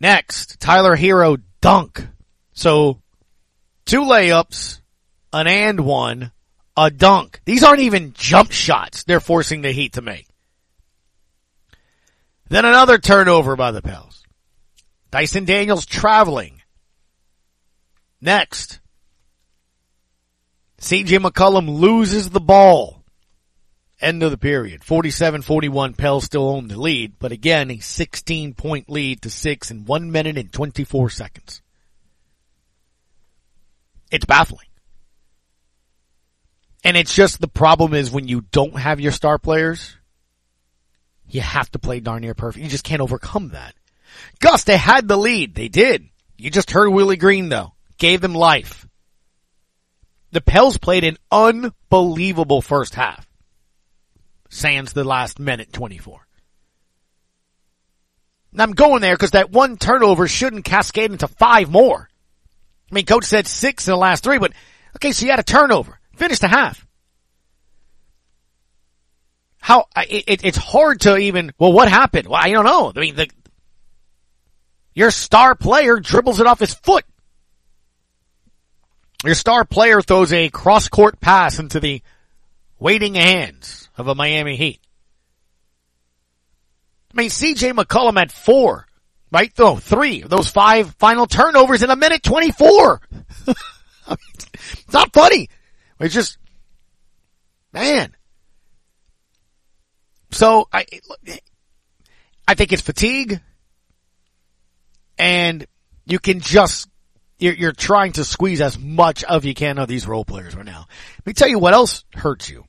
next, 0.00 0.58
Tyler 0.58 0.96
Herro 0.96 1.36
dunk. 1.60 2.08
So 2.54 3.02
two 3.84 4.00
layups, 4.00 4.80
an 5.34 5.46
and 5.46 5.80
one, 5.80 6.32
a 6.78 6.90
dunk. 6.90 7.42
These 7.44 7.62
aren't 7.62 7.80
even 7.80 8.14
jump 8.14 8.52
shots 8.52 9.04
they're 9.04 9.20
forcing 9.20 9.60
the 9.60 9.72
Heat 9.72 9.92
to 9.92 10.00
make. 10.00 10.28
Then 12.48 12.64
another 12.64 12.96
turnover 12.96 13.54
by 13.54 13.70
the 13.70 13.82
Pels. 13.82 14.24
Dyson 15.10 15.44
Daniels 15.44 15.84
traveling. 15.84 16.61
Next. 18.22 18.78
CJ 20.80 21.18
McCollum 21.18 21.68
loses 21.80 22.30
the 22.30 22.40
ball. 22.40 23.02
End 24.00 24.22
of 24.22 24.30
the 24.30 24.38
period. 24.38 24.80
47-41 24.80 25.96
Pels 25.96 26.24
still 26.24 26.48
own 26.48 26.68
the 26.68 26.80
lead, 26.80 27.14
but 27.18 27.32
again, 27.32 27.70
a 27.70 27.78
16 27.78 28.54
point 28.54 28.88
lead 28.88 29.22
to 29.22 29.30
six 29.30 29.70
in 29.70 29.84
one 29.84 30.10
minute 30.10 30.38
and 30.38 30.52
24 30.52 31.10
seconds. 31.10 31.62
It's 34.10 34.24
baffling. 34.24 34.66
And 36.84 36.96
it's 36.96 37.14
just 37.14 37.40
the 37.40 37.48
problem 37.48 37.94
is 37.94 38.10
when 38.10 38.28
you 38.28 38.42
don't 38.52 38.76
have 38.76 39.00
your 39.00 39.12
star 39.12 39.38
players, 39.38 39.96
you 41.28 41.40
have 41.40 41.70
to 41.72 41.78
play 41.78 42.00
darn 42.00 42.22
near 42.22 42.34
perfect. 42.34 42.62
You 42.62 42.70
just 42.70 42.84
can't 42.84 43.00
overcome 43.00 43.50
that. 43.50 43.74
Gus, 44.40 44.64
they 44.64 44.76
had 44.76 45.08
the 45.08 45.16
lead. 45.16 45.54
They 45.54 45.68
did. 45.68 46.08
You 46.36 46.50
just 46.50 46.72
heard 46.72 46.90
Willie 46.90 47.16
Green 47.16 47.48
though. 47.48 47.72
Gave 48.02 48.20
them 48.20 48.34
life. 48.34 48.88
The 50.32 50.40
Pels 50.40 50.76
played 50.76 51.04
an 51.04 51.18
unbelievable 51.30 52.60
first 52.60 52.96
half. 52.96 53.28
Sans 54.48 54.92
the 54.92 55.04
last 55.04 55.38
minute 55.38 55.72
24. 55.72 56.26
And 58.50 58.60
I'm 58.60 58.72
going 58.72 59.02
there 59.02 59.14
because 59.14 59.30
that 59.30 59.52
one 59.52 59.76
turnover 59.76 60.26
shouldn't 60.26 60.64
cascade 60.64 61.12
into 61.12 61.28
five 61.28 61.70
more. 61.70 62.08
I 62.90 62.94
mean, 62.96 63.06
coach 63.06 63.22
said 63.22 63.46
six 63.46 63.86
in 63.86 63.92
the 63.92 63.96
last 63.96 64.24
three, 64.24 64.38
but 64.38 64.52
okay, 64.96 65.12
so 65.12 65.24
you 65.24 65.30
had 65.30 65.38
a 65.38 65.44
turnover. 65.44 66.00
Finished 66.16 66.40
the 66.40 66.48
half. 66.48 66.84
How, 69.58 69.86
it, 69.96 70.44
it's 70.44 70.58
hard 70.58 71.02
to 71.02 71.18
even, 71.18 71.52
well, 71.56 71.72
what 71.72 71.88
happened? 71.88 72.26
Well, 72.26 72.42
I 72.42 72.50
don't 72.50 72.64
know. 72.64 72.92
I 72.96 72.98
mean, 72.98 73.14
the, 73.14 73.28
your 74.92 75.12
star 75.12 75.54
player 75.54 76.00
dribbles 76.00 76.40
it 76.40 76.48
off 76.48 76.58
his 76.58 76.74
foot. 76.74 77.04
Your 79.24 79.34
star 79.34 79.64
player 79.64 80.02
throws 80.02 80.32
a 80.32 80.48
cross 80.48 80.88
court 80.88 81.20
pass 81.20 81.58
into 81.58 81.78
the 81.78 82.02
waiting 82.78 83.14
hands 83.14 83.88
of 83.96 84.08
a 84.08 84.14
Miami 84.14 84.56
Heat. 84.56 84.80
I 87.14 87.20
mean, 87.20 87.30
CJ 87.30 87.72
McCollum 87.74 88.18
had 88.18 88.32
four, 88.32 88.86
right? 89.30 89.54
Though 89.54 89.76
three 89.76 90.22
of 90.22 90.30
those 90.30 90.48
five 90.48 90.94
final 90.96 91.26
turnovers 91.26 91.82
in 91.82 91.90
a 91.90 91.96
minute 91.96 92.22
24. 92.22 93.00
I 93.46 94.10
mean, 94.10 94.16
it's 94.54 94.92
not 94.92 95.12
funny. 95.12 95.48
It's 96.00 96.14
just, 96.14 96.38
man. 97.72 98.14
So 100.32 100.66
I, 100.72 100.86
I 102.48 102.54
think 102.54 102.72
it's 102.72 102.82
fatigue 102.82 103.40
and 105.18 105.66
you 106.06 106.18
can 106.18 106.40
just, 106.40 106.88
you're, 107.42 107.54
you're 107.54 107.72
trying 107.72 108.12
to 108.12 108.24
squeeze 108.24 108.60
as 108.60 108.78
much 108.78 109.24
of 109.24 109.44
you 109.44 109.54
can 109.54 109.78
of 109.78 109.88
these 109.88 110.06
role 110.06 110.24
players 110.24 110.54
right 110.54 110.64
now. 110.64 110.86
Let 111.18 111.26
me 111.26 111.32
tell 111.32 111.48
you 111.48 111.58
what 111.58 111.74
else 111.74 112.04
hurts 112.14 112.48
you. 112.48 112.64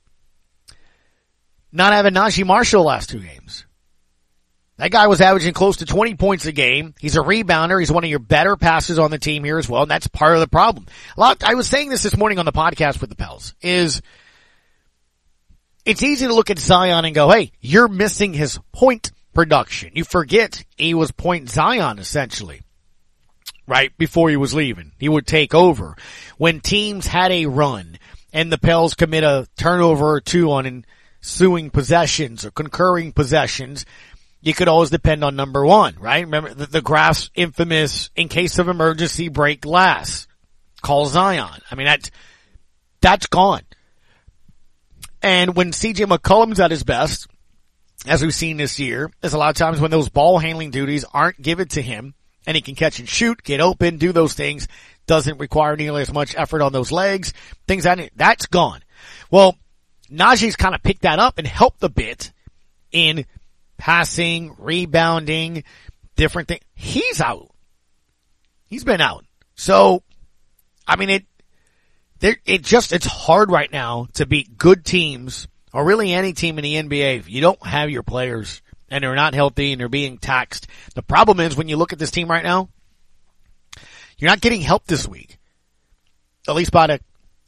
Not 1.72 1.92
having 1.92 2.14
Naji 2.14 2.44
Marshall 2.44 2.84
last 2.84 3.10
two 3.10 3.20
games. 3.20 3.64
That 4.76 4.90
guy 4.90 5.06
was 5.06 5.20
averaging 5.20 5.54
close 5.54 5.78
to 5.78 5.86
20 5.86 6.16
points 6.16 6.46
a 6.46 6.52
game. 6.52 6.94
He's 6.98 7.16
a 7.16 7.20
rebounder. 7.20 7.78
He's 7.78 7.92
one 7.92 8.02
of 8.02 8.10
your 8.10 8.18
better 8.18 8.56
passes 8.56 8.98
on 8.98 9.12
the 9.12 9.18
team 9.18 9.44
here 9.44 9.58
as 9.58 9.68
well. 9.68 9.82
And 9.82 9.90
that's 9.90 10.08
part 10.08 10.34
of 10.34 10.40
the 10.40 10.48
problem. 10.48 10.86
A 11.16 11.20
lot, 11.20 11.44
I 11.44 11.54
was 11.54 11.68
saying 11.68 11.90
this 11.90 12.02
this 12.02 12.16
morning 12.16 12.40
on 12.40 12.44
the 12.44 12.52
podcast 12.52 13.00
with 13.00 13.10
the 13.10 13.16
Pels 13.16 13.54
is 13.60 14.02
it's 15.84 16.02
easy 16.02 16.26
to 16.26 16.34
look 16.34 16.50
at 16.50 16.58
Zion 16.58 17.04
and 17.04 17.14
go, 17.14 17.30
Hey, 17.30 17.52
you're 17.60 17.86
missing 17.86 18.32
his 18.32 18.58
point 18.72 19.12
production. 19.32 19.92
You 19.94 20.02
forget 20.02 20.64
he 20.76 20.94
was 20.94 21.12
point 21.12 21.48
Zion 21.48 22.00
essentially. 22.00 22.63
Right 23.66 23.96
before 23.96 24.28
he 24.28 24.36
was 24.36 24.52
leaving. 24.52 24.92
He 24.98 25.08
would 25.08 25.26
take 25.26 25.54
over. 25.54 25.96
When 26.36 26.60
teams 26.60 27.06
had 27.06 27.32
a 27.32 27.46
run 27.46 27.98
and 28.32 28.52
the 28.52 28.58
Pels 28.58 28.94
commit 28.94 29.24
a 29.24 29.48
turnover 29.56 30.06
or 30.06 30.20
two 30.20 30.52
on 30.52 30.84
ensuing 31.22 31.70
possessions 31.70 32.44
or 32.44 32.50
concurring 32.50 33.12
possessions, 33.12 33.86
you 34.42 34.52
could 34.52 34.68
always 34.68 34.90
depend 34.90 35.24
on 35.24 35.36
number 35.36 35.64
one, 35.64 35.96
right? 35.98 36.24
Remember 36.24 36.52
the, 36.52 36.66
the 36.66 36.82
Graf's 36.82 37.30
infamous, 37.34 38.10
in 38.14 38.28
case 38.28 38.58
of 38.58 38.68
emergency, 38.68 39.28
break 39.28 39.62
glass. 39.62 40.26
Call 40.82 41.06
Zion. 41.06 41.62
I 41.70 41.74
mean, 41.74 41.86
that's, 41.86 42.10
that's 43.00 43.26
gone. 43.26 43.62
And 45.22 45.56
when 45.56 45.70
CJ 45.70 46.06
McCollum's 46.06 46.60
at 46.60 46.70
his 46.70 46.84
best, 46.84 47.26
as 48.06 48.20
we've 48.22 48.34
seen 48.34 48.58
this 48.58 48.78
year, 48.78 49.10
there's 49.22 49.32
a 49.32 49.38
lot 49.38 49.48
of 49.48 49.56
times 49.56 49.80
when 49.80 49.90
those 49.90 50.10
ball 50.10 50.38
handling 50.38 50.70
duties 50.70 51.06
aren't 51.14 51.40
given 51.40 51.68
to 51.68 51.80
him 51.80 52.14
and 52.46 52.54
he 52.54 52.62
can 52.62 52.74
catch 52.74 52.98
and 52.98 53.08
shoot, 53.08 53.42
get 53.42 53.60
open, 53.60 53.98
do 53.98 54.12
those 54.12 54.34
things, 54.34 54.68
doesn't 55.06 55.38
require 55.38 55.76
nearly 55.76 56.02
as 56.02 56.12
much 56.12 56.34
effort 56.36 56.62
on 56.62 56.72
those 56.72 56.92
legs, 56.92 57.32
things 57.66 57.84
that, 57.84 58.10
that's 58.16 58.46
gone. 58.46 58.82
Well, 59.30 59.56
Naji's 60.10 60.56
kind 60.56 60.74
of 60.74 60.82
picked 60.82 61.02
that 61.02 61.18
up 61.18 61.38
and 61.38 61.46
helped 61.46 61.82
a 61.82 61.88
bit 61.88 62.32
in 62.92 63.26
passing, 63.76 64.54
rebounding, 64.58 65.64
different 66.16 66.48
things. 66.48 66.62
He's 66.74 67.20
out. 67.20 67.50
He's 68.66 68.84
been 68.84 69.00
out. 69.00 69.24
So, 69.54 70.02
I 70.86 70.96
mean, 70.96 71.10
it, 71.10 71.24
there, 72.20 72.36
it 72.44 72.62
just, 72.62 72.92
it's 72.92 73.06
hard 73.06 73.50
right 73.50 73.70
now 73.70 74.08
to 74.14 74.26
beat 74.26 74.56
good 74.56 74.84
teams 74.84 75.48
or 75.72 75.84
really 75.84 76.12
any 76.12 76.32
team 76.32 76.58
in 76.58 76.62
the 76.62 76.74
NBA 76.74 77.18
if 77.18 77.30
you 77.30 77.40
don't 77.40 77.64
have 77.66 77.90
your 77.90 78.02
players 78.02 78.62
and 78.90 79.02
they're 79.02 79.14
not 79.14 79.34
healthy 79.34 79.72
and 79.72 79.80
they're 79.80 79.88
being 79.88 80.18
taxed. 80.18 80.66
The 80.94 81.02
problem 81.02 81.40
is 81.40 81.56
when 81.56 81.68
you 81.68 81.76
look 81.76 81.92
at 81.92 81.98
this 81.98 82.10
team 82.10 82.28
right 82.28 82.44
now, 82.44 82.68
you're 84.18 84.30
not 84.30 84.40
getting 84.40 84.60
help 84.60 84.86
this 84.86 85.08
week. 85.08 85.38
At 86.48 86.54
least 86.54 86.72
by 86.72 86.86
the 86.86 87.00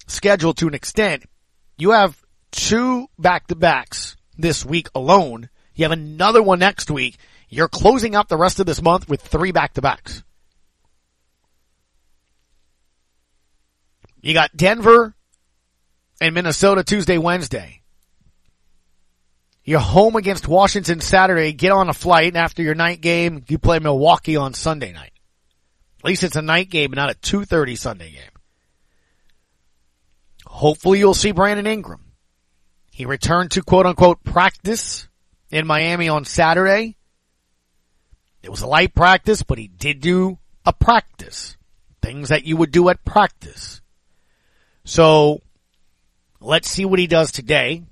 schedule 0.07 0.55
to 0.55 0.69
an 0.69 0.75
extent. 0.75 1.25
You 1.77 1.91
have 1.91 2.21
two 2.51 3.09
back 3.19 3.47
to 3.49 3.55
backs 3.55 4.17
this 4.39 4.65
week 4.65 4.89
alone 4.95 5.49
you 5.77 5.85
have 5.85 5.93
another 5.93 6.43
one 6.43 6.59
next 6.59 6.91
week. 6.91 7.19
You're 7.49 7.69
closing 7.69 8.17
out 8.17 8.29
the 8.29 8.39
rest 8.39 8.59
of 8.59 8.67
this 8.67 8.83
month 8.83 9.09
with 9.09 9.21
three 9.21 9.53
back-to-backs. 9.53 10.25
You 14.23 14.35
got 14.35 14.57
Denver 14.57 15.15
and 16.21 16.35
Minnesota 16.35 16.83
Tuesday, 16.83 17.19
Wednesday. 17.19 17.83
You're 19.67 19.81
home 19.81 20.15
against 20.15 20.47
Washington 20.47 21.01
Saturday. 21.01 21.53
Get 21.53 21.73
on 21.73 21.89
a 21.89 21.93
flight 21.93 22.29
and 22.29 22.37
after 22.37 22.63
your 22.63 22.77
night 22.77 23.01
game. 23.01 23.45
You 23.49 23.59
play 23.59 23.81
Milwaukee 23.81 24.37
on 24.37 24.55
Sunday 24.55 24.93
night. 24.93 25.11
At 25.99 26.05
least 26.05 26.23
it's 26.23 26.37
a 26.37 26.43
night 26.43 26.71
game, 26.71 26.93
not 26.93 27.11
a 27.11 27.15
2.30 27.15 27.77
Sunday 27.77 28.13
game. 28.13 28.31
Hopefully 30.47 31.01
you'll 31.01 31.15
see 31.15 31.33
Brandon 31.33 31.67
Ingram. 31.67 32.01
He 32.93 33.07
returned 33.07 33.51
to 33.51 33.63
quote 33.63 33.87
unquote 33.87 34.23
practice 34.23 35.09
in 35.51 35.67
Miami 35.67 36.09
on 36.09 36.25
Saturday. 36.25 36.97
It 38.45 38.51
was 38.51 38.63
a 38.63 38.69
light 38.69 38.95
practice, 38.95 39.43
but 39.43 39.59
he 39.59 39.67
did 39.67 40.01
do 40.01 40.39
a 40.65 40.73
practice. 40.73 41.57
Things 42.01 42.29
that 42.29 42.45
you 42.45 42.57
would 42.57 42.71
do 42.71 42.89
at 42.89 43.05
practice. 43.05 43.83
So 44.85 45.43
let's 46.41 46.71
see 46.71 46.85
what 46.85 47.01
he 47.01 47.09
does 47.09 47.33
today 47.33 47.83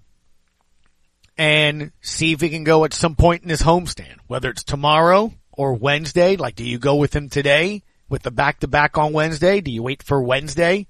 and 1.36 1.92
see 2.00 2.32
if 2.32 2.40
he 2.40 2.48
can 2.48 2.64
go 2.64 2.84
at 2.84 2.92
some 2.92 3.16
point 3.16 3.42
in 3.42 3.48
his 3.48 3.62
homestand, 3.62 4.16
whether 4.26 4.50
it's 4.50 4.64
tomorrow 4.64 5.32
or 5.52 5.74
Wednesday. 5.74 6.36
Like, 6.36 6.54
do 6.54 6.64
you 6.64 6.78
go 6.78 6.96
with 6.96 7.14
him 7.14 7.28
today 7.28 7.82
with 8.08 8.22
the 8.22 8.30
back 8.30 8.60
to 8.60 8.68
back 8.68 8.98
on 8.98 9.12
Wednesday? 9.12 9.60
Do 9.60 9.70
you 9.70 9.82
wait 9.82 10.02
for 10.02 10.22
Wednesday 10.22 10.86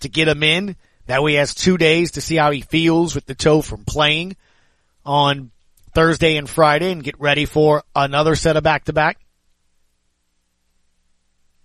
to 0.00 0.08
get 0.08 0.28
him 0.28 0.42
in? 0.42 0.76
That 1.06 1.22
way 1.22 1.32
he 1.32 1.36
has 1.36 1.54
two 1.54 1.78
days 1.78 2.12
to 2.12 2.20
see 2.20 2.36
how 2.36 2.50
he 2.50 2.60
feels 2.60 3.14
with 3.14 3.26
the 3.26 3.34
toe 3.34 3.62
from 3.62 3.84
playing 3.84 4.36
on 5.04 5.50
Thursday 5.94 6.36
and 6.36 6.48
Friday 6.48 6.92
and 6.92 7.02
get 7.02 7.18
ready 7.18 7.46
for 7.46 7.82
another 7.96 8.34
set 8.34 8.56
of 8.56 8.62
back 8.62 8.84
to 8.84 8.92
back. 8.92 9.18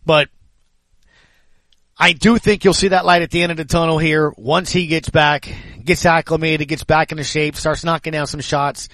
But 0.06 0.30
I 1.98 2.14
do 2.14 2.38
think 2.38 2.64
you'll 2.64 2.74
see 2.74 2.90
that 2.90 3.06
light 3.06 3.22
at 3.22 3.32
the 3.32 3.42
end 3.42 3.52
of 3.52 3.58
the 3.58 3.66
tunnel 3.66 3.98
here 3.98 4.34
once 4.36 4.72
he 4.72 4.88
gets 4.88 5.10
back, 5.10 5.54
gets 5.86 6.06
acclimated, 6.06 6.68
gets 6.68 6.84
back 6.84 7.12
into 7.12 7.24
shape, 7.24 7.56
starts 7.56 7.84
knocking 7.84 8.14
down 8.14 8.28
some 8.28 8.42
shots. 8.42 8.90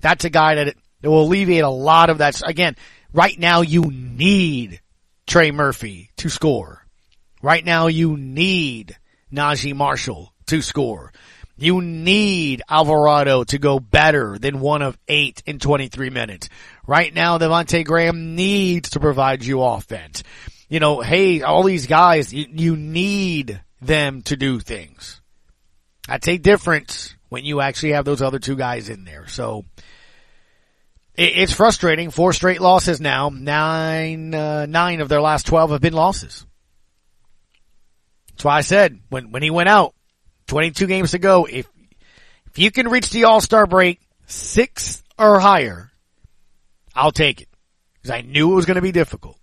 That's 0.00 0.24
a 0.24 0.30
guy 0.30 0.56
that, 0.56 0.76
that 1.00 1.10
will 1.10 1.22
alleviate 1.22 1.64
a 1.64 1.70
lot 1.70 2.10
of 2.10 2.18
that. 2.18 2.40
Again, 2.46 2.76
right 3.12 3.38
now 3.38 3.62
you 3.62 3.82
need 3.82 4.80
Trey 5.26 5.50
Murphy 5.50 6.10
to 6.18 6.28
score. 6.28 6.86
Right 7.42 7.64
now 7.64 7.86
you 7.86 8.16
need 8.16 8.96
Naji 9.32 9.74
Marshall 9.74 10.32
to 10.46 10.62
score. 10.62 11.12
You 11.58 11.80
need 11.80 12.62
Alvarado 12.68 13.44
to 13.44 13.58
go 13.58 13.80
better 13.80 14.38
than 14.38 14.60
one 14.60 14.82
of 14.82 14.98
eight 15.08 15.42
in 15.46 15.58
23 15.58 16.10
minutes. 16.10 16.50
Right 16.86 17.12
now, 17.14 17.38
Devonte' 17.38 17.86
Graham 17.86 18.34
needs 18.36 18.90
to 18.90 19.00
provide 19.00 19.42
you 19.42 19.62
offense. 19.62 20.22
You 20.68 20.80
know, 20.80 21.00
hey, 21.00 21.42
all 21.42 21.62
these 21.62 21.86
guys, 21.86 22.32
you, 22.32 22.46
you 22.52 22.76
need 22.76 23.60
them 23.80 24.22
to 24.22 24.36
do 24.36 24.60
things. 24.60 25.20
That's 26.06 26.28
a 26.28 26.38
difference 26.38 27.14
when 27.28 27.44
you 27.44 27.60
actually 27.60 27.92
have 27.92 28.04
those 28.04 28.22
other 28.22 28.38
two 28.38 28.56
guys 28.56 28.88
in 28.88 29.04
there. 29.04 29.26
So, 29.26 29.64
it's 31.16 31.52
frustrating. 31.52 32.10
Four 32.10 32.32
straight 32.32 32.60
losses 32.60 33.00
now. 33.00 33.30
Nine, 33.30 34.34
uh, 34.34 34.66
nine 34.66 35.00
of 35.00 35.08
their 35.08 35.20
last 35.20 35.46
12 35.46 35.70
have 35.70 35.80
been 35.80 35.94
losses. 35.94 36.46
That's 38.30 38.44
why 38.44 38.58
I 38.58 38.60
said 38.60 39.00
when, 39.08 39.30
when 39.30 39.42
he 39.42 39.50
went 39.50 39.68
out, 39.68 39.94
22 40.48 40.86
games 40.86 41.12
to 41.12 41.18
go, 41.18 41.46
if, 41.46 41.66
if 42.46 42.58
you 42.58 42.70
can 42.70 42.88
reach 42.88 43.10
the 43.10 43.24
All-Star 43.24 43.66
break 43.66 44.00
six 44.26 45.02
or 45.18 45.40
higher, 45.40 45.90
I'll 46.94 47.12
take 47.12 47.40
it. 47.40 47.48
Cause 48.02 48.10
I 48.10 48.20
knew 48.20 48.52
it 48.52 48.54
was 48.54 48.66
going 48.66 48.76
to 48.76 48.82
be 48.82 48.92
difficult. 48.92 49.38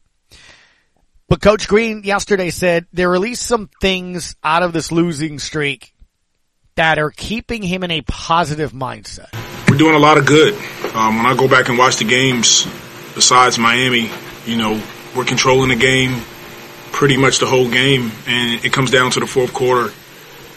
But 1.27 1.41
Coach 1.41 1.67
Green 1.67 2.03
yesterday 2.03 2.51
said 2.51 2.85
there 2.93 3.11
are 3.11 3.15
at 3.15 3.21
least 3.21 3.47
some 3.47 3.69
things 3.81 4.35
out 4.43 4.61
of 4.61 4.73
this 4.73 4.91
losing 4.91 5.39
streak 5.39 5.92
that 6.75 6.99
are 6.99 7.11
keeping 7.11 7.61
him 7.61 7.83
in 7.83 7.91
a 7.91 8.01
positive 8.01 8.71
mindset. 8.71 9.29
We're 9.69 9.77
doing 9.77 9.95
a 9.95 9.99
lot 9.99 10.17
of 10.17 10.25
good. 10.25 10.53
Um, 10.95 11.17
when 11.17 11.25
I 11.25 11.35
go 11.35 11.47
back 11.47 11.69
and 11.69 11.77
watch 11.77 11.97
the 11.97 12.05
games, 12.05 12.65
besides 13.15 13.57
Miami, 13.57 14.09
you 14.45 14.57
know, 14.57 14.81
we're 15.15 15.25
controlling 15.25 15.69
the 15.69 15.75
game 15.75 16.21
pretty 16.91 17.17
much 17.17 17.39
the 17.39 17.45
whole 17.45 17.69
game, 17.69 18.11
and 18.27 18.63
it 18.63 18.71
comes 18.71 18.91
down 18.91 19.11
to 19.11 19.19
the 19.19 19.27
fourth 19.27 19.53
quarter 19.53 19.91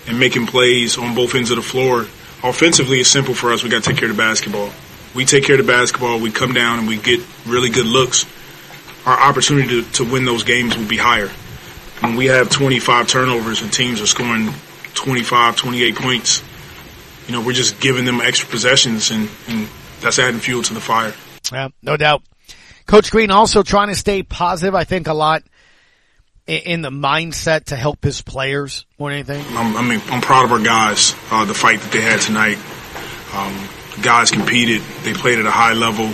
and 0.07 0.21
making 0.21 0.47
plays 0.47 0.99
on 0.99 1.15
both 1.15 1.35
ends 1.35 1.51
of 1.51 1.57
the 1.57 1.63
floor. 1.63 2.07
Offensively, 2.43 3.01
it's 3.01 3.09
simple 3.09 3.35
for 3.35 3.53
us. 3.53 3.63
We 3.63 3.71
got 3.71 3.83
to 3.83 3.91
take 3.91 3.99
care 3.99 4.11
of 4.11 4.17
the 4.17 4.23
basketball. 4.23 4.71
We 5.15 5.25
take 5.25 5.45
care 5.45 5.59
of 5.59 5.67
the 5.67 5.73
basketball. 5.73 6.21
We 6.21 6.31
come 6.31 6.53
down 6.53 6.79
and 6.79 6.87
we 6.87 6.99
get 6.99 7.21
really 7.47 7.71
good 7.71 7.87
looks. 7.87 8.27
Our 9.07 9.19
opportunity 9.19 9.83
to, 9.83 9.91
to 9.93 10.05
win 10.05 10.25
those 10.25 10.45
games 10.45 10.77
will 10.77 10.87
be 10.87 10.99
higher. 10.99 11.29
When 12.01 12.17
we 12.17 12.27
have 12.27 12.51
25 12.51 13.09
turnovers 13.09 13.63
and 13.63 13.73
teams 13.73 14.03
are 14.03 14.07
scoring 14.07 14.53
25, 14.97 15.57
28 15.57 15.97
points, 15.97 16.43
you 17.27 17.33
know, 17.33 17.45
we're 17.45 17.53
just 17.53 17.81
giving 17.81 18.05
them 18.05 18.21
extra 18.21 18.49
possessions 18.49 19.11
and, 19.11 19.29
and 19.49 19.69
that's 20.01 20.19
adding 20.19 20.41
fuel 20.41 20.63
to 20.63 20.75
the 20.75 20.81
fire. 20.81 21.15
Yeah, 21.53 21.69
no 21.83 21.97
doubt. 21.97 22.23
Coach 22.87 23.11
Green 23.11 23.31
also 23.31 23.63
trying 23.63 23.89
to 23.89 23.95
stay 23.95 24.23
positive, 24.23 24.75
I 24.75 24.85
think, 24.85 25.09
a 25.09 25.15
lot 25.15 25.43
in 26.47 26.83
the 26.83 26.91
mindset 26.91 27.65
to 27.65 27.77
help 27.77 28.05
his 28.05 28.23
players 28.23 28.87
or 28.99 29.11
anything? 29.11 29.45
I'm, 29.51 29.77
I 29.77 29.83
mean, 29.83 30.01
I'm 30.09 30.21
proud 30.21 30.45
of 30.45 30.53
our 30.53 30.63
guys. 30.63 31.15
Uh, 31.31 31.45
the 31.45 31.55
fight 31.55 31.81
that 31.81 31.93
they 31.93 32.01
had 32.01 32.21
tonight. 32.21 32.59
Um, 33.35 33.69
guys 34.03 34.31
competed. 34.31 34.83
They 35.03 35.13
played 35.13 35.39
at 35.39 35.47
a 35.47 35.51
high 35.51 35.73
level, 35.73 36.11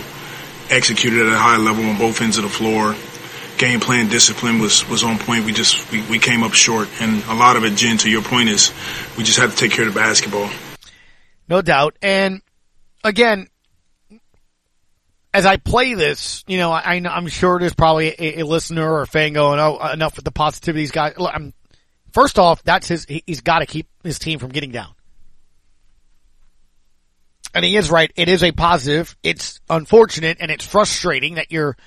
executed 0.69 1.27
at 1.27 1.33
a 1.33 1.37
high 1.37 1.57
level 1.57 1.85
on 1.85 1.97
both 1.97 2.21
ends 2.21 2.37
of 2.37 2.43
the 2.43 2.49
floor. 2.49 2.95
Game 3.63 3.79
plan 3.79 4.09
discipline 4.09 4.59
was, 4.59 4.85
was 4.89 5.05
on 5.05 5.17
point. 5.17 5.45
We 5.45 5.53
just, 5.53 5.89
we, 5.89 6.01
we 6.09 6.19
came 6.19 6.43
up 6.43 6.51
short. 6.51 6.89
And 6.99 7.23
a 7.29 7.33
lot 7.33 7.55
of 7.55 7.63
it, 7.63 7.77
Jen, 7.77 7.95
to 7.99 8.09
your 8.09 8.21
point 8.21 8.49
is 8.49 8.73
we 9.17 9.23
just 9.23 9.39
have 9.39 9.51
to 9.51 9.55
take 9.55 9.71
care 9.71 9.87
of 9.87 9.93
the 9.93 9.97
basketball. 9.97 10.49
No 11.47 11.61
doubt. 11.61 11.95
And 12.01 12.41
again, 13.05 13.47
as 15.33 15.45
I 15.45 15.55
play 15.55 15.93
this, 15.93 16.43
you 16.45 16.57
know, 16.57 16.73
I, 16.73 16.95
am 16.95 17.27
sure 17.27 17.57
there's 17.57 17.73
probably 17.73 18.09
a, 18.09 18.39
a, 18.41 18.43
listener 18.43 18.85
or 18.85 19.03
a 19.03 19.07
fan 19.07 19.31
going, 19.31 19.61
"Oh, 19.61 19.79
enough 19.93 20.17
with 20.17 20.25
the 20.25 20.31
positivity." 20.31 20.85
guys." 20.87 21.13
Look, 21.17 21.31
I'm, 21.33 21.53
first 22.11 22.37
off, 22.37 22.61
that's 22.63 22.89
his. 22.89 23.05
He's 23.05 23.39
got 23.39 23.59
to 23.59 23.65
keep 23.65 23.87
his 24.03 24.19
team 24.19 24.39
from 24.39 24.49
getting 24.49 24.71
down, 24.71 24.93
and 27.55 27.63
he 27.63 27.77
is 27.77 27.89
right. 27.89 28.11
It 28.17 28.27
is 28.27 28.43
a 28.43 28.51
positive. 28.51 29.15
It's 29.23 29.61
unfortunate 29.69 30.39
and 30.41 30.51
it's 30.51 30.67
frustrating 30.67 31.35
that 31.35 31.49
you're 31.49 31.77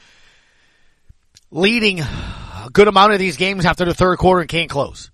leading 1.51 2.01
a 2.01 2.69
good 2.73 2.89
amount 2.89 3.13
of 3.13 3.19
these 3.19 3.37
games 3.37 3.65
after 3.65 3.85
the 3.85 3.95
third 3.95 4.19
quarter 4.19 4.41
and 4.41 4.49
can't 4.49 4.71
close, 4.71 5.11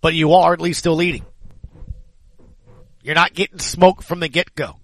but 0.00 0.14
you 0.14 0.32
are 0.34 0.52
at 0.52 0.60
least 0.60 0.80
still 0.80 0.96
leading. 0.96 1.24
You're 3.02 3.14
not 3.14 3.34
getting 3.34 3.58
smoked 3.58 4.04
from 4.04 4.20
the 4.20 4.28
get 4.28 4.54
go. 4.54 4.76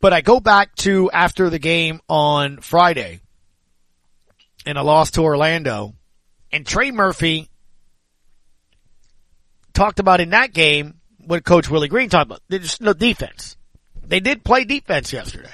But 0.00 0.12
I 0.12 0.20
go 0.20 0.40
back 0.40 0.74
to 0.76 1.10
after 1.10 1.48
the 1.48 1.58
game 1.58 2.00
on 2.08 2.58
Friday 2.58 3.20
and 4.66 4.76
a 4.76 4.82
loss 4.82 5.12
to 5.12 5.22
Orlando 5.22 5.94
and 6.52 6.66
Trey 6.66 6.90
Murphy 6.90 7.48
talked 9.72 9.98
about 9.98 10.20
in 10.20 10.30
that 10.30 10.52
game 10.52 11.00
what 11.18 11.44
Coach 11.44 11.70
Willie 11.70 11.88
Green 11.88 12.08
talked 12.08 12.26
about. 12.26 12.42
There's 12.48 12.80
no 12.80 12.92
defense. 12.92 13.55
They 14.08 14.20
did 14.20 14.44
play 14.44 14.64
defense 14.64 15.12
yesterday. 15.12 15.52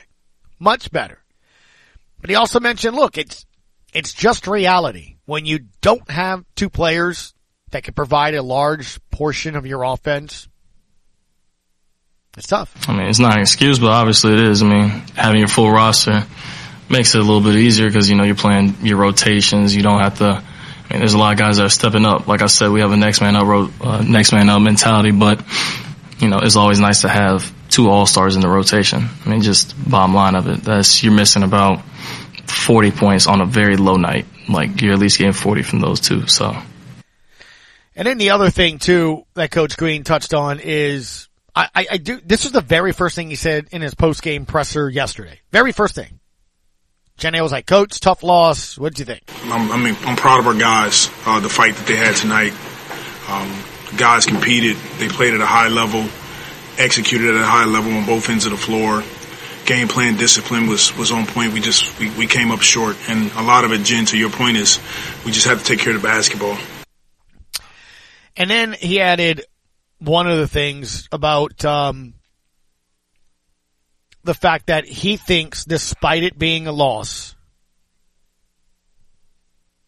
Much 0.59 0.90
better. 0.90 1.18
But 2.20 2.30
he 2.30 2.36
also 2.36 2.61
mentioned, 2.61 2.94
look, 2.94 3.18
it's, 3.18 3.46
it's 3.92 4.12
just 4.12 4.46
reality. 4.46 5.16
When 5.24 5.46
you 5.46 5.61
don't 5.80 6.09
have 6.11 6.44
two 6.55 6.70
players 6.70 7.34
that 7.70 7.84
can 7.84 7.94
provide 7.94 8.34
a 8.34 8.42
large 8.42 8.98
portion 9.11 9.57
of 9.57 9.66
your 9.66 9.82
offense, 9.82 10.48
it's 12.36 12.46
tough. 12.46 12.88
I 12.88 12.92
mean, 12.92 13.09
it's 13.09 13.18
not 13.18 13.34
an 13.34 13.40
excuse, 13.40 13.78
but 13.78 13.90
obviously 13.90 14.32
it 14.34 14.40
is. 14.40 14.62
I 14.62 14.66
mean, 14.66 14.88
having 15.16 15.38
your 15.38 15.48
full 15.48 15.70
roster 15.70 16.24
makes 16.88 17.14
it 17.14 17.18
a 17.18 17.24
little 17.24 17.40
bit 17.40 17.57
easier 17.57 17.88
because, 17.88 18.09
you 18.09 18.16
know, 18.16 18.24
you're 18.24 18.34
playing 18.34 18.76
your 18.82 18.98
rotations. 18.98 19.74
You 19.74 19.82
don't 19.82 20.00
have 20.00 20.18
to, 20.18 20.24
I 20.24 20.92
mean, 20.92 21.00
there's 21.00 21.14
a 21.14 21.18
lot 21.18 21.32
of 21.32 21.38
guys 21.38 21.57
that 21.57 21.64
are 21.64 21.70
stepping 21.70 22.05
up. 22.05 22.28
Like 22.28 22.42
I 22.42 22.46
said, 22.46 22.70
we 22.70 22.80
have 22.80 22.92
a 22.92 22.96
next 22.96 23.20
man 23.20 23.36
up, 23.36 23.70
uh, 23.80 24.03
next 24.03 24.32
man 24.32 24.48
up 24.48 24.62
mentality, 24.62 25.11
but, 25.11 25.42
you 26.18 26.28
know, 26.28 26.38
it's 26.38 26.57
always 26.57 26.78
nice 26.78 27.03
to 27.03 27.09
have 27.09 27.53
two 27.73 27.89
all-stars 27.89 28.37
in 28.37 28.43
the 28.43 28.49
rotation. 28.49 29.09
I 29.25 29.29
mean, 29.29 29.43
just 29.43 29.75
bottom 29.91 30.14
line 30.14 30.35
of 30.35 30.47
it, 30.47 30.62
that's, 30.62 31.03
you're 31.03 31.12
missing 31.12 31.43
about 31.43 31.83
40 32.47 32.91
points 32.93 33.27
on 33.27 33.41
a 33.41 33.47
very 33.47 33.77
low 33.77 33.97
night. 33.97 34.27
Like, 34.49 34.81
you're 34.81 34.93
at 34.93 34.99
least 34.99 35.18
getting 35.18 35.33
40 35.33 35.62
from 35.62 35.81
those 35.81 36.01
two, 36.01 36.27
so. 36.27 36.57
And 37.95 38.07
then 38.07 38.18
the 38.18 38.31
other 38.31 38.51
thing 38.51 38.79
too 38.79 39.27
that 39.35 39.51
Coach 39.51 39.77
Green 39.77 40.05
touched 40.05 40.33
on 40.33 40.61
is 40.61 41.29
I, 41.55 41.68
I, 41.75 41.87
I 41.93 41.97
do. 41.99 42.20
This 42.25 42.45
was 42.45 42.53
the 42.53 42.62
very 42.62 42.93
first 42.93 43.14
thing 43.14 43.29
he 43.29 43.37
said 43.37 43.68
in 43.70 43.83
his 43.83 43.95
post 43.95 44.23
game 44.23 44.47
presser 44.47 44.89
yesterday. 44.89 45.41
Very 45.51 45.73
first 45.73 45.95
thing. 45.95 46.18
Jenny 47.18 47.41
was 47.43 47.53
like, 47.53 47.66
"Coach, 47.66 48.01
tough 48.01 48.23
loss. 48.23 48.79
What 48.79 48.95
did 48.95 49.01
you 49.01 49.05
think?" 49.05 49.23
I'm, 49.45 49.70
I 49.70 49.77
mean, 49.77 49.97
I'm 50.07 50.16
proud 50.16 50.41
of 50.41 50.47
our 50.47 50.55
guys. 50.55 51.11
Uh, 51.27 51.41
the 51.41 51.51
fight 51.51 51.75
that 51.75 51.87
they 51.87 51.97
had 51.97 52.16
tonight. 52.16 52.55
Um, 53.29 53.62
guys 53.97 54.25
competed. 54.25 54.77
They 54.99 55.09
played 55.09 55.35
at 55.35 55.41
a 55.41 55.47
high 55.47 55.68
level, 55.68 56.01
executed 56.83 57.35
at 57.35 57.41
a 57.41 57.47
high 57.47 57.64
level 57.64 57.93
on 57.93 58.05
both 58.05 58.28
ends 58.28 58.45
of 58.45 58.51
the 58.51 58.59
floor. 58.59 59.03
Game 59.64 59.89
plan 59.89 60.16
discipline 60.16 60.66
was 60.66 60.97
was 60.97 61.12
on 61.12 61.26
point. 61.26 61.53
We 61.53 61.61
just 61.61 61.99
we, 61.99 62.11
we 62.11 62.26
came 62.26 62.51
up 62.51 62.61
short, 62.61 62.97
and 63.09 63.30
a 63.33 63.43
lot 63.43 63.64
of 63.64 63.72
it, 63.72 63.85
Jen, 63.85 64.05
to 64.07 64.18
your 64.18 64.30
point, 64.30 64.57
is 64.57 64.80
we 65.24 65.30
just 65.30 65.47
have 65.47 65.59
to 65.59 65.64
take 65.64 65.78
care 65.78 65.95
of 65.95 66.03
the 66.03 66.07
basketball. 66.07 66.59
And 68.37 68.51
then 68.51 68.72
he 68.72 69.01
added, 69.01 69.45
one 69.99 70.26
of 70.26 70.39
the 70.39 70.49
things 70.49 71.09
about 71.12 71.64
um, 71.64 72.14
the 74.24 74.35
fact 74.35 74.66
that 74.66 74.85
he 74.85 75.16
thinks, 75.16 75.64
despite 75.64 76.24
it 76.24 76.39
being 76.39 76.66
a 76.66 76.72
loss, 76.72 77.37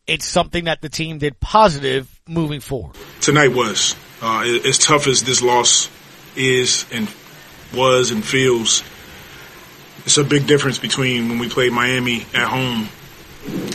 it's 0.07 0.26
something 0.26 0.64
that 0.64 0.82
the 0.82 0.88
team 0.88 1.18
did 1.18 1.40
positive 1.40 2.20
moving 2.28 2.61
forward. 2.61 2.95
Tonight 3.20 3.49
was 3.49 3.97
uh, 4.22 4.47
as 4.64 4.78
tough 4.78 5.07
as 5.07 5.22
this 5.22 5.42
loss 5.42 5.88
is 6.37 6.87
and 6.93 7.12
was 7.74 8.11
and 8.11 8.24
feels. 8.24 8.82
It's 10.05 10.18
a 10.18 10.24
big 10.24 10.47
difference 10.47 10.78
between 10.78 11.28
when 11.28 11.39
we 11.39 11.49
played 11.49 11.72
Miami 11.72 12.26
at 12.35 12.49
home 12.49 12.89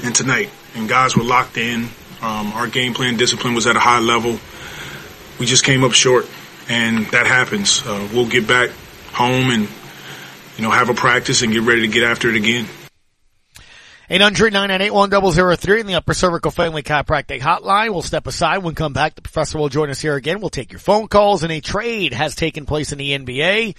and 0.04 0.14
tonight. 0.14 0.50
And 0.76 0.88
guys 0.88 1.16
were 1.16 1.24
locked 1.24 1.58
in. 1.58 1.90
Um, 2.22 2.52
our 2.54 2.68
game 2.68 2.94
plan 2.94 3.18
discipline 3.18 3.56
was 3.56 3.66
at 3.66 3.76
a 3.76 3.80
high 3.80 4.00
level 4.00 4.40
we 5.40 5.46
just 5.46 5.64
came 5.64 5.84
up 5.84 5.94
short, 5.94 6.30
and 6.68 7.06
that 7.08 7.26
happens. 7.26 7.82
Uh, 7.86 8.08
we'll 8.14 8.28
get 8.28 8.48
back 8.48 8.70
home 9.14 9.50
and 9.50 9.68
you 10.58 10.64
know 10.64 10.70
have 10.70 10.90
a 10.90 10.94
practice 10.94 11.42
and 11.42 11.52
get 11.54 11.64
ready 11.64 11.82
to 11.82 11.88
get 11.88 12.04
after 12.04 12.30
it 12.30 12.36
again. 12.36 12.68
800-998-1003 14.10 15.80
in 15.82 15.88
the 15.88 15.96
Upper 15.96 16.16
Cervical 16.16 16.50
Family 16.50 16.82
Chiropractic 16.82 17.42
Hotline. 17.42 17.92
We'll 17.92 18.02
step 18.02 18.26
aside. 18.26 18.60
When 18.60 18.74
come 18.74 18.92
back, 18.92 19.14
the 19.14 19.22
professor 19.22 19.60
will 19.60 19.70
join 19.70 19.92
us 19.92 20.02
here 20.02 20.16
again. 20.16 20.40
We'll 20.40 20.50
take 20.50 20.72
your 20.72 20.80
phone 20.80 21.08
calls 21.08 21.44
and 21.44 21.52
a 21.52 21.62
trade 21.62 22.14
has 22.14 22.34
taken 22.36 22.66
place 22.66 22.92
in 22.92 22.98
the 22.98 23.12
NBA. 23.12 23.76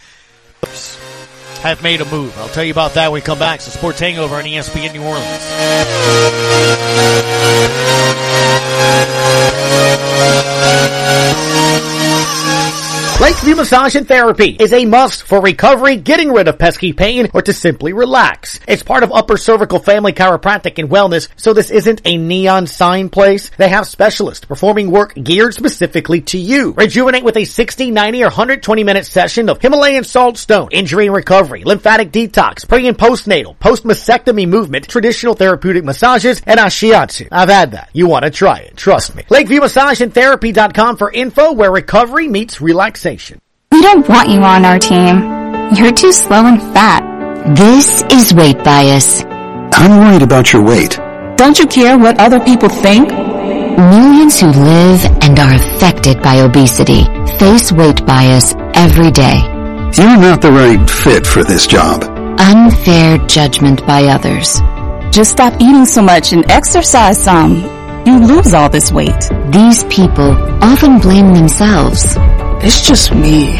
Oops. 0.64 1.60
Have 1.62 1.82
made 1.82 2.00
a 2.00 2.04
move. 2.04 2.38
I'll 2.38 2.48
tell 2.48 2.64
you 2.64 2.72
about 2.72 2.94
that 2.94 3.08
when 3.08 3.20
we 3.20 3.24
come 3.24 3.40
back. 3.40 3.58
A 3.58 3.62
Sports 3.62 3.98
Hangover 3.98 4.36
on 4.36 4.44
ESPN 4.44 4.92
New 4.94 5.02
Orleans. 5.02 5.26
Lakeview 13.20 13.54
Massage 13.54 13.96
and 13.96 14.08
Therapy 14.08 14.56
is 14.58 14.72
a 14.72 14.86
must 14.86 15.24
for 15.24 15.42
recovery, 15.42 15.96
getting 15.96 16.32
rid 16.32 16.48
of 16.48 16.58
pesky 16.58 16.94
pain, 16.94 17.28
or 17.34 17.42
to 17.42 17.52
simply 17.52 17.92
relax. 17.92 18.60
It's 18.66 18.82
part 18.82 19.02
of 19.02 19.12
Upper 19.12 19.36
Cervical 19.36 19.78
Family 19.78 20.14
Chiropractic 20.14 20.78
and 20.78 20.88
Wellness, 20.88 21.28
so 21.36 21.52
this 21.52 21.70
isn't 21.70 22.00
a 22.06 22.16
neon 22.16 22.66
sign 22.66 23.10
place. 23.10 23.50
They 23.58 23.68
have 23.68 23.86
specialists 23.86 24.46
performing 24.46 24.90
work 24.90 25.14
geared 25.14 25.52
specifically 25.52 26.22
to 26.22 26.38
you. 26.38 26.72
Rejuvenate 26.72 27.22
with 27.22 27.36
a 27.36 27.44
60, 27.44 27.90
90, 27.90 28.22
or 28.22 28.28
120 28.28 28.84
minute 28.84 29.04
session 29.04 29.50
of 29.50 29.60
Himalayan 29.60 30.04
salt 30.04 30.38
stone, 30.38 30.70
injury 30.72 31.04
and 31.04 31.14
recovery, 31.14 31.62
lymphatic 31.62 32.12
detox, 32.12 32.66
pre 32.66 32.88
and 32.88 32.96
postnatal, 32.96 33.58
post 33.58 33.84
mastectomy 33.84 34.48
movement, 34.48 34.88
traditional 34.88 35.34
therapeutic 35.34 35.84
massages, 35.84 36.40
and 36.46 36.58
ashiatsu. 36.58 37.28
I've 37.30 37.50
had 37.50 37.72
that. 37.72 37.90
You 37.92 38.06
want 38.06 38.24
to 38.24 38.30
try 38.30 38.60
it. 38.60 38.78
Trust 38.78 39.14
me. 39.14 39.24
Lakeview 39.28 39.60
Massage 39.60 40.00
and 40.00 40.14
Therapy.com 40.14 40.96
for 40.96 41.12
info 41.12 41.52
where 41.52 41.70
recovery 41.70 42.26
meets 42.26 42.62
relaxation. 42.62 43.09
We 43.72 43.82
don't 43.82 44.08
want 44.08 44.28
you 44.28 44.40
on 44.42 44.64
our 44.64 44.78
team. 44.78 45.74
You're 45.74 45.92
too 45.92 46.12
slow 46.12 46.46
and 46.46 46.60
fat. 46.74 47.02
This 47.56 48.02
is 48.10 48.34
weight 48.34 48.62
bias. 48.62 49.24
I'm 49.72 49.98
worried 50.00 50.22
about 50.22 50.52
your 50.52 50.62
weight. 50.62 50.98
Don't 51.36 51.58
you 51.58 51.66
care 51.66 51.98
what 51.98 52.20
other 52.20 52.40
people 52.40 52.68
think? 52.68 53.08
Millions 53.10 54.40
who 54.40 54.48
live 54.48 55.04
and 55.22 55.38
are 55.38 55.54
affected 55.54 56.22
by 56.22 56.40
obesity 56.40 57.04
face 57.38 57.72
weight 57.72 58.04
bias 58.04 58.54
every 58.74 59.10
day. 59.10 59.38
You're 59.96 60.20
not 60.20 60.42
the 60.42 60.52
right 60.52 60.90
fit 60.90 61.26
for 61.26 61.42
this 61.42 61.66
job. 61.66 62.04
Unfair 62.38 63.18
judgment 63.26 63.86
by 63.86 64.04
others. 64.04 64.60
Just 65.10 65.32
stop 65.32 65.54
eating 65.60 65.86
so 65.86 66.02
much 66.02 66.32
and 66.32 66.48
exercise 66.50 67.22
some. 67.22 67.64
You 68.06 68.18
lose 68.18 68.54
all 68.54 68.68
this 68.68 68.92
weight. 68.92 69.22
These 69.50 69.84
people 69.84 70.32
often 70.62 70.98
blame 71.00 71.32
themselves. 71.32 72.16
It's 72.62 72.86
just 72.86 73.14
me. 73.14 73.56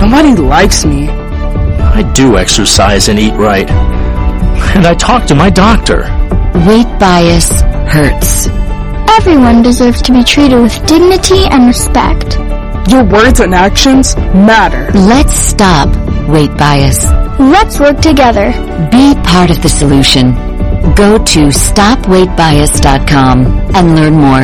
Nobody 0.00 0.34
likes 0.34 0.84
me. 0.84 1.08
I 1.08 2.02
do 2.14 2.36
exercise 2.38 3.08
and 3.08 3.18
eat 3.18 3.34
right. 3.34 3.70
And 4.74 4.86
I 4.86 4.94
talk 4.94 5.26
to 5.26 5.34
my 5.34 5.48
doctor. 5.48 6.02
Weight 6.66 6.88
bias 6.98 7.60
hurts. 7.92 8.48
Everyone 9.18 9.62
deserves 9.62 10.02
to 10.02 10.12
be 10.12 10.24
treated 10.24 10.60
with 10.60 10.74
dignity 10.86 11.44
and 11.50 11.66
respect. 11.66 12.36
Your 12.90 13.04
words 13.04 13.38
and 13.40 13.54
actions 13.54 14.16
matter. 14.16 14.90
Let's 14.98 15.34
stop 15.34 15.88
weight 16.28 16.56
bias. 16.56 17.04
Let's 17.38 17.78
work 17.78 18.00
together. 18.00 18.50
Be 18.90 19.14
part 19.22 19.50
of 19.50 19.62
the 19.62 19.68
solution. 19.68 20.32
Go 20.94 21.18
to 21.18 21.50
stopweightbias.com 21.52 23.46
and 23.76 23.94
learn 23.94 24.14
more. 24.14 24.42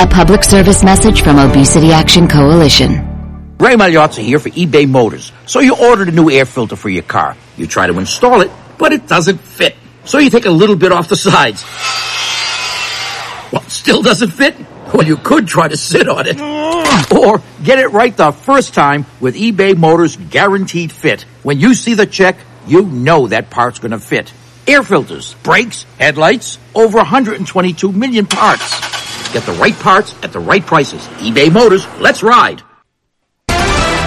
A 0.00 0.06
public 0.10 0.42
service 0.42 0.82
message 0.82 1.22
from 1.22 1.38
Obesity 1.38 1.92
Action 1.92 2.26
Coalition. 2.26 3.09
Ray 3.60 3.74
Magliozzi 3.74 4.22
here 4.24 4.38
for 4.38 4.48
eBay 4.48 4.88
Motors. 4.88 5.32
So 5.44 5.60
you 5.60 5.76
ordered 5.76 6.08
a 6.08 6.12
new 6.12 6.30
air 6.30 6.46
filter 6.46 6.76
for 6.76 6.88
your 6.88 7.02
car. 7.02 7.36
You 7.58 7.66
try 7.66 7.86
to 7.88 7.98
install 7.98 8.40
it, 8.40 8.50
but 8.78 8.94
it 8.94 9.06
doesn't 9.06 9.36
fit. 9.36 9.76
So 10.06 10.16
you 10.16 10.30
take 10.30 10.46
a 10.46 10.50
little 10.50 10.76
bit 10.76 10.92
off 10.92 11.10
the 11.10 11.16
sides. 11.16 11.62
Well, 13.52 13.60
still 13.68 14.00
doesn't 14.00 14.30
fit? 14.30 14.56
Well, 14.94 15.06
you 15.06 15.18
could 15.18 15.46
try 15.46 15.68
to 15.68 15.76
sit 15.76 16.08
on 16.08 16.26
it. 16.26 16.38
Mm. 16.38 17.18
Or 17.18 17.42
get 17.62 17.78
it 17.78 17.88
right 17.88 18.16
the 18.16 18.32
first 18.32 18.72
time 18.72 19.04
with 19.20 19.36
eBay 19.36 19.76
Motors 19.76 20.16
Guaranteed 20.16 20.90
Fit. 20.90 21.26
When 21.42 21.60
you 21.60 21.74
see 21.74 21.92
the 21.92 22.06
check, 22.06 22.38
you 22.66 22.84
know 22.84 23.26
that 23.26 23.50
part's 23.50 23.78
gonna 23.78 23.98
fit. 23.98 24.32
Air 24.66 24.82
filters, 24.82 25.34
brakes, 25.42 25.84
headlights, 25.98 26.58
over 26.74 26.96
122 26.96 27.92
million 27.92 28.24
parts. 28.24 29.32
Get 29.34 29.44
the 29.44 29.52
right 29.52 29.78
parts 29.78 30.14
at 30.22 30.32
the 30.32 30.40
right 30.40 30.64
prices. 30.64 31.06
eBay 31.18 31.52
Motors, 31.52 31.86
let's 31.98 32.22
ride. 32.22 32.62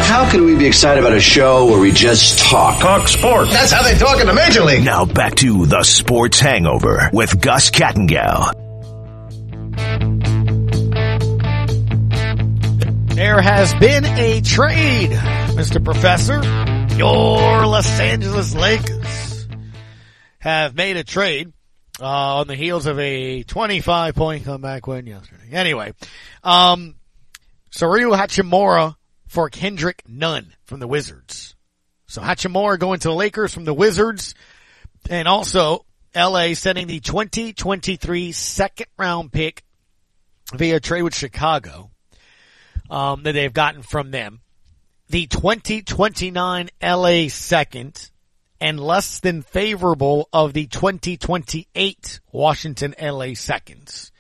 How 0.06 0.30
can 0.30 0.46
we 0.46 0.56
be 0.56 0.68
excited 0.68 1.04
about 1.04 1.16
a 1.16 1.20
show 1.20 1.66
where 1.66 1.80
we 1.80 1.92
just 1.92 2.40
talk? 2.40 2.80
Talk 2.80 3.08
sports. 3.08 3.52
That's 3.52 3.72
how 3.72 3.84
they 3.84 3.98
talk 3.98 4.20
in 4.20 4.28
the 4.28 4.34
Major 4.34 4.62
League. 4.62 4.84
Now 4.84 5.06
back 5.06 5.36
to 5.36 5.66
the 5.66 5.84
Sports 5.84 6.40
Hangover 6.40 7.10
with 7.14 7.42
Gus 7.42 7.72
Kattengell. 7.72 8.54
There 13.16 13.42
has 13.42 13.74
been 13.76 14.06
a 14.06 14.42
trade, 14.42 15.12
Mr. 15.12 15.84
Professor. 15.84 16.44
Your 16.98 17.66
Los 17.66 18.00
Angeles 18.00 18.54
Lakers 18.54 19.48
have 20.40 20.76
made 20.76 20.98
a 20.98 21.04
trade 21.04 21.54
uh, 22.02 22.38
on 22.40 22.48
the 22.48 22.56
heels 22.56 22.86
of 22.86 23.00
a 23.00 23.44
25 23.44 24.16
point 24.16 24.46
comeback 24.46 24.86
win 24.86 25.08
yesterday. 25.08 25.50
Anyway, 25.52 25.94
um, 26.44 26.96
Saru 27.72 28.12
Hachimura 28.12 28.96
for 29.34 29.50
Kendrick 29.50 30.04
Nunn 30.08 30.54
from 30.64 30.80
the 30.80 30.88
Wizards. 30.88 31.56
So 32.06 32.22
Hachimura 32.22 32.78
going 32.78 33.00
to 33.00 33.08
the 33.08 33.16
Lakers 33.16 33.52
from 33.52 33.66
the 33.66 33.74
Wizards 33.74 34.36
and 35.10 35.28
also 35.28 35.88
LA 36.16 36.54
sending 36.54 36.86
the 36.86 37.00
2023 37.00 38.32
second 38.32 38.86
round 38.96 39.34
pick 39.34 39.64
via 40.54 40.80
trade 40.80 41.02
with 41.02 41.16
Chicago 41.16 41.90
um, 42.92 43.24
that 43.24 43.32
they've 43.32 43.52
gotten 43.52 43.82
from 43.82 44.12
them. 44.12 44.42
The 45.10 45.26
2029 45.26 46.70
LA 46.84 47.28
second 47.30 48.12
and 48.62 48.80
less 48.80 49.20
than 49.20 49.42
favorable 49.42 50.30
of 50.32 50.54
the 50.54 50.68
2028 50.68 52.20
Washington 52.32 52.94
LA 53.02 53.34
seconds. 53.34 54.12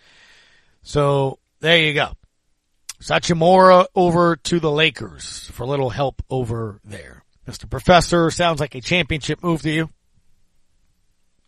So 0.82 1.38
there 1.60 1.78
you 1.78 1.94
go. 1.94 2.14
Sachimura 3.04 3.86
over 3.96 4.38
to 4.38 4.62
the 4.62 4.72
Lakers 4.72 5.50
for 5.52 5.64
a 5.64 5.68
little 5.68 5.90
help 5.90 6.24
over 6.30 6.80
there. 6.86 7.26
Mr. 7.46 7.70
Professor, 7.70 8.32
sounds 8.32 8.62
like 8.62 8.76
a 8.76 8.82
championship 8.82 9.44
move 9.44 9.62
to 9.64 9.70
you. 9.70 9.90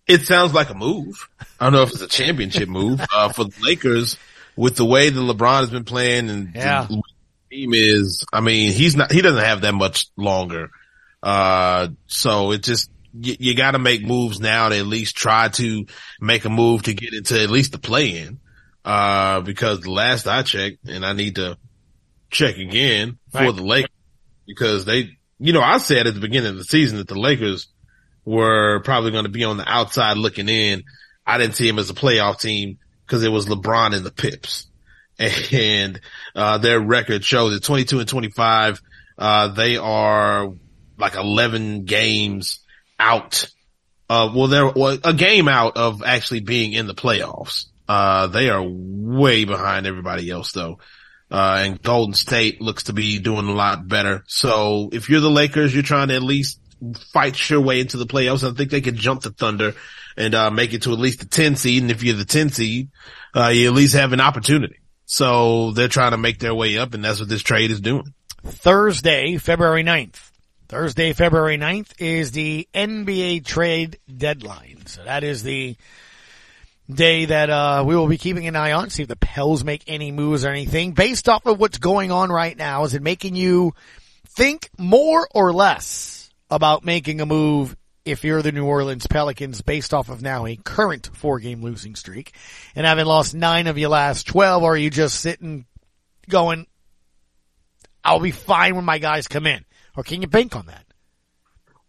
It 0.05 0.23
sounds 0.23 0.53
like 0.53 0.69
a 0.69 0.73
move. 0.73 1.29
I 1.57 1.65
don't 1.65 1.73
know 1.73 1.83
if 1.83 1.91
it's 1.91 2.01
a 2.01 2.09
championship 2.09 2.67
move 2.69 2.99
uh, 3.13 3.29
for 3.29 3.45
the 3.45 3.55
Lakers 3.61 4.17
with 4.57 4.75
the 4.75 4.83
way 4.83 5.09
that 5.09 5.17
LeBron 5.17 5.61
has 5.61 5.69
been 5.69 5.85
playing 5.85 6.29
and 6.29 6.53
yeah. 6.53 6.87
the 6.89 7.01
team 7.49 7.73
is. 7.73 8.25
I 8.33 8.41
mean, 8.41 8.73
he's 8.73 8.97
not. 8.97 9.13
He 9.13 9.21
doesn't 9.21 9.43
have 9.43 9.61
that 9.61 9.73
much 9.73 10.07
longer. 10.17 10.71
Uh, 11.23 11.87
so 12.07 12.51
it 12.51 12.63
just 12.63 12.91
you, 13.13 13.35
you 13.39 13.55
got 13.55 13.71
to 13.71 13.79
make 13.79 14.05
moves 14.05 14.41
now 14.41 14.67
to 14.67 14.77
at 14.77 14.85
least 14.85 15.15
try 15.15 15.47
to 15.47 15.85
make 16.19 16.43
a 16.43 16.49
move 16.49 16.83
to 16.83 16.93
get 16.93 17.13
into 17.13 17.41
at 17.41 17.49
least 17.49 17.71
the 17.71 17.79
play 17.79 18.17
in. 18.17 18.41
Uh, 18.85 19.41
because 19.41 19.81
the 19.81 19.91
last 19.91 20.27
I 20.27 20.43
checked, 20.43 20.87
and 20.87 21.03
I 21.03 21.13
need 21.13 21.35
to 21.35 21.57
check 22.29 22.57
again 22.57 23.17
for 23.31 23.39
Right. 23.39 23.55
the 23.55 23.63
Lakers 23.63 23.89
because 24.47 24.85
they, 24.85 25.09
you 25.39 25.53
know, 25.53 25.61
I 25.61 25.79
said 25.79 26.05
at 26.05 26.13
the 26.13 26.19
beginning 26.19 26.51
of 26.51 26.57
the 26.57 26.63
season 26.63 26.99
that 26.99 27.07
the 27.07 27.19
Lakers 27.19 27.67
were 28.25 28.81
probably 28.81 29.09
going 29.11 29.23
to 29.25 29.29
be 29.31 29.43
on 29.43 29.57
the 29.57 29.67
outside 29.67 30.17
looking 30.17 30.49
in. 30.49 30.83
I 31.25 31.39
didn't 31.39 31.55
see 31.55 31.67
him 31.67 31.79
as 31.79 31.89
a 31.89 31.95
playoff 31.95 32.39
team 32.39 32.77
because 33.05 33.23
it 33.23 33.29
was 33.31 33.47
LeBron 33.47 33.95
and 33.95 34.05
the 34.05 34.11
Pips. 34.11 34.67
And, 35.17 36.01
uh, 36.35 36.57
their 36.57 36.79
record 36.79 37.23
shows 37.23 37.55
at 37.55 37.63
22 37.63 37.99
and 37.99 38.07
25, 38.09 38.81
uh, 39.17 39.47
they 39.47 39.77
are 39.77 40.51
like 40.97 41.15
11 41.15 41.85
games 41.85 42.59
out. 42.99 43.47
Uh, 44.09 44.29
well, 44.35 44.47
they're 44.47 44.67
well, 44.67 44.97
a 45.05 45.13
game 45.13 45.47
out 45.47 45.77
of 45.77 46.03
actually 46.03 46.41
being 46.41 46.73
in 46.73 46.85
the 46.85 46.93
playoffs. 46.93 47.65
Uh, 47.87 48.27
they 48.27 48.49
are 48.49 48.63
way 48.65 49.45
behind 49.45 49.85
everybody 49.85 50.29
else 50.29 50.51
though. 50.51 50.79
Uh, 51.29 51.63
and 51.65 51.81
Golden 51.81 52.13
State 52.13 52.61
looks 52.61 52.83
to 52.83 52.93
be 52.93 53.19
doing 53.19 53.47
a 53.47 53.53
lot 53.53 53.87
better. 53.87 54.23
So 54.27 54.89
if 54.93 55.09
you're 55.09 55.21
the 55.21 55.29
Lakers, 55.29 55.73
you're 55.73 55.83
trying 55.83 56.09
to 56.09 56.15
at 56.15 56.23
least 56.23 56.59
fight 57.13 57.49
your 57.49 57.61
way 57.61 57.79
into 57.79 57.97
the 57.97 58.05
playoffs. 58.05 58.49
I 58.49 58.53
think 58.55 58.69
they 58.69 58.81
could 58.81 58.95
jump 58.95 59.21
the 59.21 59.31
Thunder 59.31 59.73
and, 60.17 60.35
uh, 60.35 60.51
make 60.51 60.73
it 60.73 60.83
to 60.83 60.93
at 60.93 60.99
least 60.99 61.19
the 61.19 61.25
10 61.25 61.55
seed. 61.55 61.81
And 61.81 61.91
if 61.91 62.03
you're 62.03 62.15
the 62.15 62.25
10 62.25 62.49
seed, 62.49 62.89
uh, 63.35 63.47
you 63.47 63.67
at 63.67 63.73
least 63.73 63.95
have 63.95 64.13
an 64.13 64.21
opportunity. 64.21 64.79
So 65.05 65.71
they're 65.71 65.87
trying 65.87 66.11
to 66.11 66.17
make 66.17 66.39
their 66.39 66.53
way 66.53 66.77
up 66.77 66.93
and 66.93 67.03
that's 67.03 67.19
what 67.19 67.29
this 67.29 67.41
trade 67.41 67.71
is 67.71 67.81
doing. 67.81 68.13
Thursday, 68.43 69.37
February 69.37 69.83
9th. 69.83 70.31
Thursday, 70.67 71.13
February 71.13 71.57
9th 71.57 71.91
is 71.99 72.31
the 72.31 72.67
NBA 72.73 73.45
trade 73.45 73.99
deadline. 74.15 74.85
So 74.85 75.03
that 75.03 75.23
is 75.23 75.43
the 75.43 75.75
day 76.91 77.25
that 77.25 77.49
uh, 77.49 77.83
we 77.85 77.95
will 77.95 78.07
be 78.07 78.17
keeping 78.17 78.47
an 78.47 78.55
eye 78.55 78.73
on, 78.73 78.89
see 78.89 79.03
if 79.03 79.09
the 79.09 79.15
Pels 79.15 79.63
make 79.63 79.83
any 79.87 80.11
moves 80.11 80.45
or 80.45 80.49
anything. 80.49 80.91
Based 80.91 81.27
off 81.27 81.45
of 81.45 81.59
what's 81.59 81.77
going 81.77 82.11
on 82.11 82.31
right 82.31 82.55
now, 82.55 82.83
is 82.83 82.93
it 82.93 83.01
making 83.01 83.35
you 83.35 83.73
think 84.27 84.69
more 84.77 85.27
or 85.33 85.53
less 85.53 86.29
about 86.49 86.85
making 86.85 87.21
a 87.21 87.25
move 87.25 87.75
if 88.03 88.23
you're 88.23 88.41
the 88.41 88.51
New 88.51 88.65
Orleans 88.65 89.07
Pelicans 89.07 89.61
based 89.61 89.93
off 89.93 90.09
of 90.09 90.21
now 90.21 90.45
a 90.45 90.55
current 90.55 91.09
four 91.13 91.39
game 91.39 91.63
losing 91.63 91.95
streak 91.95 92.35
and 92.75 92.85
having 92.85 93.05
lost 93.05 93.33
nine 93.33 93.65
of 93.67 93.77
your 93.77 93.89
last 93.89 94.27
12, 94.27 94.61
or 94.61 94.73
are 94.73 94.77
you 94.77 94.91
just 94.91 95.19
sitting 95.19 95.65
going, 96.29 96.67
I'll 98.03 98.19
be 98.19 98.31
fine 98.31 98.75
when 98.75 98.85
my 98.85 98.99
guys 98.99 99.27
come 99.27 99.47
in? 99.47 99.65
Or 99.97 100.03
can 100.03 100.21
you 100.21 100.27
bank 100.27 100.55
on 100.55 100.67
that? 100.67 100.85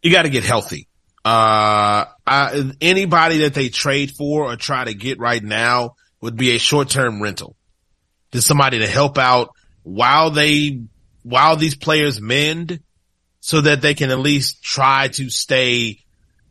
you 0.07 0.13
got 0.13 0.23
to 0.23 0.29
get 0.29 0.45
healthy. 0.45 0.86
Uh, 1.27 2.05
I, 2.25 2.71
anybody 2.81 3.39
that 3.39 3.53
they 3.53 3.69
trade 3.69 4.13
for 4.13 4.45
or 4.45 4.55
try 4.55 4.85
to 4.85 4.95
get 4.95 5.19
right 5.19 5.43
now 5.43 5.97
would 6.21 6.37
be 6.37 6.55
a 6.55 6.59
short-term 6.59 7.21
rental. 7.21 7.57
Just 8.31 8.47
somebody 8.47 8.79
to 8.79 8.87
help 8.87 9.19
out 9.19 9.51
while 9.83 10.31
they 10.31 10.83
while 11.25 11.57
these 11.57 11.75
players 11.75 12.21
mend 12.21 12.79
so 13.41 13.61
that 13.61 13.83
they 13.83 13.95
can 13.95 14.13
at 14.13 14.21
least 14.21 14.63
try 14.63 15.09
to 15.09 15.29
stay 15.29 15.99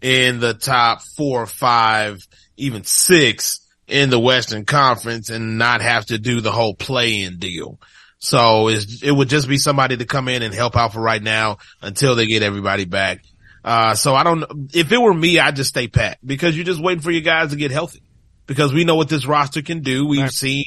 in 0.02 0.42
the 0.42 0.54
top 0.54 1.02
four 1.02 1.44
or 1.44 1.48
five, 1.48 2.28
even 2.58 2.84
six 2.84 3.62
in 3.88 4.10
the 4.10 4.20
Western 4.20 4.66
Conference 4.66 5.30
and 5.30 5.58
not 5.58 5.82
have 5.82 6.06
to 6.08 6.18
do 6.18 6.42
the 6.42 6.52
whole 6.52 6.76
play-in 6.76 7.38
deal. 7.40 7.80
So 8.20 8.68
it 8.68 9.10
would 9.10 9.30
just 9.30 9.48
be 9.48 9.58
somebody 9.58 9.96
to 9.96 10.06
come 10.06 10.28
in 10.28 10.42
and 10.42 10.54
help 10.54 10.76
out 10.76 10.92
for 10.92 11.00
right 11.00 11.24
now 11.24 11.60
until 11.82 12.16
they 12.16 12.28
get 12.28 12.44
everybody 12.44 12.84
back. 12.84 13.22
Uh, 13.66 13.96
so 13.96 14.14
I 14.14 14.24
don't, 14.24 14.70
if 14.76 14.92
it 14.92 15.02
were 15.02 15.14
me, 15.14 15.40
I'd 15.40 15.56
just 15.56 15.72
stay 15.72 15.88
pat 15.88 16.20
because 16.24 16.56
you're 16.56 16.66
just 16.66 16.82
waiting 16.82 17.02
for 17.02 17.10
your 17.10 17.24
guys 17.24 17.50
to 17.50 17.56
get 17.56 17.72
healthy 17.72 18.04
because 18.46 18.72
we 18.72 18.84
know 18.84 18.96
what 18.96 19.10
this 19.10 19.26
roster 19.26 19.64
can 19.64 19.82
do. 19.82 20.06
We've 20.06 20.22
right. 20.22 20.32
seen, 20.32 20.66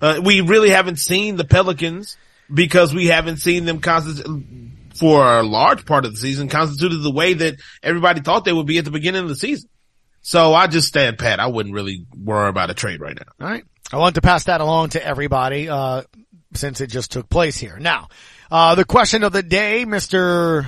uh, 0.00 0.20
we 0.24 0.42
really 0.42 0.70
haven't 0.70 1.00
seen 1.00 1.34
the 1.34 1.44
Pelicans 1.44 2.16
because 2.52 2.94
we 2.94 3.06
haven't 3.06 3.38
seen 3.38 3.64
them 3.64 3.80
constitute 3.80 4.46
for 4.94 5.26
a 5.26 5.42
large 5.42 5.84
part 5.84 6.04
of 6.04 6.12
the 6.12 6.18
season 6.18 6.48
constituted 6.48 6.98
the 6.98 7.10
way 7.10 7.34
that 7.34 7.56
everybody 7.82 8.20
thought 8.20 8.44
they 8.44 8.52
would 8.52 8.66
be 8.66 8.78
at 8.78 8.84
the 8.84 8.92
beginning 8.92 9.24
of 9.24 9.28
the 9.28 9.34
season. 9.34 9.68
So 10.22 10.54
I 10.54 10.68
just 10.68 10.86
stand 10.86 11.18
pat. 11.18 11.40
I 11.40 11.48
wouldn't 11.48 11.74
really 11.74 12.06
worry 12.16 12.48
about 12.48 12.70
a 12.70 12.74
trade 12.74 13.00
right 13.00 13.16
now. 13.16 13.44
All 13.44 13.52
right. 13.52 13.64
I 13.92 13.96
want 13.96 14.14
to 14.14 14.20
pass 14.20 14.44
that 14.44 14.60
along 14.60 14.90
to 14.90 15.04
everybody, 15.04 15.68
uh, 15.68 16.02
since 16.54 16.80
it 16.80 16.88
just 16.88 17.10
took 17.10 17.28
place 17.28 17.56
here. 17.56 17.76
Now, 17.78 18.08
uh, 18.52 18.76
the 18.76 18.84
question 18.84 19.24
of 19.24 19.32
the 19.32 19.42
day, 19.42 19.84
Mr. 19.84 20.64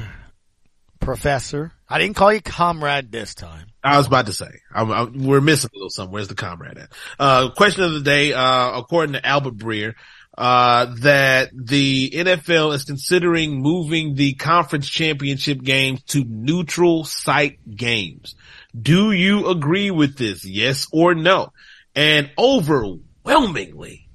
Professor. 1.00 1.72
I 1.88 1.98
didn't 1.98 2.16
call 2.16 2.32
you 2.32 2.40
comrade 2.40 3.10
this 3.10 3.34
time. 3.34 3.66
I 3.82 3.96
was 3.96 4.06
about 4.06 4.26
to 4.26 4.32
say, 4.32 4.60
I'm, 4.74 4.90
I'm, 4.90 5.26
we're 5.26 5.40
missing 5.40 5.70
a 5.74 5.76
little 5.76 5.90
something. 5.90 6.12
Where's 6.12 6.28
the 6.28 6.34
comrade 6.34 6.76
at? 6.76 6.92
Uh, 7.18 7.50
question 7.50 7.84
of 7.84 7.92
the 7.94 8.00
day, 8.00 8.32
uh, 8.32 8.78
according 8.78 9.14
to 9.14 9.26
Albert 9.26 9.56
Breer, 9.56 9.94
uh, 10.36 10.94
that 11.00 11.50
the 11.52 12.10
NFL 12.10 12.74
is 12.74 12.84
considering 12.84 13.60
moving 13.60 14.14
the 14.14 14.34
conference 14.34 14.88
championship 14.88 15.60
games 15.62 16.02
to 16.04 16.24
neutral 16.24 17.04
site 17.04 17.58
games. 17.74 18.36
Do 18.80 19.10
you 19.10 19.48
agree 19.48 19.90
with 19.90 20.16
this? 20.16 20.44
Yes 20.44 20.86
or 20.92 21.14
no? 21.14 21.52
And 21.94 22.30
overwhelmingly, 22.38 24.08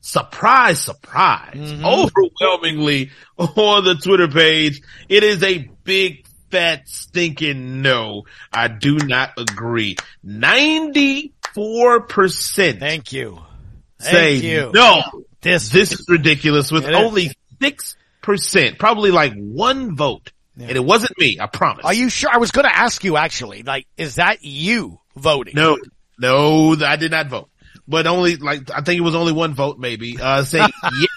surprise, 0.00 0.82
surprise, 0.82 1.54
mm-hmm. 1.54 1.84
overwhelmingly 1.84 3.10
on 3.38 3.84
the 3.84 3.94
Twitter 3.94 4.28
page, 4.28 4.80
it 5.08 5.22
is 5.22 5.42
a 5.42 5.70
big 5.84 6.26
fat 6.50 6.88
stinking 6.88 7.82
no. 7.82 8.24
I 8.52 8.68
do 8.68 8.98
not 8.98 9.32
agree. 9.38 9.96
94%. 10.24 12.78
Thank 12.78 13.12
you. 13.12 13.40
Say 14.00 14.36
you. 14.36 14.70
no. 14.72 15.02
This 15.40 15.68
this 15.68 15.92
is 15.92 16.04
ridiculous 16.08 16.72
with 16.72 16.86
only 16.86 17.30
six 17.60 17.96
percent, 18.22 18.78
probably 18.78 19.10
like 19.10 19.34
one 19.34 19.96
vote. 19.96 20.32
Yeah. 20.56 20.68
And 20.68 20.76
it 20.76 20.84
wasn't 20.84 21.18
me, 21.18 21.38
I 21.40 21.46
promise. 21.46 21.84
Are 21.84 21.94
you 21.94 22.08
sure? 22.08 22.30
I 22.32 22.38
was 22.38 22.50
going 22.50 22.66
to 22.66 22.76
ask 22.76 23.04
you 23.04 23.16
actually, 23.16 23.62
like, 23.62 23.86
is 23.96 24.16
that 24.16 24.42
you 24.42 24.98
voting? 25.14 25.54
No, 25.54 25.78
no, 26.18 26.74
I 26.84 26.96
did 26.96 27.12
not 27.12 27.28
vote, 27.28 27.48
but 27.86 28.08
only 28.08 28.34
like, 28.36 28.68
I 28.72 28.80
think 28.80 28.98
it 28.98 29.02
was 29.02 29.14
only 29.14 29.32
one 29.32 29.54
vote 29.54 29.78
maybe, 29.78 30.18
uh, 30.20 30.42
saying 30.42 30.68
yes. 30.82 31.08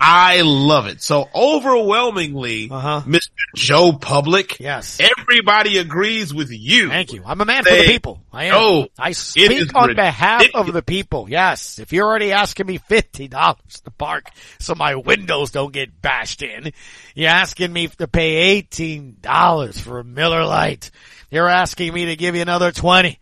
I 0.00 0.42
love 0.42 0.86
it. 0.86 1.02
So 1.02 1.28
overwhelmingly, 1.34 2.68
uh-huh. 2.70 3.02
Mr. 3.06 3.30
Joe 3.56 3.92
Public. 3.92 4.60
Yes. 4.60 5.00
Everybody 5.00 5.78
agrees 5.78 6.32
with 6.32 6.50
you. 6.50 6.88
Thank 6.88 7.12
you. 7.12 7.22
I'm 7.26 7.40
a 7.40 7.44
man 7.44 7.64
they, 7.64 7.70
for 7.70 7.76
the 7.76 7.92
people. 7.92 8.22
I 8.32 8.44
am. 8.44 8.54
Oh, 8.56 8.88
I 8.98 9.12
speak 9.12 9.50
on 9.74 9.88
ridiculous. 9.88 9.96
behalf 9.96 10.46
of 10.54 10.72
the 10.72 10.82
people. 10.82 11.28
Yes. 11.28 11.78
If 11.78 11.92
you're 11.92 12.06
already 12.06 12.32
asking 12.32 12.66
me 12.66 12.78
$50 12.78 13.82
to 13.82 13.90
park 13.90 14.30
so 14.58 14.74
my 14.74 14.94
windows 14.94 15.50
don't 15.50 15.72
get 15.72 16.00
bashed 16.00 16.42
in, 16.42 16.72
you're 17.14 17.30
asking 17.30 17.72
me 17.72 17.88
to 17.88 18.06
pay 18.06 18.62
$18 18.62 19.80
for 19.80 19.98
a 19.98 20.04
Miller 20.04 20.44
Lite. 20.44 20.90
You're 21.30 21.48
asking 21.48 21.92
me 21.92 22.06
to 22.06 22.16
give 22.16 22.36
you 22.36 22.42
another 22.42 22.70
20 22.70 23.18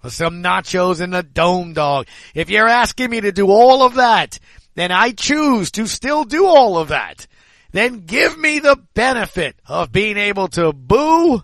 for 0.00 0.10
some 0.10 0.42
nachos 0.42 1.00
and 1.00 1.14
a 1.14 1.22
dome 1.22 1.74
dog. 1.74 2.06
If 2.34 2.50
you're 2.50 2.68
asking 2.68 3.10
me 3.10 3.20
to 3.20 3.32
do 3.32 3.48
all 3.50 3.82
of 3.82 3.94
that, 3.94 4.38
then 4.74 4.92
I 4.92 5.12
choose 5.12 5.70
to 5.72 5.86
still 5.86 6.24
do 6.24 6.46
all 6.46 6.78
of 6.78 6.88
that. 6.88 7.26
Then 7.72 8.00
give 8.06 8.38
me 8.38 8.58
the 8.58 8.76
benefit 8.94 9.56
of 9.66 9.92
being 9.92 10.16
able 10.16 10.48
to 10.48 10.72
boo 10.72 11.42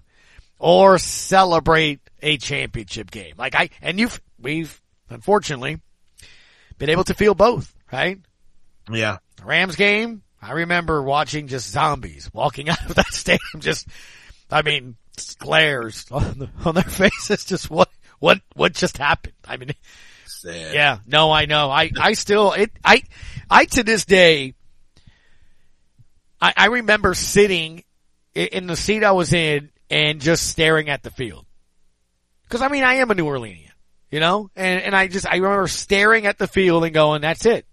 or 0.59 0.99
celebrate 0.99 2.01
a 2.21 2.37
championship 2.39 3.11
game. 3.11 3.35
Like 3.39 3.55
I, 3.55 3.71
and 3.81 4.01
you've, 4.01 4.21
we've 4.39 4.81
unfortunately 5.09 5.81
been 6.79 6.91
able 6.91 7.05
to 7.05 7.15
feel 7.15 7.35
both, 7.35 7.73
right? 7.93 8.19
Yeah. 8.91 9.19
Rams 9.45 9.77
game, 9.77 10.23
I 10.41 10.53
remember 10.53 11.03
watching 11.03 11.49
just 11.49 11.71
zombies 11.71 12.31
walking 12.33 12.69
out 12.71 12.85
of 12.89 12.97
that 12.97 13.13
stadium. 13.13 13.61
Just, 13.61 13.87
I 14.51 14.63
mean, 14.63 14.97
glares 15.39 16.07
on, 16.11 16.39
the, 16.39 16.51
on 16.65 16.75
their 16.75 16.85
faces. 16.85 17.45
Just 17.45 17.71
what, 17.71 17.91
what, 18.19 18.41
what 18.55 18.73
just 18.73 18.99
happened? 18.99 19.35
I 19.47 19.57
mean, 19.57 19.73
Yeah, 20.55 20.99
no, 21.07 21.33
I 21.33 21.47
know. 21.47 21.71
I, 21.71 21.91
I 21.99 22.13
still, 22.15 22.53
it, 22.53 22.71
I, 22.85 23.03
I 23.51 23.65
to 23.67 23.83
this 23.83 24.05
day, 24.05 24.55
I, 26.41 26.53
I 26.57 26.67
remember 26.67 27.15
sitting 27.15 27.85
in 28.35 28.67
the 28.67 28.77
seat 28.77 29.03
I 29.05 29.13
was 29.13 29.33
in 29.33 29.71
and 29.91 30.21
just 30.21 30.49
staring 30.49 30.89
at 30.89 31.03
the 31.03 31.11
field. 31.11 31.47
Cause 32.49 32.63
I 32.63 32.69
mean, 32.69 32.85
I 32.85 32.95
am 32.95 33.11
a 33.11 33.15
New 33.15 33.25
Orleanian, 33.25 33.71
you 34.11 34.21
know, 34.21 34.51
and, 34.55 34.83
and 34.83 34.95
I 34.95 35.09
just, 35.09 35.27
I 35.27 35.37
remember 35.37 35.67
staring 35.69 36.27
at 36.27 36.39
the 36.39 36.47
field 36.47 36.85
and 36.85 36.95
going, 36.95 37.23
that's 37.23 37.45
it. 37.47 37.67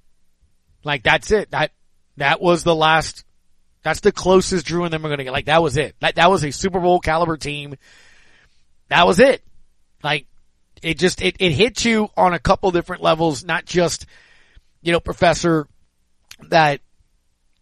Like, 0.83 1.03
that's 1.03 1.31
it. 1.31 1.51
That, 1.51 1.71
that 2.17 2.41
was 2.41 2.63
the 2.63 2.75
last, 2.75 3.23
that's 3.83 3.99
the 3.99 4.11
closest 4.11 4.65
Drew 4.65 4.83
and 4.83 4.93
them 4.93 5.05
are 5.05 5.09
going 5.09 5.19
to 5.19 5.23
get. 5.23 5.33
Like, 5.33 5.45
that 5.45 5.61
was 5.61 5.77
it. 5.77 5.95
That, 5.99 6.15
that 6.15 6.29
was 6.29 6.43
a 6.43 6.51
Super 6.51 6.79
Bowl 6.79 6.99
caliber 6.99 7.37
team. 7.37 7.75
That 8.89 9.05
was 9.05 9.19
it. 9.19 9.43
Like, 10.03 10.25
it 10.83 10.97
just, 10.97 11.21
it, 11.21 11.35
it 11.39 11.51
hits 11.51 11.85
you 11.85 12.09
on 12.15 12.33
a 12.33 12.39
couple 12.39 12.71
different 12.71 13.01
levels, 13.01 13.43
not 13.43 13.65
just, 13.65 14.05
you 14.81 14.91
know, 14.91 14.99
professor, 14.99 15.67
that 16.49 16.81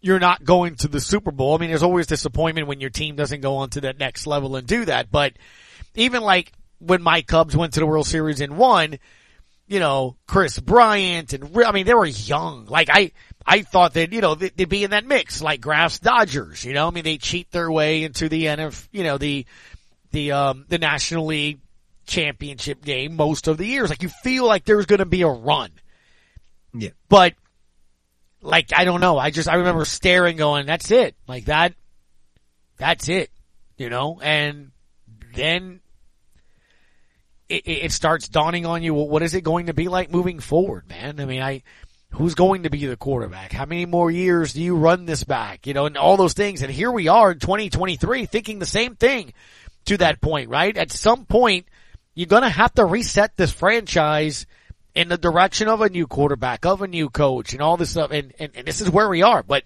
you're 0.00 0.18
not 0.18 0.44
going 0.44 0.74
to 0.74 0.88
the 0.88 1.00
Super 1.00 1.30
Bowl. 1.30 1.54
I 1.54 1.58
mean, 1.58 1.70
there's 1.70 1.84
always 1.84 2.08
disappointment 2.08 2.66
when 2.66 2.80
your 2.80 2.90
team 2.90 3.14
doesn't 3.14 3.40
go 3.40 3.56
on 3.56 3.70
to 3.70 3.82
that 3.82 3.98
next 3.98 4.26
level 4.26 4.56
and 4.56 4.66
do 4.66 4.84
that. 4.86 5.10
But 5.10 5.34
even 5.94 6.22
like 6.22 6.52
when 6.80 7.02
my 7.02 7.22
Cubs 7.22 7.56
went 7.56 7.74
to 7.74 7.80
the 7.80 7.86
World 7.86 8.06
Series 8.06 8.40
and 8.40 8.56
won, 8.56 8.98
you 9.68 9.78
know, 9.78 10.16
Kris 10.26 10.58
Bryant 10.58 11.32
and, 11.32 11.56
I 11.64 11.70
mean, 11.70 11.86
they 11.86 11.94
were 11.94 12.04
young. 12.04 12.66
Like 12.66 12.88
I, 12.90 13.12
I 13.46 13.62
thought 13.62 13.94
that, 13.94 14.12
you 14.12 14.20
know, 14.20 14.34
they'd 14.34 14.68
be 14.68 14.82
in 14.82 14.90
that 14.90 15.06
mix, 15.06 15.40
like 15.40 15.60
Graff's 15.60 16.00
Dodgers, 16.00 16.64
you 16.64 16.74
know, 16.74 16.88
I 16.88 16.90
mean, 16.90 17.04
they 17.04 17.18
cheat 17.18 17.52
their 17.52 17.70
way 17.70 18.02
into 18.02 18.28
the 18.28 18.48
end 18.48 18.60
of, 18.60 18.88
you 18.90 19.04
know, 19.04 19.18
the, 19.18 19.46
the, 20.10 20.32
um, 20.32 20.64
the 20.68 20.78
National 20.78 21.26
League 21.26 21.60
championship 22.06 22.84
game 22.84 23.16
most 23.16 23.48
of 23.48 23.58
the 23.58 23.66
years. 23.66 23.90
Like 23.90 24.02
you 24.02 24.08
feel 24.08 24.46
like 24.46 24.64
there's 24.64 24.86
going 24.86 24.98
to 24.98 25.06
be 25.06 25.22
a 25.22 25.28
run. 25.28 25.70
Yeah. 26.74 26.90
But 27.08 27.34
like, 28.40 28.70
I 28.74 28.84
don't 28.84 29.00
know. 29.00 29.18
I 29.18 29.30
just, 29.30 29.48
I 29.48 29.56
remember 29.56 29.84
staring 29.84 30.36
going, 30.36 30.66
that's 30.66 30.90
it. 30.90 31.14
Like 31.26 31.46
that, 31.46 31.74
that's 32.76 33.08
it, 33.08 33.30
you 33.76 33.88
know, 33.88 34.20
and 34.20 34.72
then 35.34 35.80
it, 37.48 37.62
it 37.66 37.92
starts 37.92 38.28
dawning 38.28 38.66
on 38.66 38.82
you. 38.82 38.94
Well, 38.94 39.08
what 39.08 39.22
is 39.22 39.34
it 39.34 39.42
going 39.42 39.66
to 39.66 39.74
be 39.74 39.88
like 39.88 40.10
moving 40.10 40.40
forward, 40.40 40.88
man? 40.88 41.20
I 41.20 41.26
mean, 41.26 41.42
I, 41.42 41.62
who's 42.10 42.34
going 42.34 42.64
to 42.64 42.70
be 42.70 42.86
the 42.86 42.96
quarterback? 42.96 43.52
How 43.52 43.66
many 43.66 43.86
more 43.86 44.10
years 44.10 44.52
do 44.52 44.62
you 44.62 44.76
run 44.76 45.06
this 45.06 45.24
back? 45.24 45.66
You 45.66 45.74
know, 45.74 45.86
and 45.86 45.96
all 45.96 46.16
those 46.16 46.34
things. 46.34 46.62
And 46.62 46.70
here 46.70 46.90
we 46.90 47.08
are 47.08 47.32
in 47.32 47.38
2023 47.38 48.26
thinking 48.26 48.58
the 48.58 48.66
same 48.66 48.96
thing 48.96 49.32
to 49.86 49.96
that 49.98 50.20
point, 50.20 50.48
right? 50.48 50.76
At 50.76 50.90
some 50.90 51.24
point, 51.24 51.66
you're 52.14 52.26
going 52.26 52.42
to 52.42 52.48
have 52.48 52.74
to 52.74 52.84
reset 52.84 53.36
this 53.36 53.52
franchise 53.52 54.46
in 54.94 55.08
the 55.08 55.16
direction 55.16 55.68
of 55.68 55.80
a 55.80 55.88
new 55.88 56.06
quarterback, 56.06 56.66
of 56.66 56.82
a 56.82 56.86
new 56.86 57.08
coach 57.08 57.52
and 57.52 57.62
all 57.62 57.76
this 57.76 57.90
stuff. 57.90 58.10
And, 58.10 58.32
and, 58.38 58.52
and 58.54 58.66
this 58.66 58.80
is 58.80 58.90
where 58.90 59.08
we 59.08 59.22
are. 59.22 59.42
But, 59.42 59.64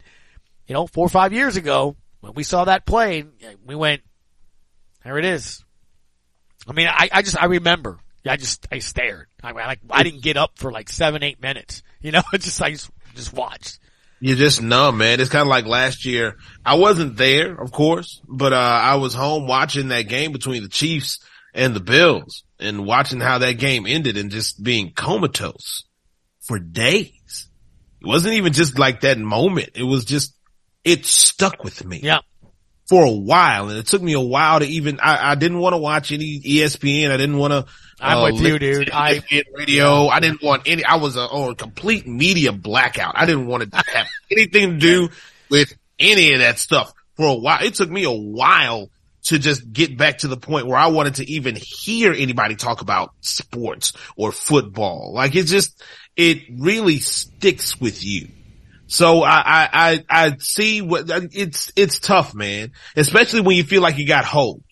you 0.66 0.74
know, 0.74 0.86
four 0.86 1.06
or 1.06 1.10
five 1.10 1.32
years 1.32 1.56
ago, 1.56 1.96
when 2.20 2.34
we 2.34 2.44
saw 2.44 2.64
that 2.64 2.86
play, 2.86 3.24
we 3.64 3.74
went, 3.74 4.02
there 5.04 5.18
it 5.18 5.24
is. 5.24 5.64
I 6.68 6.72
mean, 6.72 6.88
I, 6.88 7.08
I 7.12 7.22
just, 7.22 7.40
I 7.40 7.46
remember, 7.46 7.98
I 8.26 8.36
just, 8.36 8.66
I 8.70 8.78
stared. 8.78 9.26
I, 9.42 9.52
like, 9.52 9.80
I 9.90 10.02
didn't 10.02 10.22
get 10.22 10.36
up 10.36 10.52
for 10.56 10.70
like 10.70 10.88
seven, 10.88 11.22
eight 11.22 11.40
minutes. 11.40 11.82
You 12.02 12.12
know, 12.12 12.22
it 12.32 12.42
just, 12.42 12.62
I 12.62 12.70
just, 12.70 12.88
just 13.16 13.32
watched. 13.32 13.80
You're 14.20 14.36
just 14.36 14.62
numb, 14.62 14.98
man. 14.98 15.18
It's 15.18 15.30
kind 15.30 15.42
of 15.42 15.48
like 15.48 15.66
last 15.66 16.04
year. 16.04 16.36
I 16.64 16.76
wasn't 16.76 17.16
there, 17.16 17.60
of 17.60 17.72
course, 17.72 18.20
but, 18.28 18.52
uh, 18.52 18.56
I 18.56 18.94
was 18.96 19.12
home 19.12 19.48
watching 19.48 19.88
that 19.88 20.02
game 20.02 20.30
between 20.30 20.62
the 20.62 20.68
Chiefs 20.68 21.18
and 21.56 21.74
the 21.74 21.80
Bills 21.80 22.44
and 22.60 22.86
watching 22.86 23.18
how 23.18 23.38
that 23.38 23.54
game 23.54 23.86
ended 23.86 24.16
and 24.16 24.30
just 24.30 24.62
being 24.62 24.92
comatose 24.92 25.84
for 26.40 26.58
days. 26.58 27.48
It 28.00 28.06
wasn't 28.06 28.34
even 28.34 28.52
just 28.52 28.78
like 28.78 29.00
that 29.00 29.18
moment. 29.18 29.70
It 29.74 29.82
was 29.82 30.04
just, 30.04 30.34
it 30.84 31.06
stuck 31.06 31.64
with 31.64 31.84
me. 31.84 32.00
Yeah. 32.02 32.18
For 32.88 33.04
a 33.04 33.10
while. 33.10 33.68
And 33.68 33.78
it 33.78 33.86
took 33.86 34.02
me 34.02 34.12
a 34.12 34.20
while 34.20 34.60
to 34.60 34.66
even, 34.66 35.00
I, 35.00 35.32
I 35.32 35.34
didn't 35.34 35.58
want 35.58 35.72
to 35.72 35.78
watch 35.78 36.12
any 36.12 36.40
ESPN. 36.40 37.10
I 37.10 37.16
didn't 37.16 37.38
want 37.38 37.52
to. 37.52 37.66
I'm 37.98 38.18
uh, 38.18 38.24
with 38.24 38.40
you, 38.42 38.58
dude. 38.58 38.90
I 38.92 39.22
radio. 39.54 40.06
I 40.06 40.20
didn't 40.20 40.42
want 40.42 40.62
any, 40.66 40.84
I 40.84 40.96
was 40.96 41.16
a, 41.16 41.22
on 41.22 41.52
a 41.52 41.54
complete 41.56 42.06
media 42.06 42.52
blackout. 42.52 43.14
I 43.16 43.26
didn't 43.26 43.46
want 43.46 43.72
to 43.72 43.76
have 43.76 44.06
anything 44.30 44.74
to 44.74 44.78
do 44.78 45.08
with 45.48 45.74
any 45.98 46.34
of 46.34 46.40
that 46.40 46.58
stuff 46.58 46.92
for 47.16 47.26
a 47.26 47.34
while. 47.34 47.64
It 47.64 47.74
took 47.74 47.90
me 47.90 48.04
a 48.04 48.12
while 48.12 48.90
to 49.26 49.38
just 49.38 49.72
get 49.72 49.96
back 49.96 50.18
to 50.18 50.28
the 50.28 50.36
point 50.36 50.66
where 50.66 50.78
I 50.78 50.86
wanted 50.86 51.16
to 51.16 51.30
even 51.30 51.56
hear 51.56 52.12
anybody 52.12 52.54
talk 52.54 52.80
about 52.80 53.10
sports 53.20 53.92
or 54.16 54.30
football. 54.32 55.12
Like 55.12 55.34
it 55.34 55.44
just, 55.44 55.82
it 56.16 56.42
really 56.58 56.98
sticks 57.00 57.80
with 57.80 58.04
you. 58.04 58.28
So 58.86 59.24
I, 59.24 59.68
I, 59.72 60.04
I, 60.08 60.36
see 60.38 60.80
what 60.80 61.10
it's, 61.10 61.72
it's 61.74 61.98
tough, 61.98 62.34
man, 62.34 62.70
especially 62.94 63.40
when 63.40 63.56
you 63.56 63.64
feel 63.64 63.82
like 63.82 63.98
you 63.98 64.06
got 64.06 64.24
hosed. 64.24 64.62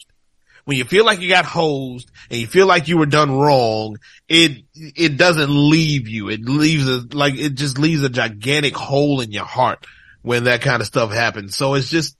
When 0.64 0.78
you 0.78 0.84
feel 0.84 1.04
like 1.04 1.20
you 1.20 1.28
got 1.28 1.44
hosed 1.44 2.10
and 2.30 2.40
you 2.40 2.46
feel 2.46 2.66
like 2.66 2.86
you 2.86 2.96
were 2.96 3.06
done 3.06 3.32
wrong, 3.32 3.98
it, 4.28 4.64
it 4.74 5.16
doesn't 5.18 5.50
leave 5.50 6.08
you. 6.08 6.28
It 6.28 6.42
leaves 6.44 6.88
a, 6.88 7.04
like, 7.12 7.34
it 7.34 7.50
just 7.56 7.78
leaves 7.78 8.02
a 8.02 8.08
gigantic 8.08 8.76
hole 8.76 9.20
in 9.20 9.32
your 9.32 9.44
heart 9.44 9.84
when 10.22 10.44
that 10.44 10.62
kind 10.62 10.80
of 10.80 10.86
stuff 10.86 11.12
happens. 11.12 11.56
So 11.56 11.74
it's 11.74 11.90
just, 11.90 12.16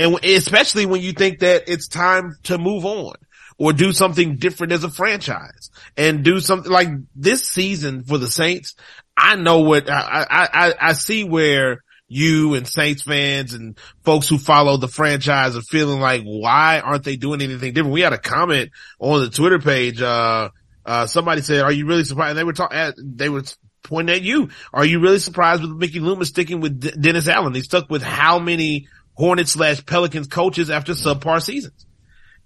and 0.00 0.24
especially 0.24 0.86
when 0.86 1.02
you 1.02 1.12
think 1.12 1.40
that 1.40 1.64
it's 1.66 1.88
time 1.88 2.36
to 2.44 2.56
move 2.56 2.86
on 2.86 3.14
or 3.58 3.74
do 3.74 3.92
something 3.92 4.36
different 4.36 4.72
as 4.72 4.82
a 4.82 4.88
franchise 4.88 5.70
and 5.94 6.24
do 6.24 6.40
something 6.40 6.72
like 6.72 6.88
this 7.14 7.46
season 7.46 8.02
for 8.02 8.16
the 8.16 8.26
Saints. 8.26 8.74
I 9.14 9.36
know 9.36 9.60
what 9.60 9.90
I, 9.90 10.26
I, 10.30 10.74
I 10.80 10.92
see 10.94 11.24
where 11.24 11.82
you 12.08 12.54
and 12.54 12.66
Saints 12.66 13.02
fans 13.02 13.52
and 13.52 13.78
folks 14.02 14.28
who 14.28 14.38
follow 14.38 14.78
the 14.78 14.88
franchise 14.88 15.54
are 15.54 15.62
feeling 15.62 16.00
like, 16.00 16.22
why 16.22 16.80
aren't 16.80 17.04
they 17.04 17.16
doing 17.16 17.42
anything 17.42 17.74
different? 17.74 17.92
We 17.92 18.00
had 18.00 18.14
a 18.14 18.18
comment 18.18 18.70
on 18.98 19.20
the 19.20 19.28
Twitter 19.28 19.58
page. 19.58 20.00
Uh, 20.00 20.48
uh, 20.86 21.06
somebody 21.06 21.42
said, 21.42 21.60
are 21.60 21.70
you 21.70 21.84
really 21.84 22.04
surprised? 22.04 22.30
And 22.30 22.38
they 22.38 22.44
were 22.44 22.54
talking, 22.54 22.92
they 22.96 23.28
were 23.28 23.44
pointing 23.82 24.16
at 24.16 24.22
you. 24.22 24.48
Are 24.72 24.84
you 24.84 25.00
really 25.00 25.18
surprised 25.18 25.60
with 25.60 25.72
Mickey 25.72 26.00
Loomis 26.00 26.28
sticking 26.28 26.60
with 26.60 26.80
D- 26.80 26.92
Dennis 26.98 27.28
Allen? 27.28 27.54
He 27.54 27.60
stuck 27.60 27.90
with 27.90 28.02
how 28.02 28.38
many 28.38 28.88
Hornets 29.20 29.52
slash 29.52 29.84
Pelicans 29.84 30.28
coaches 30.28 30.70
after 30.70 30.92
subpar 30.92 31.42
seasons. 31.42 31.84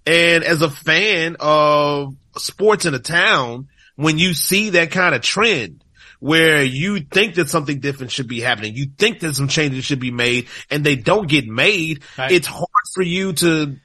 And 0.05 0.43
as 0.43 0.61
a 0.61 0.69
fan 0.69 1.37
of 1.39 2.15
sports 2.35 2.85
in 2.85 2.93
a 2.93 2.99
town, 2.99 3.69
when 3.95 4.17
you 4.17 4.33
see 4.33 4.71
that 4.71 4.91
kind 4.91 5.15
of 5.15 5.21
trend 5.21 5.85
where 6.19 6.63
you 6.63 6.99
think 6.99 7.35
that 7.35 7.49
something 7.49 7.79
different 7.79 8.11
should 8.11 8.27
be 8.27 8.41
happening, 8.41 8.75
you 8.75 8.87
think 8.97 9.21
that 9.21 9.35
some 9.35 9.47
changes 9.47 9.85
should 9.85 10.01
be 10.01 10.11
made 10.11 10.49
and 10.69 10.83
they 10.83 10.97
don't 10.97 11.29
get 11.29 11.47
made, 11.47 12.03
right. 12.17 12.33
it's 12.33 12.45
hard 12.45 12.67
for 12.93 13.03
you 13.03 13.31
to, 13.31 13.77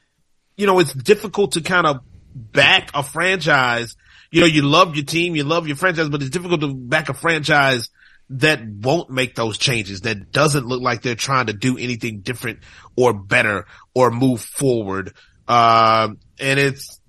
you 0.56 0.66
know, 0.66 0.80
it's 0.80 0.92
difficult 0.92 1.52
to 1.52 1.60
kind 1.60 1.86
of 1.86 2.00
back 2.34 2.90
a 2.92 3.04
franchise. 3.04 3.94
You 4.32 4.40
know, 4.40 4.48
you 4.48 4.62
love 4.62 4.96
your 4.96 5.04
team, 5.04 5.36
you 5.36 5.44
love 5.44 5.68
your 5.68 5.76
franchise, 5.76 6.08
but 6.08 6.22
it's 6.22 6.30
difficult 6.30 6.60
to 6.62 6.74
back 6.74 7.08
a 7.08 7.14
franchise 7.14 7.88
that 8.30 8.60
won't 8.64 9.10
make 9.10 9.34
those 9.34 9.58
changes, 9.58 10.02
that 10.02 10.32
doesn't 10.32 10.66
look 10.66 10.80
like 10.80 11.02
they're 11.02 11.14
trying 11.14 11.46
to 11.46 11.52
do 11.52 11.76
anything 11.76 12.20
different 12.20 12.60
or 12.96 13.12
better 13.12 13.66
or 13.94 14.10
move 14.10 14.40
forward. 14.40 15.14
Uh, 15.46 16.10
and 16.38 16.58
it's, 16.58 17.00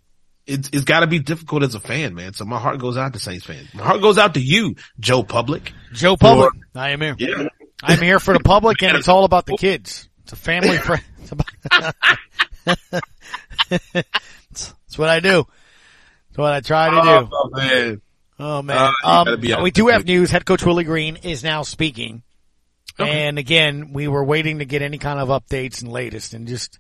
it's, 0.48 0.70
it's 0.74 0.84
gotta 0.84 1.08
be 1.08 1.20
difficult 1.20 1.64
as 1.64 1.76
a 1.76 1.80
fan, 1.80 2.16
man. 2.16 2.34
So 2.34 2.46
my 2.46 2.60
heart 2.60 2.80
goes 2.80 2.98
out 2.98 3.14
to 3.14 3.20
Saints 3.20 3.46
fans. 3.46 3.74
My 3.74 3.84
heart 3.84 4.02
goes 4.02 4.18
out 4.18 4.34
to 4.34 4.42
you, 4.42 4.76
Joe 5.00 5.24
Public. 5.24 5.72
Joe 5.94 6.18
Public. 6.18 6.52
For, 6.74 6.80
I 6.80 6.92
am 6.92 7.02
here. 7.02 7.16
Yeah. 7.18 7.48
I'm 7.84 8.02
here 8.02 8.20
for 8.20 8.34
the 8.34 8.40
public 8.40 8.84
and 8.84 8.98
it's 8.98 9.08
all 9.08 9.24
about 9.24 9.46
the 9.46 9.56
kids. 9.60 10.10
It's 10.24 10.34
a 10.34 10.36
family 10.36 10.78
friend. 10.78 11.04
That's 12.66 12.76
what 14.98 15.10
I 15.10 15.20
do. 15.20 15.46
That's 16.30 16.38
what 16.38 16.54
I 16.54 16.62
try 16.62 16.90
to 16.90 17.02
do. 17.02 17.30
Oh. 17.32 17.98
Oh 18.42 18.64
man. 18.64 18.92
Uh, 19.04 19.24
um, 19.28 19.40
we 19.62 19.70
do 19.70 19.88
have 19.88 20.06
news. 20.06 20.32
Head 20.32 20.46
coach 20.46 20.66
Willie 20.66 20.84
Green 20.84 21.18
is 21.18 21.44
now 21.44 21.62
speaking. 21.62 22.24
Okay. 23.00 23.28
And 23.28 23.38
again, 23.38 23.94
we 23.94 24.08
were 24.08 24.24
waiting 24.24 24.60
to 24.60 24.66
get 24.66 24.82
any 24.82 24.98
kind 24.98 25.20
of 25.20 25.30
updates 25.30 25.82
and 25.82 25.92
latest 25.92 26.34
and 26.34 26.48
just 26.48 26.80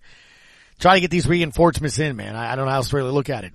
try 0.79 0.95
to 0.95 1.01
get 1.01 1.11
these 1.11 1.27
reinforcements 1.27 1.99
in, 1.99 2.15
man. 2.15 2.35
I, 2.35 2.53
I 2.53 2.55
don't 2.55 2.65
know 2.65 2.71
how 2.71 2.77
else 2.77 2.89
to 2.89 2.97
really 2.97 3.11
look 3.11 3.29
at 3.29 3.43
it. 3.43 3.53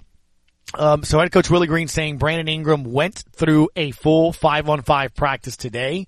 Um, 0.74 1.02
so 1.02 1.18
head 1.18 1.32
coach 1.32 1.50
Willie 1.50 1.66
Green 1.66 1.88
saying 1.88 2.18
Brandon 2.18 2.48
Ingram 2.48 2.84
went 2.84 3.24
through 3.32 3.70
a 3.74 3.90
full 3.90 4.32
five 4.32 4.68
on 4.68 4.82
five 4.82 5.14
practice 5.14 5.56
today. 5.56 6.06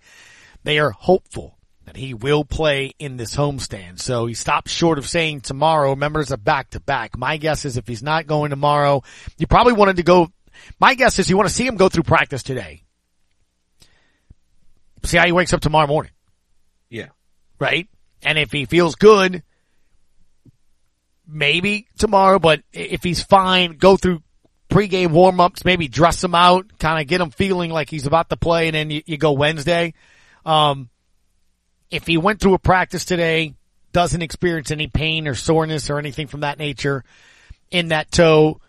They 0.62 0.78
are 0.78 0.90
hopeful 0.90 1.58
that 1.84 1.96
he 1.96 2.14
will 2.14 2.44
play 2.44 2.92
in 2.98 3.16
this 3.16 3.34
homestand. 3.34 3.98
So 3.98 4.26
he 4.26 4.34
stopped 4.34 4.68
short 4.68 4.98
of 4.98 5.08
saying 5.08 5.40
tomorrow. 5.40 5.90
Remember, 5.90 6.20
it's 6.20 6.30
a 6.30 6.36
back 6.36 6.70
to 6.70 6.80
back. 6.80 7.16
My 7.16 7.38
guess 7.38 7.64
is 7.64 7.76
if 7.76 7.88
he's 7.88 8.02
not 8.02 8.26
going 8.26 8.50
tomorrow, 8.50 9.02
you 9.36 9.46
probably 9.46 9.72
wanted 9.72 9.96
to 9.96 10.02
go 10.02 10.28
my 10.80 10.94
guess 10.94 11.18
is 11.18 11.28
you 11.28 11.36
want 11.36 11.48
to 11.48 11.54
see 11.54 11.66
him 11.66 11.76
go 11.76 11.88
through 11.88 12.04
practice 12.04 12.42
today. 12.42 12.82
See 15.04 15.16
how 15.16 15.26
he 15.26 15.32
wakes 15.32 15.52
up 15.52 15.60
tomorrow 15.60 15.86
morning. 15.86 16.12
Yeah. 16.88 17.08
Right? 17.58 17.88
And 18.22 18.38
if 18.38 18.50
he 18.52 18.64
feels 18.64 18.96
good, 18.96 19.42
maybe 21.26 21.86
tomorrow, 21.98 22.38
but 22.38 22.62
if 22.72 23.02
he's 23.02 23.22
fine, 23.22 23.76
go 23.76 23.96
through 23.96 24.22
pregame 24.68 25.12
warm-ups, 25.12 25.64
maybe 25.64 25.88
dress 25.88 26.22
him 26.22 26.34
out, 26.34 26.78
kind 26.78 27.00
of 27.00 27.06
get 27.06 27.20
him 27.20 27.30
feeling 27.30 27.70
like 27.70 27.90
he's 27.90 28.06
about 28.06 28.28
to 28.30 28.36
play, 28.36 28.66
and 28.68 28.74
then 28.74 28.90
you, 28.90 29.02
you 29.06 29.16
go 29.16 29.32
Wednesday. 29.32 29.94
Um, 30.44 30.90
if 31.90 32.06
he 32.06 32.16
went 32.18 32.40
through 32.40 32.54
a 32.54 32.58
practice 32.58 33.04
today, 33.04 33.54
doesn't 33.92 34.20
experience 34.20 34.70
any 34.70 34.86
pain 34.86 35.26
or 35.26 35.34
soreness 35.34 35.88
or 35.90 35.98
anything 35.98 36.26
from 36.26 36.40
that 36.40 36.58
nature 36.58 37.04
in 37.70 37.88
that 37.88 38.10
toe, 38.10 38.60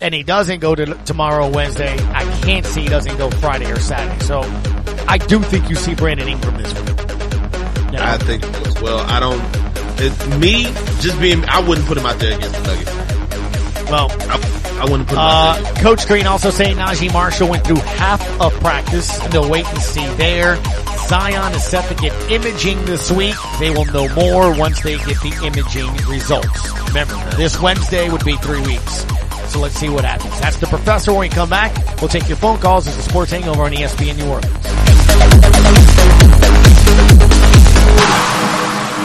and 0.00 0.14
he 0.14 0.22
doesn't 0.22 0.60
go 0.60 0.74
to 0.74 0.86
tomorrow 1.04 1.48
Wednesday, 1.48 1.94
I 2.12 2.24
can't 2.42 2.64
see 2.64 2.82
he 2.82 2.88
doesn't 2.88 3.16
go 3.18 3.30
Friday 3.30 3.70
or 3.70 3.78
Saturday. 3.78 4.24
So 4.24 4.40
I 5.06 5.18
do 5.18 5.40
think 5.40 5.68
you 5.68 5.76
see 5.76 5.94
Brandon 5.94 6.28
Ingram 6.28 6.56
this 6.56 6.72
week. 6.74 6.88
You 6.88 7.98
know? 7.98 8.04
I 8.04 8.18
think 8.18 8.44
as 8.44 8.80
well. 8.80 9.00
I 9.00 9.20
don't. 9.20 9.42
It, 10.02 10.38
me 10.38 10.64
just 11.00 11.20
being, 11.20 11.44
I 11.44 11.60
wouldn't 11.60 11.86
put 11.86 11.98
him 11.98 12.06
out 12.06 12.18
there 12.18 12.36
against 12.36 12.56
the 12.62 12.66
Nuggets. 12.66 13.90
Well, 13.90 14.08
I, 14.10 14.78
I 14.80 14.84
wouldn't 14.84 15.08
put 15.08 15.14
him 15.14 15.18
uh, 15.18 15.56
out 15.58 15.62
there. 15.62 15.82
Coach 15.82 16.06
Green 16.06 16.26
also 16.26 16.50
saying 16.50 16.76
Naji 16.76 17.12
Marshall 17.12 17.48
went 17.48 17.66
through 17.66 17.76
half 17.80 18.40
of 18.40 18.52
practice, 18.60 19.20
and 19.20 19.32
they'll 19.32 19.50
wait 19.50 19.66
and 19.66 19.82
see 19.82 20.06
there. 20.14 20.56
Zion 21.08 21.52
is 21.54 21.64
set 21.64 21.86
to 21.88 21.94
get 22.00 22.12
imaging 22.30 22.82
this 22.84 23.10
week. 23.10 23.34
They 23.58 23.70
will 23.70 23.84
know 23.86 24.08
more 24.14 24.56
once 24.56 24.80
they 24.80 24.96
get 24.96 25.20
the 25.20 25.40
imaging 25.44 25.92
results. 26.08 26.88
Remember, 26.88 27.16
this 27.36 27.60
Wednesday 27.60 28.08
would 28.08 28.24
be 28.24 28.36
three 28.36 28.60
weeks. 28.60 29.04
So 29.50 29.58
let's 29.58 29.74
see 29.74 29.88
what 29.88 30.04
happens. 30.04 30.38
That's 30.38 30.58
the 30.58 30.68
professor. 30.68 31.10
When 31.10 31.22
we 31.22 31.28
come 31.28 31.50
back, 31.50 31.74
we'll 32.00 32.08
take 32.08 32.28
your 32.28 32.36
phone 32.36 32.58
calls 32.58 32.86
as 32.86 32.96
the 32.96 33.02
sports 33.02 33.32
hangover 33.32 33.64
on 33.64 33.72
ESPN 33.72 34.16
New 34.16 34.28
Orleans. 34.28 34.46